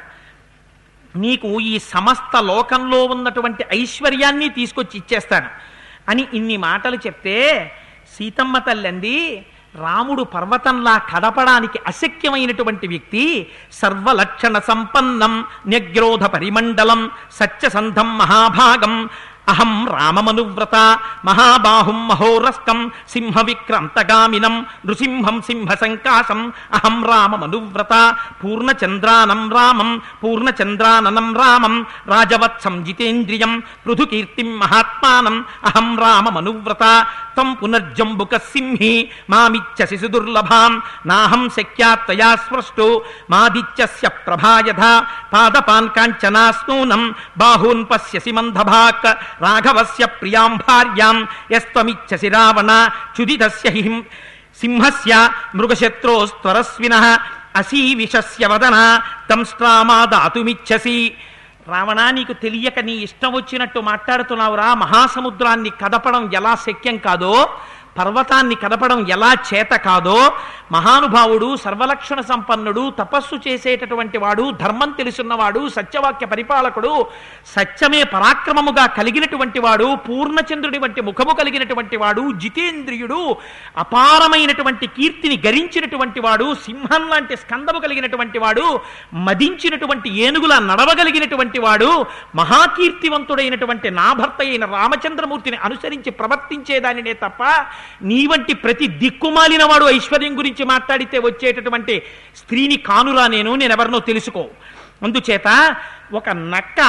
నీకు 1.18 1.60
ఈ 1.60 1.80
సమస్త 1.80 2.38
లోకంలో 2.38 3.06
ఉన్నటువంటి 3.06 3.66
ఐశ్వర్యాన్ని 3.74 4.50
తీసుకొచ్చి 4.50 4.98
ఇచ్చేస్తాను. 4.98 5.50
అని 6.10 6.28
ఇన్ని 6.34 6.58
మాటలు 6.58 6.96
చెప్తే 6.96 7.72
సీతమ్మ 8.18 8.58
తల్లంది 8.58 9.46
రాముడు 9.76 10.24
పర్వతంలా 10.34 10.96
కదపడానికి 11.10 11.78
అశక్యమైనటువంటి 11.88 12.88
వ్యక్తి 12.88 13.24
సర్వలక్షణ 13.72 14.60
సంపన్నం 14.60 15.34
న్యగ్రోధ 15.68 16.26
పరిమండలం 16.26 17.02
సత్యసంధం 17.32 18.10
మహాభాగం 18.18 18.96
అహం 19.48 19.72
రామమనువ్రత 19.94 20.76
మహాబాహుం 21.26 21.98
మహోరస్కం 22.08 22.80
సింహ 23.08 23.38
విక్రాంతగామినం 23.42 24.56
నృసింహం 24.86 25.38
సింహ 25.42 25.72
సంకాశం 25.76 26.40
అహం 26.74 26.96
రామమనువ్రత 27.04 27.94
పూర్ణచంద్రానం 28.44 29.42
రామం 29.56 29.90
పూర్ణచంద్రాననం 30.24 31.28
రామం 31.36 31.76
రాజవత్సం 32.08 32.78
జితేంద్రియం 32.84 33.54
పృథుకీర్తిం 33.86 34.50
మహాత్మానం 34.60 35.36
అహం 35.66 35.90
రామమనువ్రత 36.00 36.84
తం 37.38 37.50
పునర్జంబుక 37.54 38.36
సింహి 38.50 38.96
మామిచ్చసి 39.30 39.98
సుదుర్లభాం 39.98 40.74
నాహం 41.06 41.44
శక్యాత్తయా 41.50 42.32
స్పృష్టో 42.36 42.88
మాదిత్యస్య 43.32 44.08
ప్రభాయధ 44.28 44.84
పాదపాన్ 45.34 45.90
కాంచనాస్నూనం 45.90 47.04
బాహూన్ 47.38 47.86
పశ్యసి 47.92 48.32
మందభాక్ 48.32 49.08
రాఘవస్య 49.42 50.06
ప్రియాం 50.20 50.54
భార్యాం 50.58 51.18
యస్త్వమిచ్చసి 51.52 52.30
రావణ 52.30 52.72
చుదితస్య 53.16 53.70
హిం 53.72 53.96
సింహస్య 54.62 55.14
మృగశత్రోస్త్వరస్విన 55.56 56.96
అసీవిషస్య 57.56 58.46
వదన 58.48 58.78
తంస్ట్రామాదాతుమిచ్చసి 59.30 60.98
రావణ 61.68 62.00
నీకు 62.10 62.34
తెలియక 62.34 62.80
నీ 62.80 62.94
ఇష్టం 62.98 63.32
వచ్చినట్టు 63.32 63.80
మాట్లాడుతున్నావురా 63.80 64.70
మహాసముద్రాన్ని 64.74 65.72
కదపడం 65.82 66.24
ఎలా 66.34 66.54
శక్యం 66.66 66.98
కాదో 66.98 67.36
పర్వతాన్ని 67.96 68.56
కదపడం 68.56 69.00
ఎలా 69.10 69.32
చేత 69.48 69.74
కాదో 69.86 70.20
మహానుభావుడు 70.74 71.48
సర్వలక్షణ 71.64 72.20
సంపన్నుడు 72.30 72.84
తపస్సు 73.00 73.36
చేసేటటువంటి 73.46 74.18
వాడు 74.18 74.46
ధర్మం 74.62 74.90
తెలుసున్నవాడు 74.92 75.62
సత్యవాక్య 75.70 76.26
పరిపాలకుడు 76.26 76.94
సత్యమే 77.54 78.02
పరాక్రమముగా 78.14 78.86
కలిగినటువంటి 78.96 79.60
వాడు 79.60 79.88
పూర్ణచంద్రుడి 80.06 80.80
వంటి 80.80 81.02
ముఖము 81.02 81.34
కలిగినటువంటి 81.40 81.98
వాడు 81.98 82.24
జితేంద్రియుడు 82.42 83.20
అపారమైనటువంటి 83.84 84.88
కీర్తిని 84.96 85.38
గరించినటువంటి 85.46 86.22
వాడు 86.22 86.48
సింహం 86.66 87.06
లాంటి 87.10 87.36
స్కందము 87.36 87.80
కలిగినటువంటి 87.80 88.42
వాడు 88.44 88.66
మదించినటువంటి 89.28 90.10
ఏనుగుల 90.24 90.54
నడవగలిగినటువంటి 90.64 91.60
వాడు 91.60 91.92
మహాకీర్తివంతుడైనటువంటి 92.38 93.90
నా 93.94 94.08
భర్త 94.14 94.42
అయిన 94.44 94.66
రామచంద్రమూర్తిని 94.74 95.58
అనుసరించి 95.64 96.12
ప్రవర్తించేదానినే 96.14 97.14
తప్ప 97.22 97.42
నీ 98.02 98.28
వంటి 98.28 98.54
ప్రతి 98.54 98.88
దిక్కుమాలిన 98.88 99.64
వాడు 99.64 99.86
ఐశ్వర్యం 99.86 100.38
గురించి 100.38 100.66
మాట్లాడితే 100.66 101.20
వచ్చేటటువంటి 101.20 102.02
స్త్రీని 102.36 102.78
కానురా 102.78 103.28
నేను 103.28 103.56
నేనెవరినో 103.56 104.00
తెలుసుకో. 104.00 104.50
అందుచేత 105.04 105.76
ఒక 106.14 106.30
నక్క 106.30 106.80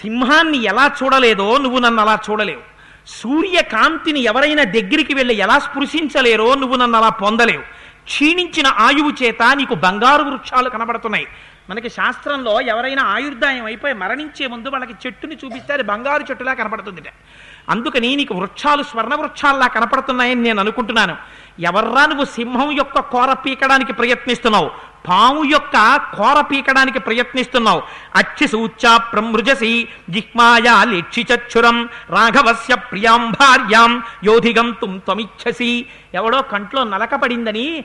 సింహాన్ని 0.00 0.58
ఎలా 0.62 0.90
చూడలేదో 1.02 1.58
నువ్వు 1.58 1.78
నన్ను 1.78 2.02
అలా 2.02 2.18
చూడలేవు. 2.30 2.62
సూర్యకాంతిని 3.06 4.20
ఎవరైనా 4.20 4.64
దగ్గరికి 4.64 5.14
వెళ్ళి 5.14 5.34
ఎలా 5.34 5.58
స్పృశించలేరో 5.58 6.54
నువ్వు 6.54 6.76
నన్ను 6.76 6.98
అలా 6.98 7.08
పొందలేవు. 7.08 7.64
క్షీణించిన 8.04 8.66
ఆయువు 8.66 9.10
చేత 9.22 9.42
నీకు 9.54 9.74
బంగారు 9.74 10.22
వృక్షాలు 10.22 10.68
కనబడుతున్నాయి. 10.68 11.26
మనకి 11.70 11.88
శాస్త్రంలో 11.88 12.60
ఎవరైనా 12.60 13.02
ఆయుర్దాయం 13.02 13.64
అయిపోయి 13.64 13.94
మరణించే 13.94 14.46
ముందు 14.46 14.68
వాళ్ళకి 14.68 14.94
చెట్టుని 15.06 15.36
చూపిస్తే 15.44 15.72
అది 15.74 15.82
బంగారు 15.82 16.22
చెట్టులా 16.30 16.54
కనపడుతుంది 16.54 17.02
అందుకని 17.68 18.16
నీకు 18.16 18.34
వృక్షాలు 18.34 18.82
స్వర్ణ 18.82 19.14
వృక్షాల్లా 19.14 19.66
కనపడుతున్నాయని 19.66 20.42
నేను 20.42 20.60
అనుకుంటున్నాను. 20.60 21.16
ఎవర్రా 21.60 22.06
నువ్వు 22.06 22.24
సింహం 22.24 22.70
యొక్క 22.72 23.00
కోర 23.00 23.32
పీకడానికి 23.32 23.92
ప్రయత్నిస్తున్నావు? 23.92 24.70
పాము 25.08 25.44
యొక్క 25.44 25.96
కోర 25.96 26.40
పీకడానికి 26.40 26.98
ప్రయత్నిస్తున్నావు? 26.98 27.82
అచ్చి 28.16 28.48
సూచ 28.48 28.96
ప్రమృజసి 28.96 29.88
జిహ్మాయా 30.10 30.84
లేక్షిచచ్చురం 30.84 31.88
రాఘవస్య 32.10 32.74
ప్రియాం 32.74 33.30
భార్యాం 33.30 34.02
యోధిగం 34.24 34.76
తుం 34.80 34.98
త్వమిచ్చసి 34.98 35.86
ఎవడో 36.14 36.42
కంట్లో 36.42 36.84
నలక 36.84 37.14
పడిందని 37.14 37.84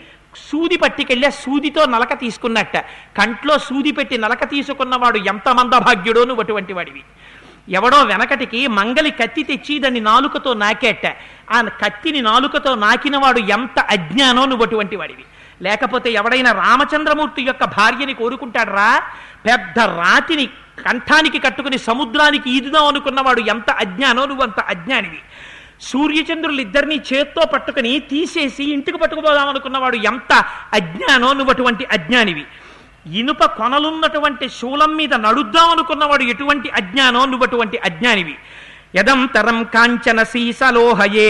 సూది 0.51 0.77
పట్టికెళ్ళి 0.77 1.31
సూదితో 1.31 1.85
నలక 1.85 2.19
తీసుకున్నట్ట. 2.19 2.77
కంట్లో 3.17 3.57
సూది 3.57 3.91
పెట్టి 3.91 4.17
నలక 4.17 4.49
తీసుకున్నవాడు 4.49 5.17
ఎంత 5.17 5.49
మందభాగ్యుడో 5.49 6.23
నువ్వు 6.23 6.43
అటువంటి 6.43 6.73
వాడివి 6.73 7.03
ఎవడో 7.69 8.03
వెనకటికి 8.03 8.67
మంగలి 8.67 9.11
కత్తి 9.11 9.43
తెచ్చి 9.43 9.79
దాన్ని 9.79 9.99
నాలుకతో 9.99 10.53
నాకేట. 10.53 11.17
ఆ 11.51 11.61
కత్తిని 11.61 12.21
నాలుకతో 12.21 12.75
నాకినవాడు 12.75 13.39
ఎంత 13.39 13.79
అజ్ఞానో 13.79 14.45
నువ్వు 14.45 14.65
అటువంటి 14.65 14.95
వాడివి. 14.95 15.23
లేకపోతే 15.61 16.11
ఎవడైనా 16.11 16.51
రామచంద్రమూర్తి 16.51 17.41
యొక్క 17.41 17.63
భార్యని 17.63 18.13
కోరుకుంటాడరా? 18.13 19.01
పెద్ద 19.45 19.79
రాతిని 19.79 20.45
కంఠానికి 20.85 21.39
కట్టుకుని 21.39 21.77
సముద్రానికి 21.77 22.49
ఈదుదాం 22.49 22.85
అనుకున్నవాడు 22.85 23.41
ఎంత 23.41 23.71
అజ్ఞానో 23.71 24.25
నువ్వు 24.25 24.43
అంత 24.43 24.59
అజ్ఞానివి. 24.59 25.19
సూర్యచంద్రులు 25.81 26.61
ఇద్దరిని 26.61 27.01
చేత్తో 27.13 27.45
పట్టుకుని 27.45 27.99
తీసేసి 27.99 28.63
ఇంటికి 28.63 28.97
పట్టుకుపోదాం 28.97 29.49
అనుకున్నవాడు 29.49 29.95
ఎంత 29.95 30.45
అజ్ఞానో 30.73 31.33
నువ్వు 31.33 31.51
అటువంటి 31.51 31.85
అజ్ఞానివి. 31.85 32.45
ఇనుప 33.15 33.45
కొనలున్నటువంటి 33.57 34.45
శూలం 34.53 34.95
మీద 34.95 35.13
నడుద్దాం 35.23 35.69
అనుకున్నవాడు 35.69 36.23
ఎటువంటి 36.23 36.69
అజ్ఞానో 36.77 37.25
నువ్వు 37.25 37.45
అటువంటి 37.45 37.77
అజ్ఞానివి 37.83 38.35
యదంతరం 38.95 39.63
కాంచన 39.73 40.23
సీసలోహయే 40.23 41.29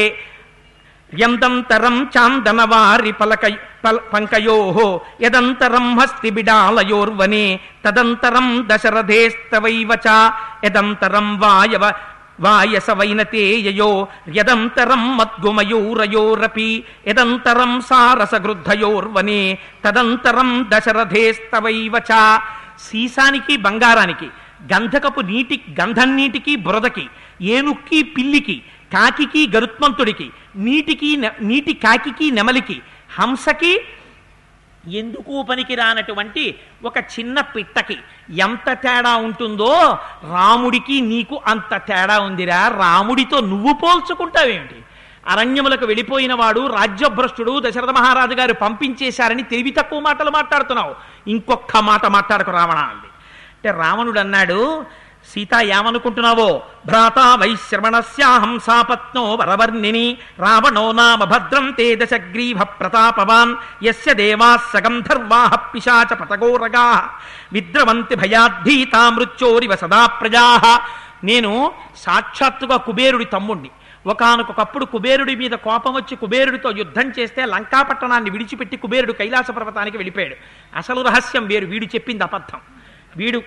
యంతంతరం 1.13 1.95
చాందనవారి 2.13 3.11
పలక 3.11 3.43
పల్- 3.83 4.01
పంకయోః 4.13 4.77
యదంతరం 5.21 5.99
హస్తి 5.99 6.29
బిడాలయోర్వనే 6.31 7.45
తదంతరం 7.85 8.47
దశరథేస్తవైవచ 8.67 10.07
చ 10.07 10.15
యదంతరం 10.65 11.37
వాయవ 11.39 11.83
వాయస 12.39 12.89
వైనతేయయో 12.91 14.07
యదంతరం 14.29 15.03
మద్గుమయూరయోరపి 15.17 16.69
యదంతరం 17.07 17.81
సారసగృద్ధయోర్వనే 17.81 19.41
తదంతరం 19.85 20.49
దశరథేస్తవైవ 20.71 21.95
సీసానికి 22.79 23.57
బంగారానికి 23.57 24.27
గంధకపు 24.73 25.21
నీటి 25.21 25.55
గంధం 25.81 26.09
నీటికి 26.15 26.55
బురదకి 26.55 27.05
ఏనుక్కి 27.49 27.99
పిల్లికి 28.15 28.57
కాకికి 28.91 29.41
గరుత్మంతుడికి 29.55 30.27
నీటికి 30.57 31.09
నీటి 31.41 31.73
కాకికి 31.73 32.31
నెమలికి 32.31 32.77
హంసకి 33.17 33.73
ఎందుకు 34.87 35.43
పనికి 35.43 35.75
రానటువంటి 35.75 36.59
ఒక 36.85 36.97
చిన్న 36.97 37.41
పిట్టకి 37.41 37.97
ఎంత 38.31 38.73
తేడా 38.73 39.15
ఉంటుందో 39.15 39.97
రాముడికి 40.31 41.01
నీకు 41.01 41.41
అంత 41.47 41.77
తేడా 41.77 42.19
ఉందిరా. 42.19 42.67
రాముడితో 42.67 43.39
నువ్వు 43.39 43.73
పోల్చుకుంటావేమిటి? 43.73 44.75
అరణ్యములకు 45.27 45.85
వెళ్ళిపోయిన 45.85 46.33
వాడు 46.33 46.67
రాజ్యభ్రష్టుడు 46.67 47.61
దశరథ 47.65 47.89
మహారాజు 47.89 48.33
గారు 48.33 48.53
పంపించేశారని 48.53 49.43
తెలివి 49.43 49.71
తక్కువ 49.71 49.99
మాటలు 49.99 50.31
మాట్లాడుతున్నావు. 50.31 50.95
ఇంకొక్క 51.29 51.77
మాట 51.77 52.05
మాట్లాడకు 52.05 52.51
రావణ 52.51 52.77
అంది 52.77 53.09
అంటే 53.53 53.71
రావణుడు 53.71 54.19
అన్నాడు 54.19 54.85
సీత 55.25 55.53
ఏమనుకుంటున్నావో 55.55 56.61
భ్రాత 56.85 57.19
వైశ్రవణస్యాహం 57.19 58.59
సాపత్నో 58.59 59.35
వరవర్ణిని 59.35 60.17
రావణో 60.39 60.91
నామ 60.91 61.23
భద్రం 61.23 61.71
తే 61.71 61.95
దశగ్రీవ 61.95 62.63
ప్రతాపవాన్ 62.63 63.55
యస్య 63.83 64.13
దేవా 64.13 64.57
సగంధర్వా 64.73 65.41
పిశాచ 65.45 66.13
పతగోరగా 66.13 67.09
విద్రవంతి 67.53 68.15
భయాద్ధీతా 68.15 69.09
మృత్యోరివ 69.09 69.75
సదా 69.75 70.05
ప్రజా 70.05 70.79
నేను 71.23 71.71
సాక్షాత్తుగా 71.97 72.77
కుబేరుడి 72.77 73.25
తమ్ముణ్ణి. 73.25 73.69
ఒకనకొకప్పుడు 74.07 74.85
కుబేరుడి 74.85 75.35
మీద 75.35 75.51
కోపం 75.51 75.93
వచ్చి 75.93 76.15
కుబేరుడితో 76.15 76.71
యుద్ధం 76.71 77.11
చేస్తే 77.19 77.45
లంకాపట్టణాన్ని 77.45 78.29
విడిచిపెట్టి 78.29 78.77
కుబేరుడు 78.77 79.11
కైలాస 79.11 79.51
పర్వతానికి 79.51 79.97
వెళ్ళిపోయాడు. 79.97 80.35
అసలు 80.75 81.01
రహస్యం 81.01 81.45
వేరు 81.47 81.65
వీడు 81.65 81.85
చెప్పింది 81.85 82.23
అబద్ధం. 82.23 82.59
వీడు 83.17 83.41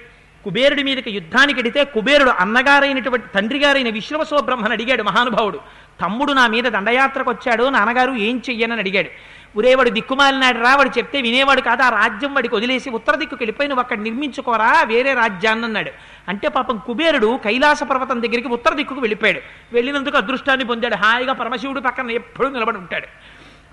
కుబేరుడి 0.45 0.83
మీదకి 0.83 1.11
యుద్ధానికి 1.11 1.61
అడితే 1.61 1.85
కుబేరుడు 1.85 2.31
అన్నగారైనటువంటి 2.31 3.27
తండ్రి 3.35 3.59
గారైన 3.59 3.89
విశ్వవసో 3.89 4.41
బ్రహ్మను 4.41 4.73
అడిగాడు 4.73 5.03
మహానుభావుడు 5.03 5.59
తమ్ముడు 6.01 6.33
నా 6.33 6.47
మీద 6.47 6.65
దండయాత్రకు 6.65 7.31
వచ్చాడు 7.31 7.69
నాన్నగారు 7.69 8.13
ఏం 8.13 8.43
చెయ్యనని 8.51 8.81
అడిగాడు. 8.81 9.11
ఉరేవాడు 9.57 9.91
దిక్కుమాలినాడు 9.91 10.59
రా 10.59 10.77
వాడు 10.77 10.99
చెప్తే 10.99 11.21
వినేవాడు 11.21 11.61
కాదు 11.61 11.83
ఆ 11.83 11.89
రాజ్యం 11.89 12.35
వాడికి 12.35 12.55
వదిలేసి 12.55 12.91
ఉత్తర 12.91 13.15
దిక్కుకి 13.17 13.43
వెళ్ళిపోయి 13.43 13.69
నువ్వు 13.69 13.83
అక్కడ 13.83 13.99
నిర్మించుకోరా 13.99 14.83
వేరే 14.83 15.15
రాజ్యాన్ని 15.15 15.65
అన్నాడు. 15.65 15.91
అంటే 16.29 16.49
పాపం 16.49 16.83
కుబేరుడు 16.87 17.41
కైలాస 17.45 17.83
పర్వతం 17.83 18.23
దగ్గరికి 18.23 18.49
ఉత్తర 18.49 18.75
దిక్కుకు 18.75 19.01
వెళ్ళిపోయాడు. 19.01 19.41
వెళ్ళినందుకు 19.73 20.17
అదృష్టాన్ని 20.17 20.67
పొందాడు. 20.67 20.95
హాయిగా 20.95 21.33
పరమశివుడు 21.33 21.81
పక్కన 21.81 22.11
ఎప్పుడూ 22.11 22.49
నిలబడి 22.49 22.79
ఉంటాడు. 22.79 23.07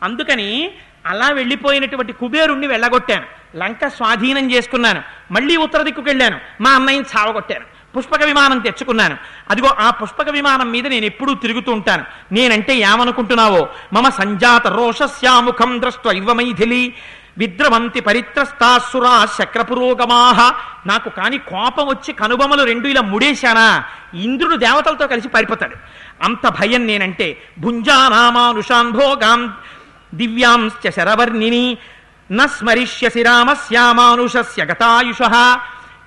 అందుకని 0.03 0.71
అలా 1.05 1.29
వెళ్ళిపోయినటువంటి 1.29 2.13
కుబేరుణ్ణి 2.13 2.67
వెళ్ళగొట్టాను. 2.67 3.57
లంక 3.57 3.87
స్వాధీనం 3.87 4.51
చేసుకున్నాను. 4.51 5.03
మళ్ళీ 5.31 5.57
ఉత్తర 5.57 5.81
దిక్కుకు 5.81 6.07
వెళ్ళాను. 6.07 6.39
మా 6.61 6.69
అన్నయ్యని 6.69 7.05
చావగొట్టాను. 7.17 7.77
పుష్పక 7.97 8.23
విమానం 8.23 8.59
తెచ్చుకున్నాను. 8.59 9.17
అదిగో 9.49 9.67
ఆ 9.79 9.89
పుష్పక 9.89 10.29
విమానం 10.29 10.71
మీద 10.71 10.87
నేను 10.87 11.05
ఎప్పుడూ 11.05 11.33
తిరుగుతూ 11.33 11.71
ఉంటాను. 11.71 12.05
నేనంటే 12.31 12.75
ఏమనుకుంటున్నావో? 12.75 13.69
మమ 13.93 14.09
సంజాత 14.09 14.67
రోషస్యాముఖం 14.67 15.81
దృష్ట 15.81 16.07
ఇవ్వమైథిలి 16.07 16.93
విద్రవంతి 17.37 17.99
పరిత్రస్తాసురా 17.99 19.25
శక్రపురోగమాహ. 19.25 20.53
నాకు 20.85 21.09
కాని 21.09 21.37
కోపం 21.37 21.87
వచ్చి 21.87 22.13
కనుబొమలు 22.13 22.63
రెండు 22.63 22.87
ఇలా 22.87 23.01
ముడేశానా? 23.01 23.83
ఇంద్రుడు 24.13 24.55
దేవతలతో 24.55 25.07
కలిసి 25.07 25.27
పారిపోతాడు. 25.27 25.75
అంత 26.21 26.47
భయం 26.47 26.87
నేనంటే 26.87 27.37
భుంజానామానుషాన్ 27.59 28.91
భోగాం 28.91 29.53
దివ్యాంశ్చ 30.13 30.89
శరవర్ణిని 30.89 31.77
న 32.31 32.45
స్మరిష్యసి 32.45 33.23
రామస్యామానుషస్య 33.23 34.65
గతాయుష 34.65 35.21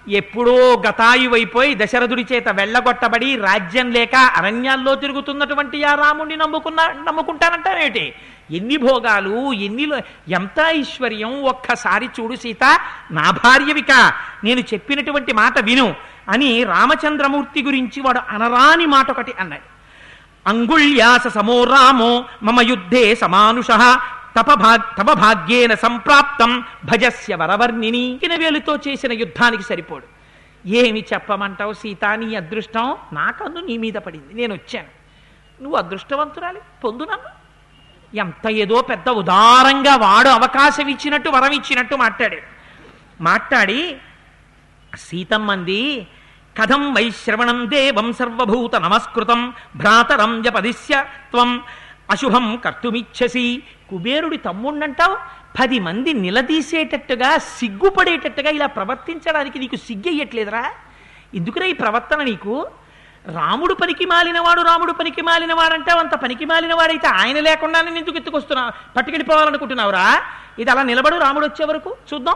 ఎప్పుడో 0.09 0.83
గతాయువైపోయి 0.87 1.75
దశరథుడి 1.75 2.27
చేత 2.33 2.49
వెళ్ళగొట్టబడి 2.49 3.37
రాజ్యం 3.37 3.91
లేక 3.91 4.15
అరణ్యాల్లో 4.17 4.95
తిరుగుతున్నటువంటి 4.95 5.85
ఆ 5.85 5.95
రాముణ్ణి 5.95 6.37
నమ్ముకున్నా 6.37 6.85
నమ్ముకుంటానంటానేటి 7.07 8.15
ఎన్ని 8.51 8.77
భోగాలు 8.77 9.53
ఎన్ని 9.53 9.85
ఎంత 10.29 10.61
ఐశ్వర్యం 10.67 11.43
ఒక్కసారి 11.43 12.09
చూడు 12.21 12.35
సీత 12.35 12.65
నా 13.11 13.31
భార్యవిక 13.31 13.93
నేను 14.45 14.61
చెప్పినటువంటి 14.61 15.33
మాట 15.33 15.59
విను 15.59 15.95
అని 16.29 16.65
రామచంద్రమూర్తి 16.65 17.63
గురించి 17.63 18.01
వాడు 18.01 18.21
అనరాని 18.31 18.87
మాట 18.87 19.11
ఒకటి 19.11 19.35
అన్నాడు. 19.39 19.80
అంగుళ్యాస 20.47 21.27
సమో 21.27 21.65
రామో 21.65 22.25
మమ 22.43 22.61
యుద్ధే 22.61 23.15
సమానుష. 23.15 23.67
తప 24.37 25.13
భాగ్యేన 25.13 25.75
సంప్రాప్తం 25.75 26.65
భజస్య 26.85 27.35
వరవర్ణిని 27.35 28.19
వేలుతో 28.37 28.77
చేసిన 28.77 29.13
యుద్ధానికి 29.13 29.63
సరిపోడు. 29.63 30.07
ఏమి 30.67 31.05
చెప్పమంటావు 31.13 31.73
సీత? 31.73 32.05
నీ 32.05 32.35
అదృష్టం 32.35 32.97
నాకన్ను 33.13 33.61
నీ 33.61 33.77
మీద 33.77 33.93
పడింది. 33.93 34.35
నేను 34.35 34.55
వచ్చాను. 34.55 34.91
నువ్వు 35.63 35.79
అదృష్టవంతురాలి? 35.79 36.61
పొందు 36.85 37.03
నన్ను. 37.03 37.41
ఎంత 38.17 38.47
ఏదో 38.51 38.81
పెద్ద 38.81 39.09
ఉదారంగా 39.09 39.97
వాడు 39.97 40.29
అవకాశం 40.29 40.89
ఇచ్చినట్టు 40.89 41.29
వరం 41.29 41.53
ఇచ్చినట్టు 41.53 41.95
మాట్లాడాడు. 41.95 42.43
మాట్లాడి 43.23 43.97
సీతమ్మంది 44.97 46.07
కథం 46.59 46.95
వైశ్రవణం 46.95 47.71
దేవం 47.71 48.13
సర్వభూత 48.13 48.77
నమస్కృతం 48.77 49.53
భ్రాతరం 49.77 50.43
జపదిశ్య 50.43 51.05
త్వం. 51.31 51.63
అశుభం 52.11 52.57
కర్తుమిచ్చసి 52.57 53.63
కుబేరుడి 53.91 54.37
తమ్ముణ్ణంటావు? 54.37 55.17
పది 55.61 55.79
మంది 55.79 56.13
నిలదీసేటట్టుగా 56.13 57.39
సిగ్గుపడేటట్టుగా 57.39 58.51
ఇలా 58.51 58.67
ప్రవర్తించడానికి 58.67 59.59
నీకు 59.59 59.77
సిగ్గెయ్యట్లేదురా. 59.77 60.73
ఎందుకురా 61.35 61.67
ఈ 61.67 61.73
ప్రవర్తన 61.73 62.23
నీకు? 62.23 62.67
రాముడు 63.35 63.75
పనికి 63.75 64.07
మాలినవాడు 64.07 64.61
రాముడు 64.61 64.93
పనికి 64.93 65.23
మాలినవాడంటావు? 65.23 65.99
అంత 65.99 66.15
పనికి 66.15 66.45
మాలినవాడైతే 66.45 67.07
ఆయన 67.07 67.41
లేకుండానే 67.41 67.99
ఎందుకు 67.99 68.17
ఎత్తుకొస్తున్నావు? 68.17 68.73
పట్టుకెళ్ళిపోవాలనుకుంటున్నావురా? 68.97 70.23
ఇది 70.59 70.71
అలా 70.71 70.83
నిలబడు 70.83 71.17
రాముడు 71.17 71.47
వచ్చే 71.47 71.65
వరకు 71.65 71.97
చూద్దాం. 72.15 72.35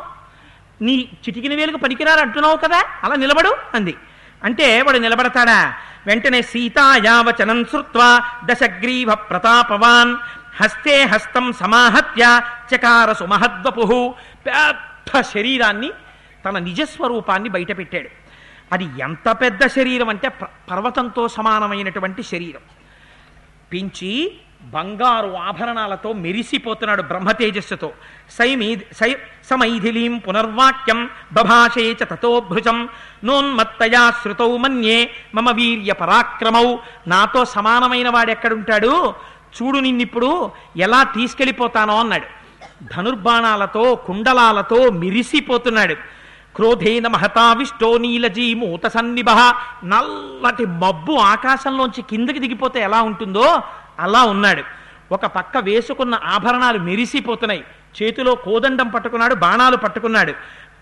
నీ 0.83 1.09
చిటికిన 1.29 1.55
వేలుకు 1.55 1.77
పనికిరారు 1.77 2.21
అంటున్నావు 2.21 2.57
కదా? 2.57 2.85
అలా 3.05 3.15
నిలబడు 3.15 3.57
అంది. 3.75 3.97
అంటే 4.45 4.83
వాడు 4.83 4.99
నిలబడతాడా? 4.99 5.75
వెంటనే 6.07 6.43
సీతాయావచనం 6.43 7.65
శ్రుత్వా 7.65 8.31
దశగ్రీవ 8.45 9.15
ప్రతాపవాన్. 9.15 10.17
హస్తే 10.63 11.05
హస్తం 11.05 11.53
సమాహత్య 11.53 12.41
చకార 12.77 13.13
సుమహద్వపు 13.13 14.15
పెద్ద 14.47 15.21
శరీరాన్ని 15.21 15.91
తన 16.45 16.59
నిజస్వరూపాన్ని 16.59 17.49
బయటపెట్టాడు. 17.49 18.09
అది 18.73 18.89
ఎంత 19.01 19.31
పెద్ద 19.31 19.67
శరీరం 19.67 20.09
అంటే 20.09 20.29
ప- 20.29 20.45
పర్వతంతో 20.45 21.29
సమానమైనటువంటి 21.29 22.23
శరీరం. 22.23 22.61
పెంచి 23.73 24.37
బంగారు 24.65 25.37
ఆభరణాలతో 25.37 26.13
మెరిసిపోతున్నాడు 26.13 27.03
బ్రహ్మ 27.03 27.33
తేజస్సుతో. 27.33 27.93
సైమీ 28.31 28.77
సై 28.77 29.17
సమైథిలీం 29.51 30.19
పునర్వాక్యం 30.19 31.11
బభాషే 31.33 31.93
చ 31.93 32.05
తతోభృజం 32.05 32.89
నోన్మత్తయా 33.25 34.11
శృతౌ 34.11 34.57
మన్యే 34.57 35.11
మమ 35.35 35.51
వీర్య 35.51 35.93
పరాక్రమౌ. 35.93 36.77
నాతో 37.07 37.45
సమానమైన 37.45 38.09
వాడెక్కడుంటాడు? 38.09 39.15
చూడు 39.57 39.79
నిన్నిప్పుడు 39.79 40.51
ఎలా 40.77 41.03
తీసుకెళ్ళిపోతానో 41.03 42.01
అన్నాడు. 42.01 42.27
ధనుర్బాణాలతో 42.97 43.95
కుండలాలతో 43.95 44.91
మిరిసిపోతున్నాడు. 44.91 45.95
క్రోధేన 46.57 47.07
మహతావిష్టో 47.07 47.99
నీలజీ 47.99 48.55
మూత 48.55 48.87
సన్నిభ. 48.87 49.31
నల్లటి 49.85 50.67
మబ్బు 50.67 51.13
ఆకాశంలోంచి 51.13 52.03
కిందకి 52.03 52.39
దిగిపోతే 52.39 52.81
ఎలా 52.81 53.03
ఉంటుందో 53.03 53.63
అలా 54.01 54.25
ఉన్నాడు. 54.25 54.63
ఒక 55.13 55.27
పక్క 55.27 55.57
వేసుకున్న 55.57 56.21
ఆభరణాలు 56.25 56.79
మెరిసిపోతున్నాయి. 56.79 57.65
చేతిలో 58.03 58.35
కోదండం 58.35 58.89
పట్టుకున్నాడు 58.89 59.35
బాణాలు 59.35 59.77
పట్టుకున్నాడు. 59.77 60.33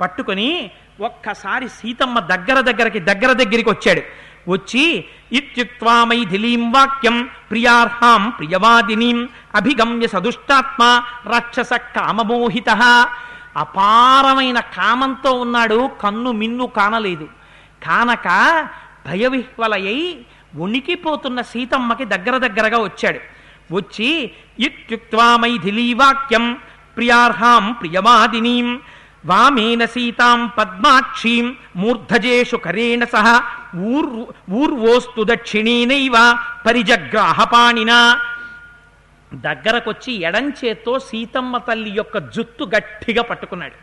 పట్టుకుని 0.00 0.70
ఒక్కసారి 1.00 1.68
సీతమ్మ 1.68 2.18
దగ్గర 2.18 2.60
దగ్గరకి 2.60 2.98
దగ్గర 2.98 3.32
దగ్గరికి 3.32 3.70
వచ్చాడు. 3.70 4.02
వచ్చి 4.50 5.04
ఇత్యుక్వా 5.32 6.04
మైథిలీం 6.04 6.72
వాక్యం 6.72 7.28
ప్రియార్హాం 7.50 8.30
ప్రియవాదినీం 8.30 9.28
అభిగమ్య 9.54 10.06
సదుష్టాత్మ 10.06 11.02
రాక్షస 11.26 11.70
కామమోహిత. 11.72 12.70
అపారమైన 13.56 14.60
కామంతో 14.60 15.32
ఉన్నాడు 15.32 15.90
కన్ను 16.02 16.32
మిన్ను 16.32 16.66
కానలేదు. 16.66 17.28
కానక 17.86 18.28
భయవిహ్వలయ్యి 19.06 20.26
ఉణికిపోతున్న 20.56 21.42
సీతమ్మకి 21.42 22.04
దగ్గర 22.04 22.38
దగ్గరగా 22.38 22.78
వచ్చాడు. 22.82 23.20
వచ్చి 23.74 24.30
ఇత్యుక్వా 24.58 25.36
మైథిలీ 25.36 25.94
వాక్యం 25.94 26.54
ప్రియార్హాం 26.96 27.72
ప్రియవాదినీం 27.72 28.80
వామేన 29.26 29.84
సీతాం 29.84 30.52
పద్మాక్షీం 30.58 31.56
మూర్ధజేషు 31.76 32.56
కరేణ 32.56 33.04
సహ 33.04 33.42
ఊర్ 33.76 34.26
ఊర్వోస్తు 34.50 35.22
దక్షిణీనైవ 35.22 36.38
పరిజగ్రాహపాణినా. 36.66 38.20
దగ్గరకొచ్చి 39.34 40.22
ఎడంచేత్తో 40.22 40.98
సీతమ్మ 40.98 41.58
తల్లి 41.58 41.90
యొక్క 41.90 42.18
జుత్తు 42.18 42.64
గట్టిగా 42.64 43.22
పట్టుకున్నాడు. 43.22 43.74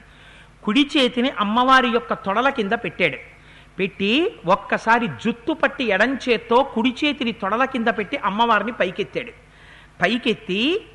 కుడి 0.63 0.89
చేతిని 0.97 1.29
అమ్మవారి 1.39 1.89
యొక్క 1.89 2.13
తొడల 2.13 2.49
కింద 2.49 2.71
పెట్టాడు. 2.71 3.38
పెట్టి 3.79 4.35
ఒక్కసారి 4.45 5.07
జుత్తు 5.07 5.53
పట్టి 5.53 5.83
ఎడంచేత్తో 5.83 6.63
కుడి 6.63 6.95
చేతిని 7.03 7.31
తొడల 7.31 7.65
కింద 7.65 7.87
పెట్టి 7.87 8.17
అమ్మవారిని 8.17 8.71
పైకెత్తాడు. 8.71 9.31
పైకెత్తి 10.01 10.85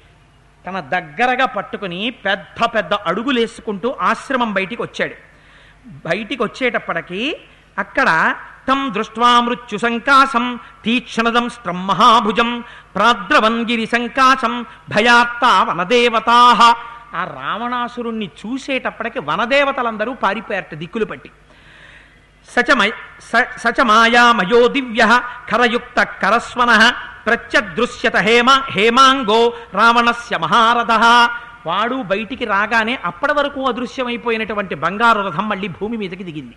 తన 0.67 0.81
దగ్గరగా 0.81 1.47
పట్టుకుని 1.47 2.11
పెద్ద 2.11 2.65
పెద్ద 2.65 2.95
అడుగులేసుకుంటూ 2.95 3.97
ఆశ్రమం 4.01 4.53
బయటికి 4.53 4.83
వచ్చాడు. 4.83 5.17
బయటికి 6.09 6.43
వచ్చేటప్పటికి 6.43 7.37
అక్కడ 7.79 8.35
తం 8.69 8.93
దృష్ట్వా 8.95 9.41
మృత్యు 9.41 9.79
సంకాసం 9.79 10.59
తీక్షణదం 10.85 11.49
స్త్రం 11.49 11.87
మహాభుజం 11.87 12.65
ప్రాద్రవంగిరి 12.95 13.87
సంకాసం 13.87 14.63
భయాత్త 14.95 15.45
వనదేవతా. 15.69 16.39
ఆ 17.15 17.25
రావణాసురుణ్ణి 17.25 18.31
చూసేటప్పటికి 18.41 19.19
వనదేవతలందరూ 19.19 20.13
పారిపోయారట 20.15 20.75
దిక్కులు 20.75 21.05
పట్టి. 21.05 21.31
సచ 22.49 23.81
మాయామయో 23.83 24.69
దివ్య 24.69 25.03
ఖరయుక్త 25.51 26.03
కరస్వన 26.23 26.73
ప్రత్యదృశ్యత 27.27 28.17
హేమ 28.17 28.51
హేమాంగో 28.71 29.41
రావణస్య 29.75 30.37
మహారథ 30.39 30.93
వాడు 31.67 31.95
బయటికి 32.03 32.45
రాగానే 32.45 32.99
అప్పటి 33.05 33.33
వరకు 33.33 33.61
అదృశ్యమైపోయినటువంటి 33.69 34.75
బంగారు 34.75 35.21
రథం 35.21 35.49
మళ్ళీ 35.49 35.69
భూమి 35.69 35.97
మీదకి 35.97 36.25
దిగింది. 36.25 36.57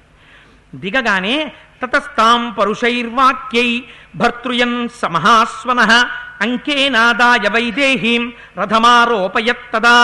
దిగగానే 0.76 1.36
తతస్తాం 1.82 2.56
పరుషైర్వాక్యై 2.60 3.70
భర్తృయన్ 4.16 4.90
సమహాస్వన 5.02 5.82
అంకేనాదాయ 6.42 7.46
వైదేహీం 7.50 8.24
రథమారోపయత్తదా 8.60 9.98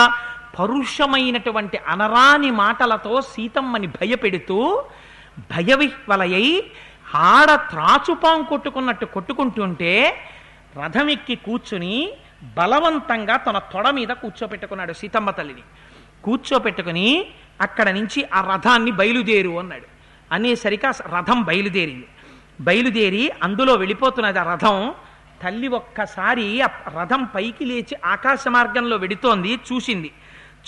పరుషమైనటువంటి 0.58 1.78
అనరాని 1.88 2.50
మాటలతో 2.50 3.20
సీతమ్మని 3.22 3.86
భయపెడుతూ 3.86 4.58
భయవిహ్వలయై 5.38 6.70
ఆడ 7.14 7.54
త్రాచుపాం 7.54 8.42
కొట్టుకున్నట్టు 8.42 9.04
కొట్టుకుంటుంటే 9.04 10.16
రథమెక్కి 10.84 11.34
కూర్చుని 11.34 12.12
బలవంతంగా 12.56 13.36
తన 13.36 13.58
తొడ 13.58 13.90
మీద 13.90 14.08
కూర్చోపెట్టుకున్నాడు 14.08 14.92
సీతమ్మ 14.92 15.30
తల్లిని. 15.30 15.62
కూర్చోపెట్టుకుని 16.24 17.26
అక్కడ 17.60 17.90
నుంచి 17.90 18.24
ఆ 18.34 18.52
రథాన్ని 18.52 18.90
బయలుదేరు 18.90 19.58
అన్నాడు. 19.58 19.84
అనేసరికి 20.34 20.86
ఆ 20.86 20.92
రథం 21.12 21.42
బయలుదేరింది. 21.42 22.06
బయలుదేరి 22.60 23.30
అందులో 23.42 23.74
వెళ్ళిపోతున్నది 23.74 24.38
ఆ 24.38 24.52
రథం 24.52 24.94
తల్లి 25.42 25.68
ఒక్కసారి 25.68 26.60
ఆ 26.60 26.68
రథం 27.00 27.24
పైకి 27.24 27.64
లేచి 27.64 27.96
ఆకాశ 28.04 28.48
మార్గంలో 28.48 28.96
వెడుతోంది 28.96 29.58
చూసింది. 29.72 30.12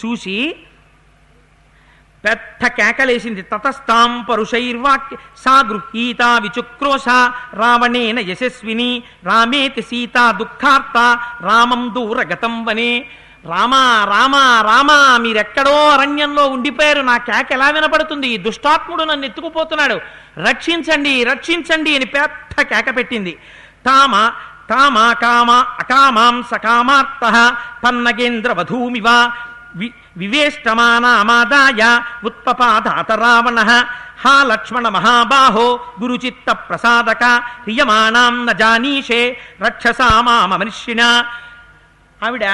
చూసి 0.05 0.57
పెద్ద 2.27 2.67
కేకలేసింది 2.79 3.43
తతస్తాం 3.43 4.11
పరుషైర్వాక్య 4.31 5.17
సా 5.45 5.55
గృహీత 5.69 6.23
విచుక్రోశ 6.45 7.07
రావణేన 7.55 8.19
యశస్విని 8.31 8.91
రామేతి 9.25 9.83
సీత 9.83 10.17
దుఃఖార్త 10.41 10.97
రామం 11.47 11.83
దూరగతం 11.95 12.57
వనే. 12.65 12.93
రామా 13.49 13.83
రామా 14.11 14.45
రామా 14.71 14.97
మీరెక్కడో 15.25 15.75
అరణ్యంలో 15.89 16.45
ఉండిపోయారు 16.47 17.01
నా 17.01 17.17
కేక 17.17 17.53
ఎలా 17.53 17.69
వినపడుతుంది? 17.71 18.29
ఈ 18.29 18.37
దుష్టాత్ముడు 18.37 19.03
నన్ను 19.05 19.27
ఎత్తుకుపోతున్నాడు. 19.27 19.97
రక్షించండి 20.49 21.25
రక్షించండి 21.25 21.93
అని 21.97 22.05
పెద్ద 22.05 22.63
కేక 22.63 22.97
పెట్టింది. 22.97 23.35
తామ 23.87 24.15
తామా 24.71 25.13
కామ 25.13 25.51
అకామాం 25.79 26.37
సకామార్త 26.51 27.25
తన్నగేంద్ర 27.85 28.53
వధూమివ 28.53 29.09
వి 29.77 29.89
వివేష్టమానామాదాయ 30.17 31.83
ఉత్పపాదాత 32.25 33.11
రావణ 33.21 33.61
హా 34.23 34.35
లక్ష్మణ 34.43 34.89
మహాబాహో 34.89 35.67
గురుచిత్త 36.01 36.51
ప్రసాదక 36.69 37.25
హ్రియమాణాం 37.65 38.35
న 38.47 38.53
జానీషే 38.53 39.23
రక్షసా 39.63 40.09
ఆవిడ 42.21 42.47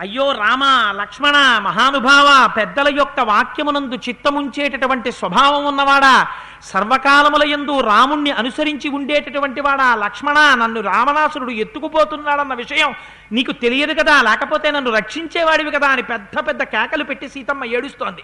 అయ్యో 0.00 0.32
రామ 0.32 0.92
లక్ష్మణ 1.00 1.58
మహానుభావ 1.62 2.50
పెద్దల 2.56 2.96
యొక్క 2.96 3.20
వాక్యమునందు 3.20 3.94
చిత్తముంచేటటువంటి 3.94 5.12
స్వభావం 5.12 5.64
ఉన్నవాడా? 5.64 6.26
సర్వకాలముల 6.62 7.50
యందు 7.50 7.80
రాముణ్ణి 7.80 8.30
అనుసరించి 8.30 8.88
ఉండేటటువంటి 8.90 9.60
వాడా? 9.60 9.94
లక్ష్మణ 9.94 10.54
నన్ను 10.54 10.80
రావణాసురుడు 10.80 11.50
ఎత్తుకుపోతున్నాడన్న 11.50 12.54
విషయం 12.54 12.94
నీకు 13.32 13.52
తెలియదు 13.52 13.94
కదా? 13.94 14.22
లేకపోతే 14.22 14.70
నన్ను 14.70 14.90
రక్షించేవాడివి 14.90 15.70
కదా? 15.70 15.88
అని 15.88 16.02
పెద్ద 16.02 16.38
పెద్ద 16.38 16.62
కేకలు 16.62 17.04
పెట్టి 17.04 17.28
సీతమ్మ 17.28 17.64
ఏడుస్తోంది. 17.64 18.22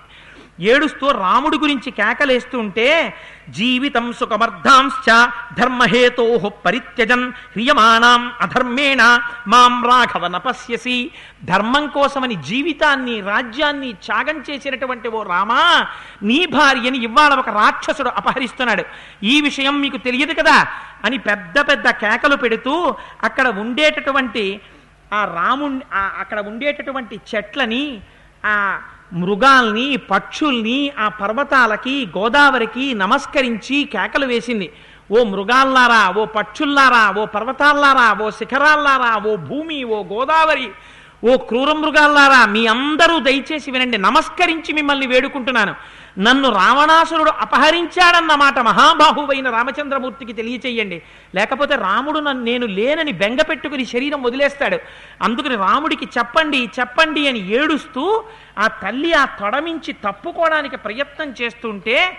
ఏడుస్తూ 0.61 1.11
రాముడి 1.11 1.58
గురించి 1.58 1.90
కేకలేస్తూ 1.90 2.58
ఉంటే 2.58 3.14
జీవితం 3.48 4.12
సుఖమర్ధాంశ్చ 4.12 5.28
ధర్మహేతో 5.58 6.52
పరిత్యజన్ 6.66 7.28
హ్రియమాణాం 7.28 8.32
అధర్మేణ 8.40 9.20
మాం 9.48 9.84
రాఘవ 9.84 10.28
నపశ్యసి 10.28 11.11
ధర్మం 11.44 11.86
కోసమని 11.86 12.34
జీవితాన్ని 12.34 13.20
రాజ్యాన్ని 13.20 13.92
త్యాగం 13.92 14.44
చేసినటువంటి 14.50 15.08
ఓ 15.08 15.22
రామా 15.22 15.86
నీ 16.22 16.46
భార్యని 16.46 16.98
ఇవాళ 16.98 17.34
ఒక 17.34 17.48
రాక్షసుడు 17.48 18.08
అపహరిస్తున్నాడు. 18.08 18.84
ఈ 19.22 19.40
విషయం 19.40 19.80
మీకు 19.80 19.96
తెలియదు 19.96 20.32
కదా? 20.32 20.66
అని 21.04 21.18
పెద్ద 21.18 21.58
పెద్ద 21.61 21.90
కేకలు 21.90 22.36
పెడుతూ 22.36 22.94
అక్కడ 23.22 23.48
ఉండేటటువంటి 23.48 24.61
ఆ 25.12 25.24
రాముణ్ణి 25.24 25.80
అక్కడ 25.94 26.40
ఉండేటటువంటి 26.40 27.20
చెట్లని 27.34 28.00
ఆ 28.46 28.80
మృగాల్ని 29.12 29.96
పక్షుల్ని 29.96 30.92
ఆ 30.98 31.08
పర్వతాలకి 31.08 32.08
గోదావరికి 32.18 32.94
నమస్కరించి 32.94 33.84
కేకలు 33.84 34.26
వేసింది. 34.26 34.72
ఓ 35.11 35.24
మృగాల్లారా 35.24 36.14
ఓ 36.16 36.24
పక్షుల్లారా 36.24 37.12
ఓ 37.16 37.26
పర్వతాల్లారా 37.26 38.22
ఓ 38.22 38.30
శిఖరాల్లారా 38.30 39.22
ఓ 39.26 39.36
భూమి 39.36 39.84
ఓ 39.84 40.04
గోదావరి 40.04 40.70
ఓ 41.28 41.32
క్రూర 41.36 41.70
మృగాల్లారా 41.72 42.46
మీ 42.46 42.66
అందరూ 42.66 43.16
దయచేసి 43.20 43.70
వినండి 43.70 43.98
నమస్కరించి 43.98 44.70
మిమ్మల్ని 44.72 45.06
వేడుకుంటున్నాను. 45.06 45.74
నన్ను 46.18 46.48
రావణాసురుడు 46.50 47.32
అపహరించాడన్నమాట 47.44 48.58
మహాబాహువైన 48.58 49.48
రామచంద్రమూర్తికి 49.50 50.32
తెలియచేయండి. 50.32 50.98
లేకపోతే 51.34 51.74
రాముడు 51.74 52.18
నన్ను 52.18 52.44
నేను 52.44 52.66
లేనని 52.66 53.12
బెంగ 53.12 53.42
పెట్టుకుని 53.42 53.84
శరీరం 53.84 54.22
వదిలేస్తాడు. 54.22 54.78
అందుకని 55.22 55.56
రాముడికి 55.56 56.08
చెప్పండి 56.18 56.60
చెప్పండి 56.80 57.28
అని 57.28 57.42
ఏడుస్తూ 57.58 58.24
ఆ 58.58 58.66
తల్లి 58.82 59.12
ఆ 59.12 59.24
తొడమించి 59.24 59.92
తప్పుకోవడానికి 59.92 60.76
ప్రయత్నం 60.76 61.34
చేస్తుంటే 61.42 62.16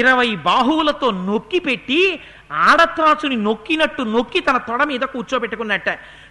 ఇరవై 0.00 0.30
బాహువులతో 0.36 1.10
నొక్కి 1.10 1.58
పెట్టి 1.58 2.20
ఆడత్రాచుని 2.52 3.36
నొక్కినట్టు 3.36 4.02
నొక్కి 4.02 4.40
తన 4.40 4.56
తొడ 4.56 4.82
మీద 4.84 5.00
కూర్చోబెట్టుకున్నట్ట. 5.00 5.90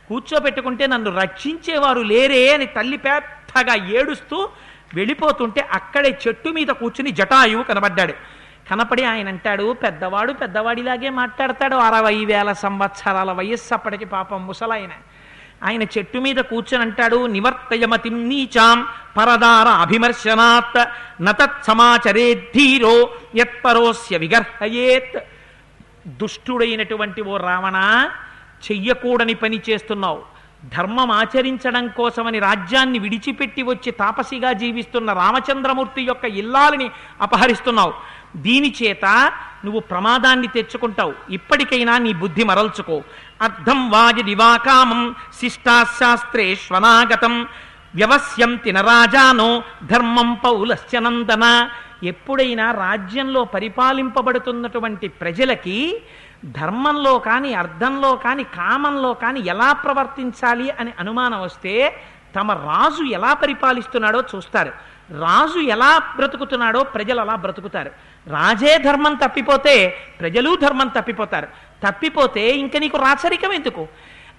కూర్చోబెట్టుకుంటే 0.10 0.88
నన్ను 0.88 1.12
రక్షించేవారు 1.20 2.00
లేరే 2.00 2.54
అని 2.54 2.66
తల్లి 2.66 2.98
పెద్దగా 2.98 3.76
ఏడుస్తూ 3.90 4.50
వెళ్ళిపోతుంటే 4.94 5.62
అక్కడే 5.62 6.20
చెట్టు 6.28 6.50
మీద 6.50 6.68
కూర్చుని 6.68 7.12
జటాయువు 7.12 7.64
కనబడ్డాడు. 7.64 8.14
కనపడి 8.72 9.04
ఆయన 9.04 9.28
అంటాడు 9.28 9.74
పెద్దవాడు 9.74 10.34
పెద్దవాడిలాగే 10.34 11.10
మాట్లాడతాడు 11.10 11.76
అరవై 11.76 12.26
వేల 12.26 12.52
సంవత్సరాల 12.52 13.32
వయస్సు 13.32 13.74
అప్పటికి 13.74 14.06
పాపం 14.06 14.48
ముసలాయన. 14.48 14.90
ఆయన 15.64 15.84
చెట్టు 15.84 16.18
మీద 16.18 16.36
కూర్చొని 16.36 16.84
అంటాడు 16.84 17.28
నివర్తయమతిం 17.28 18.30
నీచాం 18.30 18.88
పరదార 19.18 19.68
అభిమర్శనాత్ 19.68 20.86
నతత్ 21.24 21.64
సమాచరే 21.64 22.36
ధీరో 22.36 23.10
యత్పరోస్య 23.36 24.18
విగర్హయేత్. 24.18 25.24
దుష్టుడైనటువంటి 26.08 27.22
ఓ 27.22 27.38
రావణ 27.38 28.10
చెయ్యకూడని 28.72 29.34
పని 29.34 29.62
చేస్తున్నావు. 29.70 30.34
ధర్మం 30.78 31.12
ఆచరించడం 31.12 31.88
కోసమని 31.88 32.40
రాజ్యాన్ని 32.40 33.00
విడిచిపెట్టి 33.00 33.62
వచ్చి 33.62 33.92
తాపసిగా 33.92 34.54
జీవిస్తున్న 34.54 35.14
రామచంద్రమూర్తి 35.14 36.02
యొక్క 36.02 36.26
ఇల్లాలని 36.26 36.90
అపహరిస్తున్నావు. 37.22 37.94
దీని 38.36 38.74
చేత 38.84 39.32
నువ్వు 39.66 39.80
ప్రమాదాన్ని 39.80 40.48
తెచ్చుకుంటావు. 40.48 41.14
ఇప్పటికైనా 41.30 41.98
నీ 41.98 42.14
బుద్ధి 42.14 42.44
మరల్చుకో. 42.44 43.02
అర్థం 43.42 43.90
వాజి 43.90 44.24
దివాకామం 44.24 45.16
శిష్టాశాస్త్రేష్వనాగతం. 45.40 47.48
వ్యవస్యంతి 47.96 48.72
నరాజానో 48.72 49.64
ధర్మం 49.86 50.34
పౌలశ్చనందన 50.34 51.70
ఎప్పుడైనా 52.04 52.72
రాజ్యంలో 52.72 53.44
పరిపాలింపబడుతున్నటువంటి 53.44 55.08
ప్రజలకి 55.08 56.02
ధర్మంలో 56.46 57.20
కానీ 57.20 57.54
అర్థంలో 57.54 58.16
కానీ 58.16 58.44
కామంలో 58.44 59.14
కానీ 59.14 59.40
ఎలా 59.40 59.74
ప్రవర్తించాలి 59.74 60.72
అని 60.72 60.94
అనుమానం 61.00 61.42
వస్తే 61.42 62.02
తమ 62.36 62.52
రాజు 62.52 63.04
ఎలా 63.04 63.34
పరిపాలిస్తున్నాడో 63.34 64.24
చూస్తారు. 64.36 64.72
రాజు 65.20 65.60
ఎలా 65.60 65.98
బ్రతుకుతున్నాడో 66.16 66.84
ప్రజలు 66.84 67.22
అలా 67.22 67.36
బ్రతుకుతారు. 67.36 67.92
రాజే 68.28 68.78
ధర్మం 68.78 69.14
తప్పిపోతే 69.14 69.98
ప్రజలు 70.20 70.56
ధర్మం 70.56 70.88
తప్పిపోతారు. 70.88 71.48
తప్పిపోతే 71.88 72.52
ఇంక 72.52 72.78
నీకు 72.78 72.98
రాచరికం 72.98 73.52
ఎందుకు? 73.54 73.88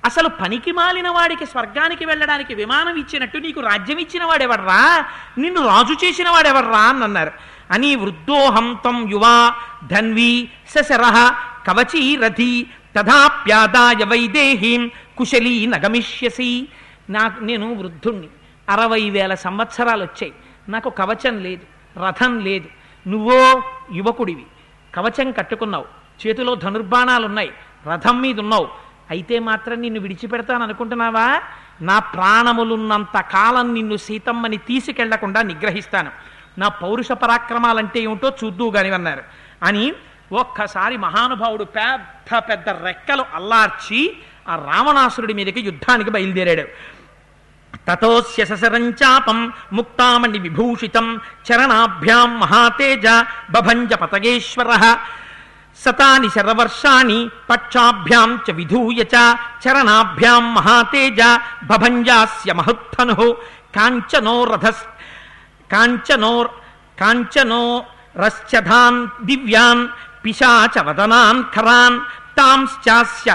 అసలు 0.05 0.29
పనికి 0.29 0.73
మాలిన 0.73 1.09
వాడికి 1.09 1.47
స్వర్గానికి 1.47 2.05
వెళ్ళడానికి 2.05 2.55
విమానం 2.55 2.97
ఇచ్చినట్టు 2.97 3.39
నీకు 3.39 3.61
రాజ్యం 3.61 3.99
ఇచ్చిన 3.99 4.25
వాడెవర్రా? 4.25 5.05
నిన్ను 5.39 5.67
రాజు 5.67 5.93
చేసిన 5.93 6.31
వాడెవర్రా? 6.31 6.79
అని 6.79 7.05
అన్నారు. 7.05 7.54
అని 7.71 7.97
వృద్ధోహం 7.97 8.79
తం 8.85 9.11
యువా 9.11 9.55
ధన్వీ 9.87 10.49
సశర 10.69 11.35
కవచీ 11.67 12.17
రథి 12.17 12.67
తథాప్యాదాయ 12.97 14.05
వైదేహీం 14.05 14.91
కుశలీ 15.19 15.67
నగమిష్యసి 15.67 16.69
నాకు 17.11 17.45
నేను 17.45 17.75
వృద్ధుణ్ణి. 17.75 18.29
అరవై 18.69 19.11
వేల 19.11 19.35
సంవత్సరాలు 19.35 20.03
వచ్చాయి. 20.03 20.33
నాకు 20.69 20.91
కవచం 20.91 21.39
లేదు 21.39 21.65
రథం 22.07 22.39
లేదు. 22.39 22.69
నువ్వో 23.09 23.63
యువకుడివి. 23.93 24.47
కవచం 24.95 25.33
కట్టుకున్నావు. 25.33 25.85
చేతిలో 26.27 26.55
ధనుర్బాణాలు 26.55 27.27
ఉన్నాయి 27.27 27.53
రథం 27.93 28.21
మీద 28.21 28.41
ఉన్నావు 28.41 28.69
అయితే 29.11 29.39
మాత్రం 29.39 29.81
నిన్ను 29.81 30.01
విడిచిపెడతాను 30.01 30.63
అనుకుంటున్నావా 30.63 31.43
నా 31.83 31.99
ప్రాణములున్నంత 31.99 33.21
కాలం 33.21 33.75
నిన్ను 33.75 33.97
సీతమ్మని 33.97 34.57
తీసుకెళ్ళకుండా 34.57 35.43
నిగ్రహిస్తాను. 35.43 36.11
నా 36.59 36.69
పౌరుష 36.69 37.13
పరాక్రమాలంటే 37.13 38.01
ఏమిటో 38.01 38.33
చూద్దు 38.45 38.73
అన్నారు. 38.79 39.23
అని 39.63 39.93
ఒక్కసారి 40.33 40.97
మహానుభావుడు 40.97 41.65
పెద్ద 41.65 42.39
పెద్ద 42.39 42.69
రెక్కలు 42.69 43.25
అల్లార్చి 43.35 44.17
ఆ 44.49 44.57
రావణాసురుడి 44.57 45.35
మీదకి 45.35 45.61
యుద్ధానికి 45.61 46.11
బయలుదేరాడు. 46.11 46.95
తతో 47.89 48.23
ససరం 48.23 49.53
ముక్తామణి 49.73 50.39
విభూషితం 50.39 51.21
చరణాభ్యాం 51.47 52.41
మహాతేజ 52.41 53.07
బభంజ 53.51 53.95
పతగేశ్వర 53.95 54.97
సతాని 55.79 56.31
శరవర్షాణి 56.31 57.31
పక్షాభ్యాం 57.51 58.39
చ 58.51 58.53
విధూయ 58.53 59.03
చ 59.03 59.37
చరణాభ్యాం 59.65 60.55
మహాతేజ 60.55 61.39
బభంజాస్య 61.65 62.53
మహుత్థను 62.53 63.37
కాంచనో 63.77 64.45
రథస్ 64.45 64.85
కాంచనో 65.75 66.35
కాంచనో 66.99 67.65
రశ్చధాన్ 68.17 69.01
దివ్యాన్ 69.25 69.85
పిశాచ 70.25 70.75
వదనాన్ 70.87 71.43
ఖరాన్ 71.55 71.99
తాంశ్చాస్య 72.39 73.31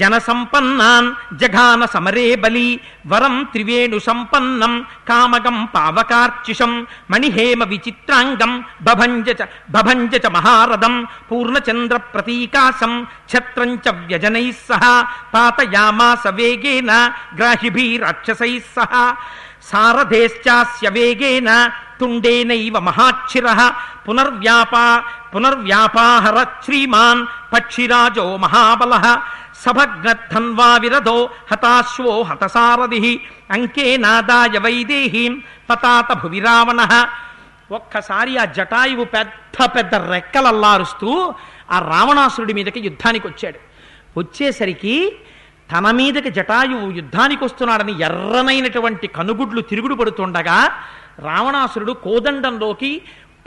జనసంపన్నాన్ 0.00 1.08
జఘాన 1.38 1.82
సమరే 1.94 2.26
బలి 2.42 2.66
వరం 3.12 3.36
త్రివేణు 3.52 3.98
సంపన్నం 4.06 4.74
కామగం 5.08 5.56
పావకార్చిషం 5.74 6.72
మణిహేమ 7.10 7.64
విచిత్రాంగం 7.72 8.52
బభంజ 8.86 9.28
చ 9.40 9.46
బభంజ 9.70 10.14
చ 10.24 10.30
మహారథం 10.36 10.94
పూర్ణచంద్ర 11.30 11.98
ప్రతీకాశం 12.14 12.94
ఛత్రం 13.32 13.72
చ 13.84 13.96
వ్యజనై 14.08 14.46
సహ 14.68 14.84
పాతయామాస 15.34 16.24
వేగేన 16.38 16.90
గ్రాహిభీ 17.38 17.88
గ్రాహిభీరాక్షసై 17.90 18.54
సహ. 18.76 18.92
సారథేశ్చాస్య 19.70 20.88
వేగేన 20.88 21.50
తుండేనైవ 22.00 22.76
మహాక్షిర. 22.78 23.46
పునర్వ్యాపా 24.08 24.84
పునర్వ్యాపాహర 25.34 26.38
శ్రీమాన్ 26.64 27.26
పక్షిరాజో 27.52 28.26
మహాబల. 28.36 28.94
సభగ్నద్ధన్వా 29.64 30.68
విరధో 30.82 31.16
హతాశ్వో 31.50 32.22
హతసారథి. 32.22 33.20
అంకే 33.50 33.96
నాదాయ 33.96 34.58
వైదేహీం 34.58 35.42
పతాత 35.70 36.10
భువి 36.22 36.40
రావణ 36.40 36.80
ఒక్కసారి 37.72 38.32
ఆ 38.36 38.44
జటాయువు 38.44 39.04
పెద్ద 39.04 39.64
పెద్ద 39.76 39.94
రెక్కలల్లారుస్తూ 39.94 41.34
ఆ 41.70 41.78
రావణాసురుడి 41.92 42.52
మీదకి 42.52 42.80
యుద్ధానికి 42.80 43.26
వచ్చాడు 43.26 43.58
వచ్చేసరికి 44.18 44.96
తన 45.72 45.90
మీదకి 45.90 46.30
జటాయువు 46.30 46.90
యుద్ధానికి 46.90 47.44
వస్తున్నాడని 47.44 47.92
ఎర్రనైనటువంటి 48.02 49.06
కనుగుడ్లు 49.06 49.60
తిరుగుడు 49.60 49.94
పడుతుండగా 49.94 50.58
రావణాసురుడు 51.18 51.92
కోదండంలోకి 51.92 53.02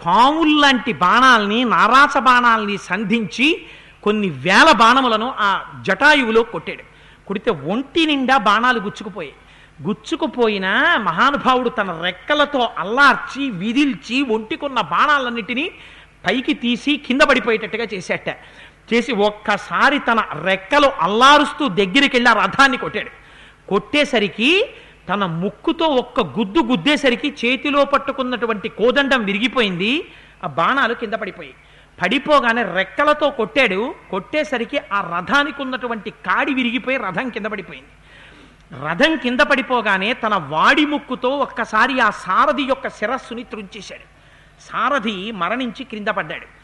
పాముల్లాంటి 0.06 0.94
బాణాల్ని 0.94 1.64
నారాస 1.64 2.18
బాణాల్ని 2.18 2.78
సంధించి 2.78 3.48
కొన్ని 4.04 4.30
వేల 4.30 4.72
బాణములను 4.72 5.34
ఆ 5.40 5.50
జటాయువులో 5.88 6.44
కొట్టాడు. 6.44 6.84
కొడితే 7.28 7.52
ఒంటి 7.52 8.06
నిండా 8.06 8.38
బాణాలు 8.38 8.80
గుచ్చుకుపోయాయి. 8.80 9.36
గుచ్చుకుపోయిన 9.88 10.68
మహానుభావుడు 10.98 11.70
తన 11.70 11.92
రెక్కలతో 12.04 12.70
అల్లార్చి 12.78 13.50
విదిల్చి 13.50 14.22
ఒంటికున్న 14.22 14.82
బాణాలన్నిటినీ 14.82 15.72
పైకి 16.26 16.54
తీసి 16.54 16.98
కింద 16.98 17.22
పడిపోయేటట్టుగా 17.22 17.88
చేసేట. 17.94 18.30
చేసి 18.94 19.12
ఒక్కసారి 19.12 20.00
తన 20.00 20.24
రెక్కలు 20.44 20.88
అల్లారుస్తూ 20.88 21.68
దగ్గరికి 21.68 22.16
వెళ్ళి 22.16 22.30
ఆ 22.30 22.34
రథాన్ని 22.34 22.78
కొట్టాడు. 22.78 23.12
కొట్టేసరికి 23.70 24.70
తన 25.10 25.26
ముక్కుతో 25.26 25.86
ఒక్క 25.86 26.20
గుద్దు 26.20 26.60
గుద్దేసరికి 26.60 27.36
చేతిలో 27.46 27.86
పట్టుకున్నటువంటి 27.86 28.70
కోదండం 28.70 29.24
విరిగిపోయింది. 29.24 30.08
ఆ 30.44 30.48
బాణాలు 30.48 30.94
కింద 30.94 31.14
పడిపోయి 31.14 31.54
పడిపోగానే 32.02 32.64
రెక్కలతో 32.64 33.30
కొట్టాడు. 33.30 33.96
కొట్టేసరికి 34.12 34.78
ఆ 34.78 35.00
రథానికి 35.16 35.62
ఉన్నటువంటి 35.62 36.10
కాడి 36.10 36.54
విరిగిపోయి 36.54 36.98
రథం 36.98 37.30
కింద 37.30 37.46
పడిపోయింది. 37.46 37.92
రథం 38.86 39.16
కింద 39.16 39.40
పడిపోగానే 39.40 40.14
తన 40.14 40.36
వాడి 40.36 40.86
ముక్కుతో 40.86 41.30
ఒక్కసారి 41.30 42.00
ఆ 42.00 42.10
సారథి 42.10 42.64
యొక్క 42.64 42.88
శిరస్సుని 42.88 43.44
త్రుంచేశాడు. 43.44 44.06
సారథి 44.72 45.32
మరణించి 45.32 45.84
క్రింద 45.84 46.08
పడ్డాడు. 46.08 46.63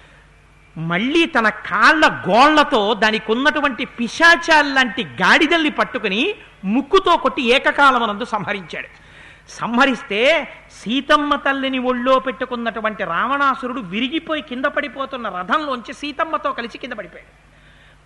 మళ్ళీ 0.80 1.26
తన 1.26 1.50
కాళ్ళ 1.50 2.08
గోళ్ళతో 2.08 2.94
దానికి 2.94 3.32
ఉన్నటువంటి 3.32 3.86
పిశాచాల్లాంటి 3.86 5.04
గాడిదల్ని 5.04 5.70
పట్టుకుని 5.70 6.36
ముక్కుతో 6.66 7.18
కొట్టి 7.18 7.42
ఏకకాలమనందు 7.42 8.26
సంహరించాడు. 8.26 8.88
సంహరిస్తే 9.50 10.48
సీతమ్మ 10.72 11.36
తల్లిని 11.36 11.80
ఒళ్ళో 11.80 12.20
పెట్టుకున్నటువంటి 12.20 13.04
రావణాసురుడు 13.04 13.82
విరిగిపోయి 13.82 14.42
కింద 14.42 14.66
పడిపోతున్న 14.66 15.30
రథంలోంచి 15.30 15.94
సీతమ్మతో 15.94 16.52
కలిసి 16.52 16.78
కింద 16.78 16.94
పడిపోయాడు. 16.94 17.50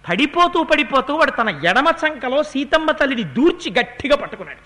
పడిపోతూ 0.10 0.64
పడిపోతూ 0.64 1.16
వాడు 1.16 1.32
తన 1.32 1.50
ఎడమ 1.50 1.86
చంకలో 1.88 2.44
సీతమ్మ 2.44 2.92
తల్లిని 2.92 3.24
దూర్చి 3.24 3.74
గట్టిగా 3.80 4.16
పట్టుకున్నాడు. 4.16 4.60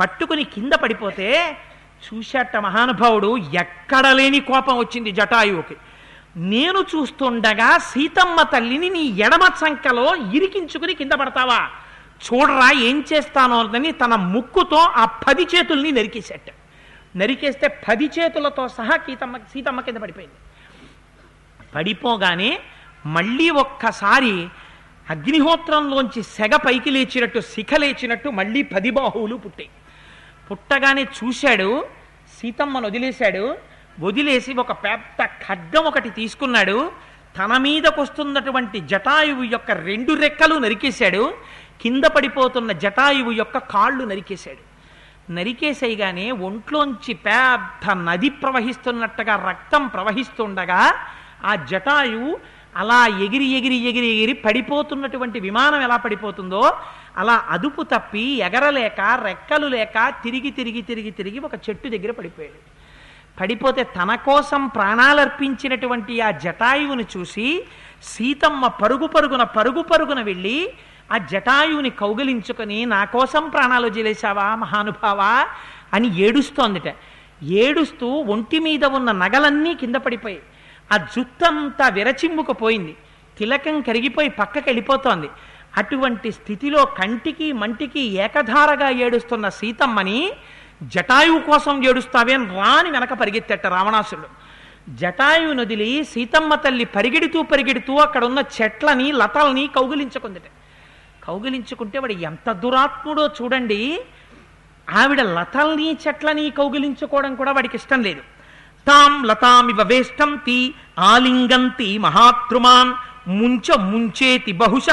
పట్టుకుని 0.00 0.44
కింద 0.44 0.72
పడిపోతే 0.72 1.56
చూశాట 2.06 2.56
మహానుభావుడు 2.56 3.36
ఎక్కడ 3.36 4.06
లేని 4.06 4.40
కోపం 4.40 4.78
వచ్చింది 4.78 5.10
జటాయువుకి. 5.10 5.76
నేను 6.36 6.78
చూస్తుండగా 6.78 7.78
సీతమ్మ 7.78 8.42
తల్లిని 8.42 8.88
నీ 8.88 9.00
ఎడమ 9.00 9.42
చంకలో 9.64 10.14
ఇరికించుకుని 10.14 10.94
కింద 10.94 11.12
పడతావా? 11.12 11.70
చూడరా 12.28 12.72
ఏం 12.80 13.04
చేస్తానో 13.12 13.60
అని 13.60 13.92
తన 13.92 14.14
ముక్కుతో 14.14 14.76
ఆ 14.76 15.04
పది 15.04 15.42
చేతుల్ని 15.42 15.90
నరికేశాట 15.90 16.50
నరికేస్తే 17.16 17.68
పది 17.88 18.06
చేతులతో 18.06 18.68
సహా 18.68 18.96
సీతమ్మ 18.96 19.36
సీతమ్మ 19.36 19.80
కింద 19.80 19.96
పడిపోయింది. 19.96 20.34
పడిపోగానే 21.74 22.60
మళ్ళీ 23.06 23.50
ఒక్కసారి 23.50 24.48
అగ్నిహోత్రంలోంచి 25.10 26.22
సెగ 26.22 26.56
పైకి 26.56 26.90
లేచినట్టు 26.90 27.40
శిఖ 27.40 27.74
లేచినట్టు 27.74 28.28
మళ్ళీ 28.28 28.62
పది 28.62 28.90
బాహువులు 28.90 29.36
పుట్టాయి. 29.36 29.70
పుట్టగానే 30.50 31.02
చూశాడు 31.02 31.86
సీతమ్మను 32.40 32.86
వదిలేశాడు 32.86 33.58
వదిలేసి 34.04 34.52
ఒక 34.62 34.72
పెద్ద 34.72 35.24
ఖడ్గం 35.44 35.84
ఒకటి 35.90 36.10
తీసుకున్నాడు. 36.10 36.78
తన 37.38 37.56
మీదకు 37.56 38.00
వస్తున్నటువంటి 38.02 38.78
జటాయువు 38.92 39.44
యొక్క 39.54 39.70
రెండు 39.88 40.12
రెక్కలు 40.12 40.54
నరికేశాడు. 40.64 41.34
కింద 41.80 42.04
పడిపోతున్న 42.04 42.72
జటాయువు 42.84 43.32
యొక్క 43.32 43.58
కాళ్ళు 43.58 44.04
నరికేశాడు. 44.04 44.62
నరికేసేయగానే 45.36 46.30
ఒంట్లోంచి 46.30 47.14
పెద్ద 47.14 47.94
నది 48.08 48.28
ప్రవహిస్తున్నట్టుగా 48.42 49.34
రక్తం 49.48 49.88
ప్రవహిస్తుండగా 49.88 50.82
ఆ 51.44 51.54
జటాయువు 51.70 52.30
అలా 52.76 53.00
ఎగిరి 53.24 53.46
ఎగిరి 53.58 53.76
ఎగిరి 53.88 54.08
ఎగిరి 54.14 54.32
పడిపోతున్నటువంటి 54.32 55.40
విమానం 55.40 55.80
ఎలా 55.82 55.96
పడిపోతుందో 55.96 56.62
అలా 57.16 57.36
అదుపు 57.54 57.82
తప్పి 57.82 58.24
ఎగరలేక 58.48 59.00
రెక్కలు 59.22 59.66
లేక 59.66 60.08
తిరిగి 60.24 60.50
తిరిగి 60.50 60.82
తిరిగి 60.82 61.10
తిరిగి 61.10 61.38
ఒక 61.38 61.54
చెట్టు 61.54 61.88
దగ్గర 61.88 62.10
పడిపోయాడు. 62.10 62.75
పడిపోతే 63.40 63.82
తన 63.84 64.14
కోసం 64.14 64.66
ప్రాణాలర్పించినటువంటి 64.66 66.20
ఆ 66.20 66.30
జటాయువుని 66.30 67.04
చూసి 67.16 67.64
సీతమ్మ 68.04 68.66
పరుగు 68.66 69.06
పరుగున 69.06 69.42
పరుగు 69.42 69.82
పరుగున 69.82 70.20
వెళ్ళి 70.20 70.72
ఆ 71.12 71.18
జటాయువుని 71.18 71.90
కౌగిలించుకొని 71.90 72.84
నా 72.84 73.04
కోసం 73.04 73.48
ప్రాణాలు 73.48 73.86
వదిలేశావా 73.86 74.54
మహానుభావా? 74.54 75.46
అని 75.92 76.18
ఏడుస్తోందిట. 76.18 76.94
ఏడుస్తూ 77.42 78.06
ఒంటి 78.06 78.58
మీద 78.58 78.84
ఉన్న 78.84 79.12
నగలన్నీ 79.12 79.74
కింద 79.74 79.94
పడిపోయి 79.96 80.38
ఆ 80.92 80.96
జుత్తంతా 80.96 81.88
విరచిమ్ముకుపోయింది 81.88 82.96
తిలకం 83.38 83.80
కరిగిపోయి 83.80 84.28
పక్కకి 84.28 84.68
వెళ్ళిపోతోంది. 84.68 85.30
అటువంటి 85.76 86.32
స్థితిలో 86.32 86.84
కంటికి 86.84 87.52
మంటికి 87.52 88.00
ఏకధారగా 88.00 88.88
ఏడుస్తున్న 88.88 89.48
సీతమ్మని 89.48 90.32
జటాయువు 90.82 91.38
కోసం 91.38 91.84
ఏడుస్తావేం? 91.84 92.46
రాని 92.56 92.90
వెనక 92.90 93.12
పరిగెత్తేట 93.12 93.66
రావణాసురుడు. 93.66 94.26
జటాయువు 94.96 95.52
నదిలి 95.52 96.04
సీతమ్మ 96.04 96.54
తల్లి 96.54 96.84
పరిగెడుతూ 96.84 97.42
పరిగెడుతూ 97.42 97.96
అక్కడ 97.96 98.24
ఉన్న 98.24 98.42
చెట్లని 98.62 99.12
లతల్ని 99.12 99.66
కౌగిలించుకుందట. 99.66 100.42
కౌగిలించుకుంటే 101.24 101.98
వాడు 101.98 102.12
ఎంత 102.12 102.52
దురాత్ముడో 102.52 103.30
చూడండి. 103.42 104.00
ఆవిడ 104.94 105.20
లతల్ని 105.20 105.98
చెట్లని 106.08 106.50
కౌగిలించుకోవడం 106.50 107.34
కూడా 107.34 107.52
వాడికి 107.52 107.76
ఇష్టం 107.76 108.02
లేదు. 108.02 108.20
తాం 108.86 109.24
లతామివ 109.24 109.82
వేష్టంతి 109.82 110.74
ఆలింగంతి 110.98 111.98
మహాత్రుమాన్ 111.98 112.94
ముంచ 113.28 113.78
ముంచేతి 113.78 114.52
బహుశ 114.52 114.86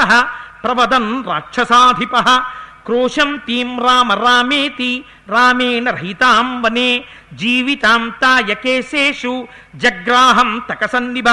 ప్రవదన్ 0.64 1.24
రాక్షసాధిప. 1.24 2.42
క్రోశం 2.86 3.30
తీం 3.46 3.68
రామ 3.80 4.12
రామేతి 4.22 4.90
రామేణ 5.28 5.84
రహితాం 5.90 6.48
వనే 6.62 6.90
జీవితాం 7.34 8.02
తాయకేశేషు 8.20 9.34
జగ్రాహం 9.76 10.50
తకసన్నిభ 10.70 11.30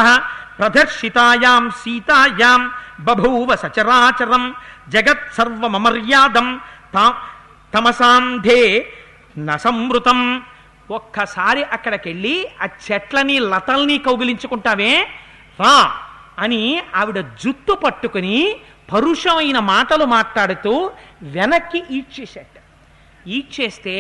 ప్రదర్శితాయాం 0.59 1.65
సీతాయాం 1.81 2.61
బభూవ 2.99 3.55
సచరాచరం 3.55 4.43
జగత్ 4.89 5.27
సర్వమర్యాదం 5.35 6.47
తా 6.93 7.05
తమసాంధే 7.73 8.61
నసమృతం 9.35 10.19
ఒక్కసారి 10.89 11.61
అక్కడికెళ్ళి 11.71 12.35
ఆ 12.61 12.67
చెట్లని 12.85 13.37
లతల్ని 13.51 13.97
కౌగిలించుకుంటావే 13.97 14.93
రా 15.59 15.75
అని 16.37 16.63
ఆవిడ 16.95 17.19
జుట్టు 17.43 17.73
పట్టుకుని 17.83 18.37
పరుషమైన 18.91 19.59
మాటలు 19.73 20.05
మాట్లాడుతూ 20.05 20.73
వెనక్కి 21.35 21.79
ఈడ్చేశాట 21.91 22.55
ఈడ్చేస్తే 23.27 23.95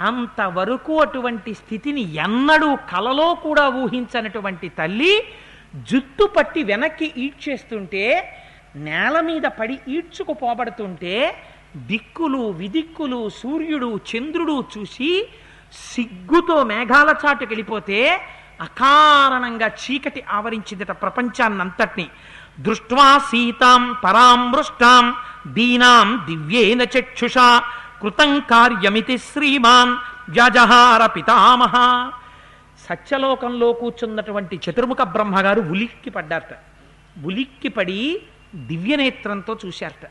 అంతవరకు 0.00 1.00
అటువంటి 1.00 1.52
స్థితిని 1.54 2.02
ఎన్నడూ 2.16 2.70
కలలో 2.92 3.28
కూడా 3.34 3.64
ఊహించనటువంటి 3.82 4.68
తల్లి 4.78 5.14
జుత్తు 5.90 6.24
పట్టి 6.36 6.62
వెనక్కి 6.62 7.08
ఈడ్చేస్తుంటే 7.16 8.04
నేల 8.76 9.16
మీద 9.20 9.46
పడి 9.58 9.76
ఈడ్చుకుపోబడుతుంటే 9.88 11.14
దిక్కులు 11.86 12.42
విదిక్కులు 12.60 13.20
సూర్యుడు 13.40 13.90
చంద్రుడు 14.10 14.56
చూసి 14.72 15.10
సిగ్గుతో 15.90 16.56
మేఘాల 16.64 17.10
చాటుకెళ్ళిపోతే 17.22 17.98
అకారణంగా 18.60 19.68
చీకటి 19.82 20.22
ఆవరించిందట 20.30 20.92
ప్రపంచాన్నంతటిని. 21.02 22.06
దృష్ట్వా 22.62 23.18
సీతాం 23.18 23.96
పరామృష్టాం 24.04 25.14
దీనాం 25.46 26.26
దివ్యేన 26.26 26.82
చక్షుషా 26.82 27.62
కృతం 28.02 28.40
కార్యమితి 28.40 29.18
శ్రీమాన్ 29.18 29.92
జజహార 30.30 31.06
పితామహ. 31.06 31.74
సత్యలోకంలో 32.88 33.72
కూర్చున్నటువంటి 33.72 34.60
చతుర్ముఖ 34.64 35.00
బ్రహ్మగారు 35.00 35.60
ఉలిక్కి 35.60 36.10
పడ్డారట. 36.10 36.52
ఉలిక్కి 37.24 37.68
పడి 37.68 38.00
దివ్యనేత్రంతో 38.54 39.58
చూశారట. 39.66 40.04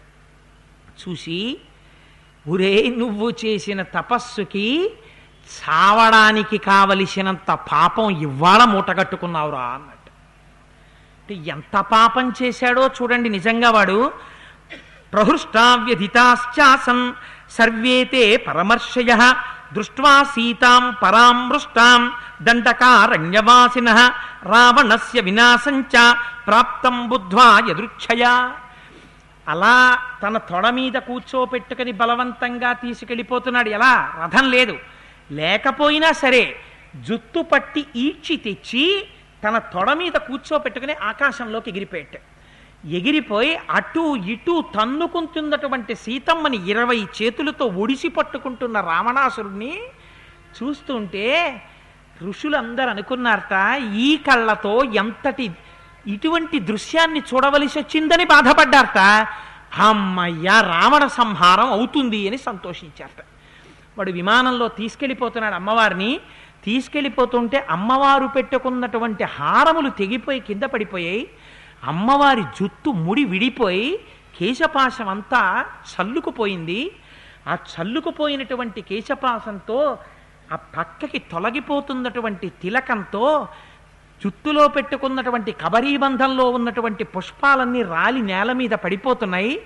చూసి 0.99 1.59
ఒరే 2.47 2.89
నువ్వు 2.97 3.29
చేసిన 3.45 3.81
తపస్సుకి 3.81 4.67
చావడానికి 5.49 6.57
కావలసినంత 6.57 7.51
పాపం 7.71 8.09
ఇవాళ 8.09 8.63
మూటగట్టుకున్నావురా 8.63 9.59
అన్నట్టు 9.59 9.98
అంటే 11.29 11.51
ఎంత 11.51 11.77
పాపం 11.77 12.33
చేశాడో 12.41 12.87
చూడండి 12.87 13.29
నిజంగా 13.29 13.71
వాడు. 13.71 14.11
ప్రహృష్టావ్యధితాశ్చాసన్ 15.13 17.13
సర్వేతే 17.49 18.37
పరమర్షయ 18.37 19.33
దృష్ట్వా 19.73 20.23
సీతాం 20.23 20.95
పరామృష్టాం 21.03 22.11
దండకారణ్యవాసిన 22.41 24.11
రావణస్య 24.43 25.21
వినాశంచ 25.21 26.15
ప్రాప్తం 26.47 27.09
బుద్ధ్వా 27.09 27.61
యదృచ్ఛయా. 27.69 28.51
అలా 29.47 29.99
తన 30.23 30.37
తొడ 30.37 30.69
మీద 30.69 30.93
కూర్చోపెట్టుకుని 30.93 31.91
బలవంతంగా 31.91 32.73
తీసుకెళ్ళిపోతున్నాడు. 32.73 33.69
ఎలా? 33.69 34.13
రథం 34.23 34.51
లేదు. 34.51 34.77
లేకపోయినా 35.31 36.11
సరే 36.11 36.55
జుత్తు 36.95 37.41
పట్టి 37.41 37.85
ఈడ్చి 37.95 38.37
తెచ్చి 38.37 39.07
తన 39.43 39.57
తొడ 39.57 39.93
మీద 39.93 40.11
కూర్చోపెట్టుకుని 40.11 40.93
ఆకాశంలోకి 40.93 41.69
ఎగిరిపోయాడు 41.69 42.39
ఎగిరిపోయి 42.87 43.55
అటు 43.55 44.15
ఇటు 44.15 44.63
తన్నుకుంటున్నటువంటి 44.75 45.95
సీతమ్మని 45.95 46.69
ఇరవై 46.69 47.07
చేతులతో 47.21 47.65
ఒడిసి 47.65 48.09
పట్టుకుంటున్న 48.09 48.79
రావణాసురుణ్ణి 48.81 49.73
చూస్తుంటే 50.57 51.25
ఋషులందరూ 52.21 52.89
అనుకున్నారట 52.89 53.81
ఈ 53.95 54.17
కళ్ళతో 54.17 54.83
ఎంతటి 54.83 55.51
ఇటువంటి 56.07 56.59
దృశ్యాన్ని 56.59 57.19
చూడవలసి 57.19 57.79
వచ్చిందని 57.79 58.25
బాధపడ్డారట. 58.25 58.99
అమ్మయ్య 59.81 60.47
రావణ 60.47 61.07
సంహారం 61.07 61.67
అవుతుంది 61.71 62.27
అని 62.27 62.37
సంతోషించారట. 62.37 63.21
వాడు 63.97 64.11
విమానంలో 64.11 64.67
తీసుకెళ్ళిపోతున్నాడు 64.67 65.55
అమ్మవారిని. 65.55 66.19
తీసుకెళ్ళిపోతుంటే 66.63 67.67
అమ్మవారు 67.69 68.27
పెట్టుకున్నటువంటి 68.27 69.23
హారములు 69.23 69.89
తెగిపోయి 69.89 70.39
కింద 70.39 70.63
పడిపోయాయి. 70.63 71.29
అమ్మవారి 71.83 72.41
జుత్తు 72.41 72.89
ముడి 72.89 73.23
విడిపోయి 73.23 73.99
కేశపాశం 74.39 75.09
అంతా 75.09 75.65
చల్లుకుపోయింది. 75.91 76.91
ఆ 77.47 77.57
చల్లుకుపోయినటువంటి 77.71 78.81
కేశపాశంతో 78.81 79.97
ఆ 80.53 80.55
పక్కకి 80.55 81.19
తొలగిపోతున్నటువంటి 81.19 82.49
తిలకంతో 82.49 83.47
జుత్తులో 84.23 84.67
పెట్టుకున్నటువంటి 84.67 85.51
కబరీబంధంలో 85.51 86.45
ఉన్నటువంటి 86.49 87.03
పుష్పాలన్నీ 87.03 87.83
రాలి 87.83 88.21
నేల 88.21 88.51
మీద 88.51 88.69
పడిపోతున్నాయి. 88.69 89.61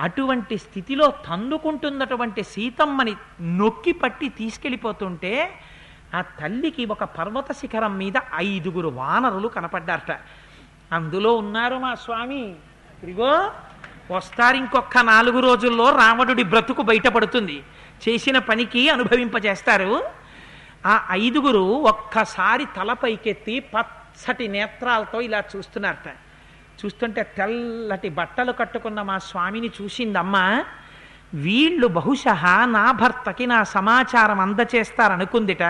అటువంటి 0.00 0.58
స్థితిలో 0.58 1.12
తన్నుకుంటున్నటువంటి 1.30 2.42
సీతమ్మని 2.42 3.14
నొక్కి 3.40 3.92
పట్టి 3.92 4.28
తీసుకెళ్ళిపోతుంటే 4.28 5.50
ఆ 6.14 6.20
తల్లికి 6.20 6.84
ఒక 6.84 7.04
పర్వత 7.04 7.52
శిఖరం 7.52 7.98
మీద 7.98 8.12
ఐదుగురు 8.34 8.88
వానరులు 8.88 9.48
కనపడ్డారట. 9.48 10.20
అందులో 10.92 11.36
ఉన్నారు 11.36 11.76
మా 11.76 11.94
స్వామి. 11.94 12.54
ఇదిగో 13.02 13.52
వస్తారు 14.10 14.56
ఇంకొక 14.56 14.98
నాలుగు 14.98 15.40
రోజుల్లో 15.40 15.90
రావణుడి 15.90 16.42
బ్రతుకు 16.42 16.82
బయటపడుతుంది. 16.82 17.62
చేసిన 18.08 18.38
పనికి 18.38 18.88
అనుభవింపజేస్తారు. 18.88 20.04
ఆ 20.86 21.08
ఐదుగురు 21.10 21.60
ఒక్కసారి 21.60 22.64
తల 22.64 22.92
పైకెత్తి 22.92 23.60
పచ్చటి 23.60 24.48
నేత్రాలతో 24.48 25.20
ఇలా 25.20 25.42
చూస్తున్నారట. 25.56 26.08
చూస్తుంటే 26.84 27.22
తెల్లటి 27.22 28.08
బట్టలు 28.08 28.52
కట్టుకున్న 28.52 29.02
మా 29.02 29.18
స్వామిని 29.18 29.70
చూసిందమ్మా. 29.82 30.64
వీళ్ళు 31.34 31.86
బహుశ 31.86 32.24
నా 32.64 32.92
భర్తకి 32.92 33.46
నా 33.46 33.64
సమాచారం 33.64 34.40
అందచేస్తారనుకుందిట. 34.40 35.62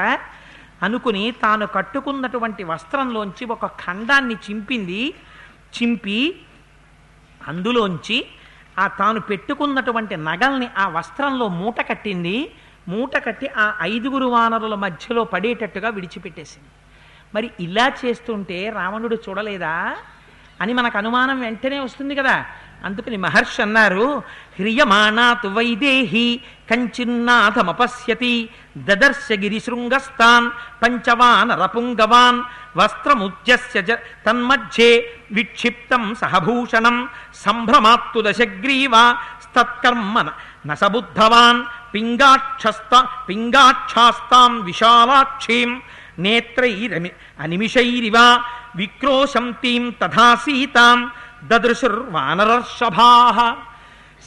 అనుకుని 0.82 1.30
తాను 1.42 1.66
కట్టుకున్నటువంటి 1.66 2.64
వస్త్రంలోంచి 2.64 3.44
ఒక 3.44 3.66
ఖండాన్ని 3.66 4.34
చింపింది. 4.34 5.14
చింపి 5.82 6.42
అందులోంచి 7.48 8.26
ఆ 8.78 8.86
తాను 8.86 9.20
పెట్టుకున్నటువంటి 9.20 10.16
నగల్ని 10.16 10.68
ఆ 10.78 10.88
వస్త్రంలో 10.88 11.48
మూట 11.48 11.88
కట్టింది. 11.88 12.54
మూట 12.88 13.16
కట్టి 13.16 13.48
ఆ 13.56 13.74
ఐదుగురు 13.82 14.26
వానరుల 14.26 14.74
మధ్యలో 14.74 15.24
పడేటట్టుగా 15.24 15.88
విడిచిపెట్టేసింది. 15.88 16.68
మరి 17.34 17.50
ఇలా 17.60 17.92
చేస్తుంటే 18.04 18.70
రావణుడు 18.70 19.16
చూడలేదా? 19.28 19.96
అని 20.60 20.72
మనకు 20.72 20.98
అనుమానం 20.98 21.40
వెంటనే 21.40 21.80
వస్తుంది 21.80 22.14
కదా. 22.14 22.44
అందుకని 22.84 23.16
మహర్షి 23.16 23.60
అన్నారు 23.62 24.06
హ్రియమాణాతు 24.56 25.48
వైదేహి 25.48 26.26
కంచిన్నాథమపశ్యతి 26.70 28.34
దదర్శ 28.88 29.26
గిరిశృంగస్తాన్ 29.42 30.46
పంచవాన్ 30.82 31.52
రపుంగవాన్ 31.62 32.38
వస్త్రముద్యస్య 32.76 33.80
తన్మధ్యే 34.26 34.90
విక్షిప్తం 35.32 36.04
సహభూషణం 36.14 36.96
సంభ్రమాత్తు 37.44 38.20
దశగ్రీవ 38.20 38.94
స్తత్కర్మ 39.44 40.16
నసబుద్ధవాన్ 40.66 41.60
పింగాక్షస్త 41.92 42.92
పింగాక్షాస్తాం 43.28 44.52
విశాలాక్షీం 44.64 45.70
నేత్రైరమి 46.18 47.10
అనిమిషైరివ 47.40 48.18
విక్రోశంతీం 48.76 49.84
తథా 50.00 50.28
సీతాం 50.44 50.98
దదృశుర్వానరర్షభా. 51.46 53.10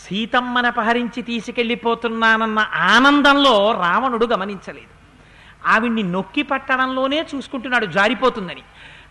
సీతమ్మను 0.04 0.68
అపహరించి 0.68 1.22
తీసుకెళ్ళిపోతున్నానన్న 1.22 2.60
ఆనందంలో 2.74 3.72
రావణుడు 3.72 4.26
గమనించలేదు. 4.26 4.98
ఆవిడ్ని 5.68 6.04
నొక్కి 6.04 6.44
పట్టడంలోనే 6.44 7.26
చూసుకుంటున్నాడు 7.36 7.86
జారిపోతుందని. 7.86 8.64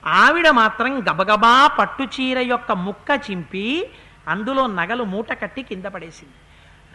ఆవిడ 0.06 0.48
మాత్రం 0.50 1.00
గబగబా 1.00 1.66
పట్టుచీర 1.66 2.38
యొక్క 2.38 2.72
ముక్క 2.72 3.20
చింపి 3.30 3.90
అందులో 4.28 4.66
నగలు 4.66 5.04
మూట 5.04 5.32
కట్టి 5.32 5.62
కింద 5.62 5.84
పడేసింది. 5.84 6.34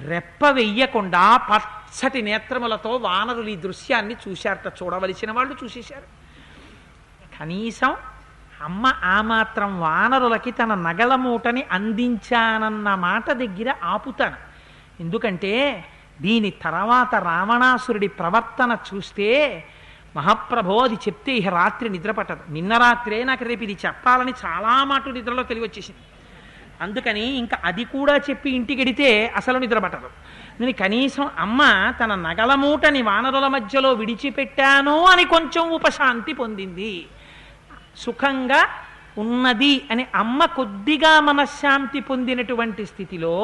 రెప్ప 0.10 0.48
వెయ్యకుండా 0.50 1.38
పచ్చటి 1.38 2.22
నేత్రములతో 2.22 2.90
వానరులు 2.90 3.50
ఈ 3.50 3.56
దృశ్యాన్ని 3.56 4.16
చూశారట 4.28 4.74
చూడవలసిన 4.84 5.32
వాళ్ళు 5.32 5.56
చూసేశారు. 5.64 6.08
కనీసం 7.40 7.96
అమ్మ 8.62 8.94
ఆ 9.04 9.18
మాత్రం 9.22 9.70
వానరులకి 9.80 10.52
తన 10.52 10.74
నగల 10.88 11.16
మూటని 11.16 11.64
అందించానన్న 11.72 12.96
మాట 13.08 13.28
దగ్గర 13.32 13.70
ఆపుతాను. 13.84 14.38
ఎందుకంటే 15.00 15.54
దీని 16.22 16.50
తర్వాత 16.64 17.16
రావణాసురుడి 17.16 18.08
ప్రవర్తన 18.20 18.72
చూస్తే 18.88 19.30
మహాప్రభో 20.16 20.78
అది 20.84 20.96
చెప్తే 20.96 21.32
ఇక 21.34 21.48
రాత్రి 21.48 21.90
నిద్ర 21.90 22.12
పట్టదు 22.12 22.44
నిన్న 22.50 22.74
రాత్రే 22.78 23.20
నాకు 23.24 23.44
రేపు 23.44 23.64
ఇది 23.64 23.76
చెప్పాలని 23.86 24.34
చాలా 24.46 24.74
మాట 24.84 25.10
నిద్రలో 25.10 25.44
తెలివచ్చేసింది 25.44 26.04
అందుకని 26.82 27.24
ఇంకా 27.38 27.58
అది 27.64 27.84
కూడా 27.86 28.16
చెప్పి 28.18 28.50
ఇంటికిడితే 28.50 29.10
అసలు 29.36 29.58
నిద్ర 29.58 29.80
పట్టదు 29.80 30.10
నేను 30.60 30.74
కనీసం 30.74 31.26
అమ్మ 31.40 31.62
తన 32.00 32.16
నగల 32.28 32.52
మూటని 32.56 33.02
వానరుల 33.02 33.48
మధ్యలో 33.48 33.92
విడిచిపెట్టాను 33.94 34.96
అని 35.06 35.26
కొంచెం 35.26 35.64
ఉపశాంతి 35.70 36.34
పొందింది. 36.34 36.94
సుఖంగా 38.02 38.62
ఉన్నది 39.18 39.74
అని 39.92 40.04
అమ్మ 40.16 40.42
కొద్దిగా 40.58 41.14
మనశ్శాంతి 41.30 42.00
పొందినటువంటి 42.10 42.84
స్థితిలో 42.86 43.36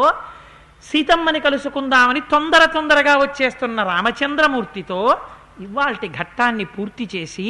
సీతమ్మని 0.86 1.40
కలుసుకుందామని 1.40 2.22
తొందర 2.32 2.64
తొందరగా 2.76 3.14
వచ్చేస్తున్న 3.18 3.84
రామచంద్రమూర్తితో 3.84 5.02
ఇవాల్టి 5.62 6.08
ఘట్టాన్ని 6.20 6.66
పూర్తి 6.66 7.06
చేసి 7.16 7.50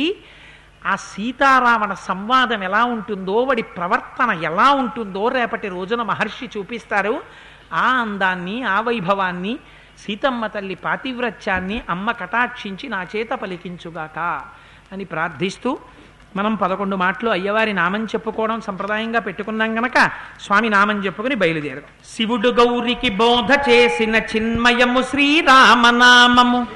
ఆ 0.86 0.94
సీతారావణ 1.12 1.94
సంవాదం 2.10 2.62
ఎలా 2.64 2.82
ఉంటుందో 2.96 3.36
వాడి 3.44 3.64
ప్రవర్తన 3.78 4.32
ఎలా 4.50 4.68
ఉంటుందో 4.82 5.24
రేపటి 5.28 5.68
రోజున 5.68 6.02
మహర్షి 6.02 6.48
చూపిస్తారు. 6.56 7.16
ఆ 7.74 7.88
అందాన్ని 8.04 8.56
ఆ 8.74 8.78
వైభవాన్ని 8.82 9.54
సీతమ్మ 10.04 10.48
తల్లి 10.48 10.76
పాతివ్రత్యాన్ని 10.86 11.78
అమ్మ 11.90 12.08
కటాక్షించి 12.12 12.88
నా 12.90 13.02
చేత 13.16 13.32
పలికించుగాక 13.42 14.20
అని 14.94 15.06
ప్రార్థిస్తూ 15.06 15.72
మనం 16.36 16.56
పదకొండు 16.56 16.96
మాటలు 16.96 17.30
అయ్యవారి 17.30 17.74
నామం 17.74 18.06
చెప్పుకోవడం 18.06 18.62
సంప్రదాయంగా 18.62 19.20
పెట్టుకున్నాం 19.20 19.78
గనక 19.78 20.12
స్వామి 20.42 20.70
నామం 20.70 21.06
చెప్పుకుని 21.06 21.36
బయలుదేరడం 21.36 22.16
శివుడు 22.16 22.50
గౌరికి 22.50 23.10
బోధ 23.10 23.70
చేసిన 23.70 24.16
చిన్మయము 24.16 25.02
శ్రీరామనామము. 25.02 26.68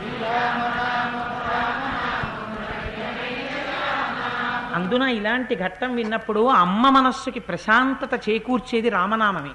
అందున 4.76 5.02
ఇలాంటి 5.02 5.56
ఘట్టం 5.56 5.96
విన్నప్పుడు 5.96 6.48
అమ్మ 6.48 6.90
మనస్సుకి 6.90 7.40
ప్రశాంతత 7.40 8.30
చేకూర్చేది 8.30 8.90
రామనామమే. 8.90 9.50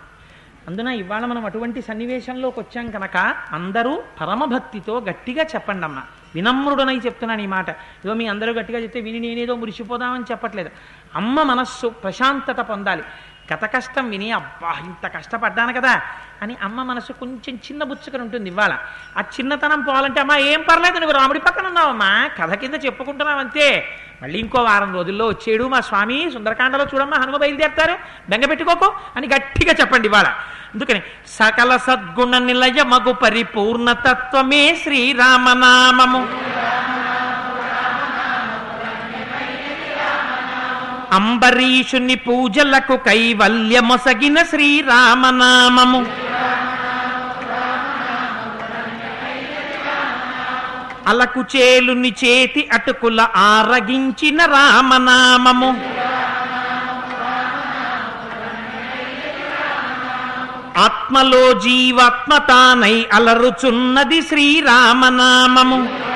అందున 0.69 0.89
ఇవాళ 0.89 1.25
మనం 1.25 1.47
అటువంటి 1.47 1.83
సన్నివేశంలోకి 1.83 2.61
వచ్చాం 2.61 2.91
కనుక 2.91 3.35
అందరూ 3.53 4.03
పరమభక్తితో 4.21 5.01
గట్టిగా 5.01 5.45
చెప్పండి 5.45 5.85
అమ్మ. 5.85 6.03
వినమ్రుడనై 6.35 6.97
చెప్తున్నాను 6.97 7.41
ఈ 7.41 7.47
మాట. 7.47 7.69
ఇదో 7.71 8.15
మీ 8.15 8.27
అందరూ 8.27 8.53
గట్టిగా 8.53 8.79
చెప్తే 8.79 9.01
విని 9.01 9.21
నేనేదో 9.21 9.55
మురిసిపోదామని 9.55 10.25
చెప్పట్లేదు. 10.31 10.71
అమ్మ 11.15 11.43
మనస్సు 11.43 11.87
ప్రశాంతత 11.87 12.61
పొందాలి. 12.61 13.03
గత 13.53 13.65
కష్టం 13.65 14.11
విని 14.11 14.33
అబ్బా 14.33 14.71
ఇంత 14.85 15.17
కష్టపడ్డాను 15.17 15.73
కదా 15.73 16.01
అని 16.43 16.57
అమ్మ 16.63 16.83
మనసు 16.83 17.13
కొంచెం 17.13 17.55
చిన్న 17.55 17.83
బుచ్చుకని 17.85 18.23
ఉంటుంది 18.23 18.51
ఇవాళ. 18.51 18.73
ఆ 19.17 19.21
చిన్నతనం 19.21 19.81
పోవాలంటే 19.81 20.21
అమ్మా 20.21 20.37
ఏం 20.37 20.63
పర్లేదు 20.63 20.99
నువ్వు 20.99 21.19
రాముడి 21.19 21.39
పక్కన 21.39 21.67
ఉన్నావమ్మా 21.67 22.29
కథ 22.39 22.55
కింద 22.55 22.75
చెప్పుకుంటున్నావు 22.85 23.39
అంతే. 23.39 23.89
మళ్ళీ 24.23 24.39
ఇంకో 24.39 24.63
వారం 24.63 24.95
రోజుల్లో 24.95 25.29
వచ్చేడు 25.29 25.65
మా 25.65 25.81
స్వామి 25.81 26.31
సుందరకాండలో 26.35 26.87
చూడమ్మా 26.95 27.17
హనుమ 27.17 27.37
బయలుదేరుతారు. 27.37 27.97
బెంగపెట్టుకోకు 28.31 28.95
అని 29.17 29.27
గట్టిగా 29.27 29.75
చెప్పండి 29.81 30.09
ఇవాళ. 30.09 30.27
అందుకని 30.75 31.03
సకల 31.27 31.77
సద్గుణ 31.77 32.39
నిలయ 32.39 32.83
మగు 32.83 33.13
పరిపూర్ణతత్వమే 33.13 34.77
శ్రీరామనామము. 34.83 36.56
అంబరీషుని 41.13 42.15
పూజలకు 42.15 42.97
కైవల్యమొసగిన 42.97 44.43
శ్రీరామనామము. 44.43 46.07
అలకు 51.07 51.45
చేలుని 51.57 52.15
చేతి 52.25 52.69
అటుకుల 52.73 53.27
ఆరగించిన 53.37 54.45
రామనామము. 54.45 55.97
ఆత్మలో 60.77 61.53
జీవాత్మతానై 61.53 63.07
అలరుచున్నది 63.13 64.23
శ్రీరామనామము. 64.23 66.07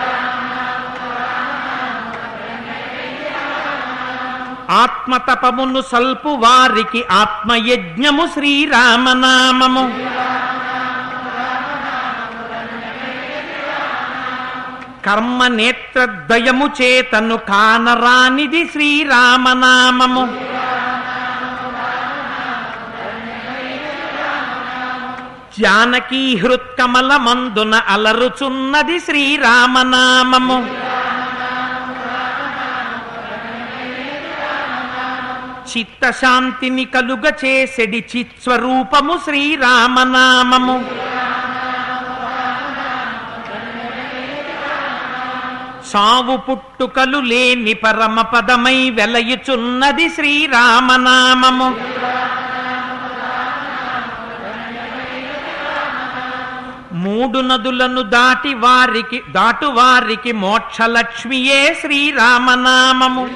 ఆత్మతపమును 4.70 5.80
సల్పు 5.80 6.28
వారికి 6.28 7.04
ఆత్మయజ్ఞము 7.10 8.26
శ్రీరామనామము. 8.26 9.84
కర్మ 15.06 15.46
నేత్రద్వయము 15.46 16.70
చేతను 16.82 17.36
కానరానిది 17.36 18.66
శ్రీరామనామము. 18.66 20.50
జానకీ 25.60 26.36
హృత్కమల 26.36 27.16
మందున 27.16 27.74
అలరుచున్నది 27.74 29.00
శ్రీరామనామము. 29.00 30.90
చిత్తశాంతిని 35.78 36.84
కలుగ 36.84 37.30
చేసెడి 37.44 38.04
చిత్స్వరూపము 38.16 39.20
శ్రీరామనామము. 39.24 40.76
సావు 45.92 46.36
పుట్టుకలు 46.36 47.18
లేని 47.18 47.74
పరమ 47.74 48.22
పదమై 48.22 48.90
వెలయుచున్నది 48.90 50.08
శ్రీరామనామము. 50.08 51.68
మూడు 56.92 57.38
నదులను 57.40 58.02
దాటి 58.02 58.54
వారికి 58.54 59.22
దాటు 59.30 59.66
వారికి 59.66 60.32
మోక్షలక్ష్మియే 60.32 61.78
శ్రీరామనామము. 61.80 63.30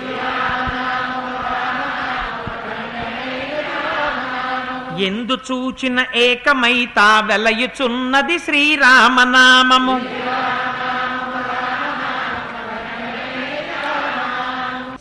ఎందు 4.99 5.38
చూచిన 5.53 6.05
ఏకమైతా 6.14 7.20
వెలయుచున్నది 7.20 8.38
శ్రీరామనామము. 8.38 9.97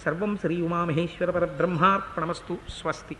సర్వం 0.05 0.37
శ్రీ 0.37 0.61
ఉమామహేశ్వర 0.61 1.31
పరబ్రహ్మార్పణమస్తు 1.31 2.57
స్వస్తి. 2.81 3.15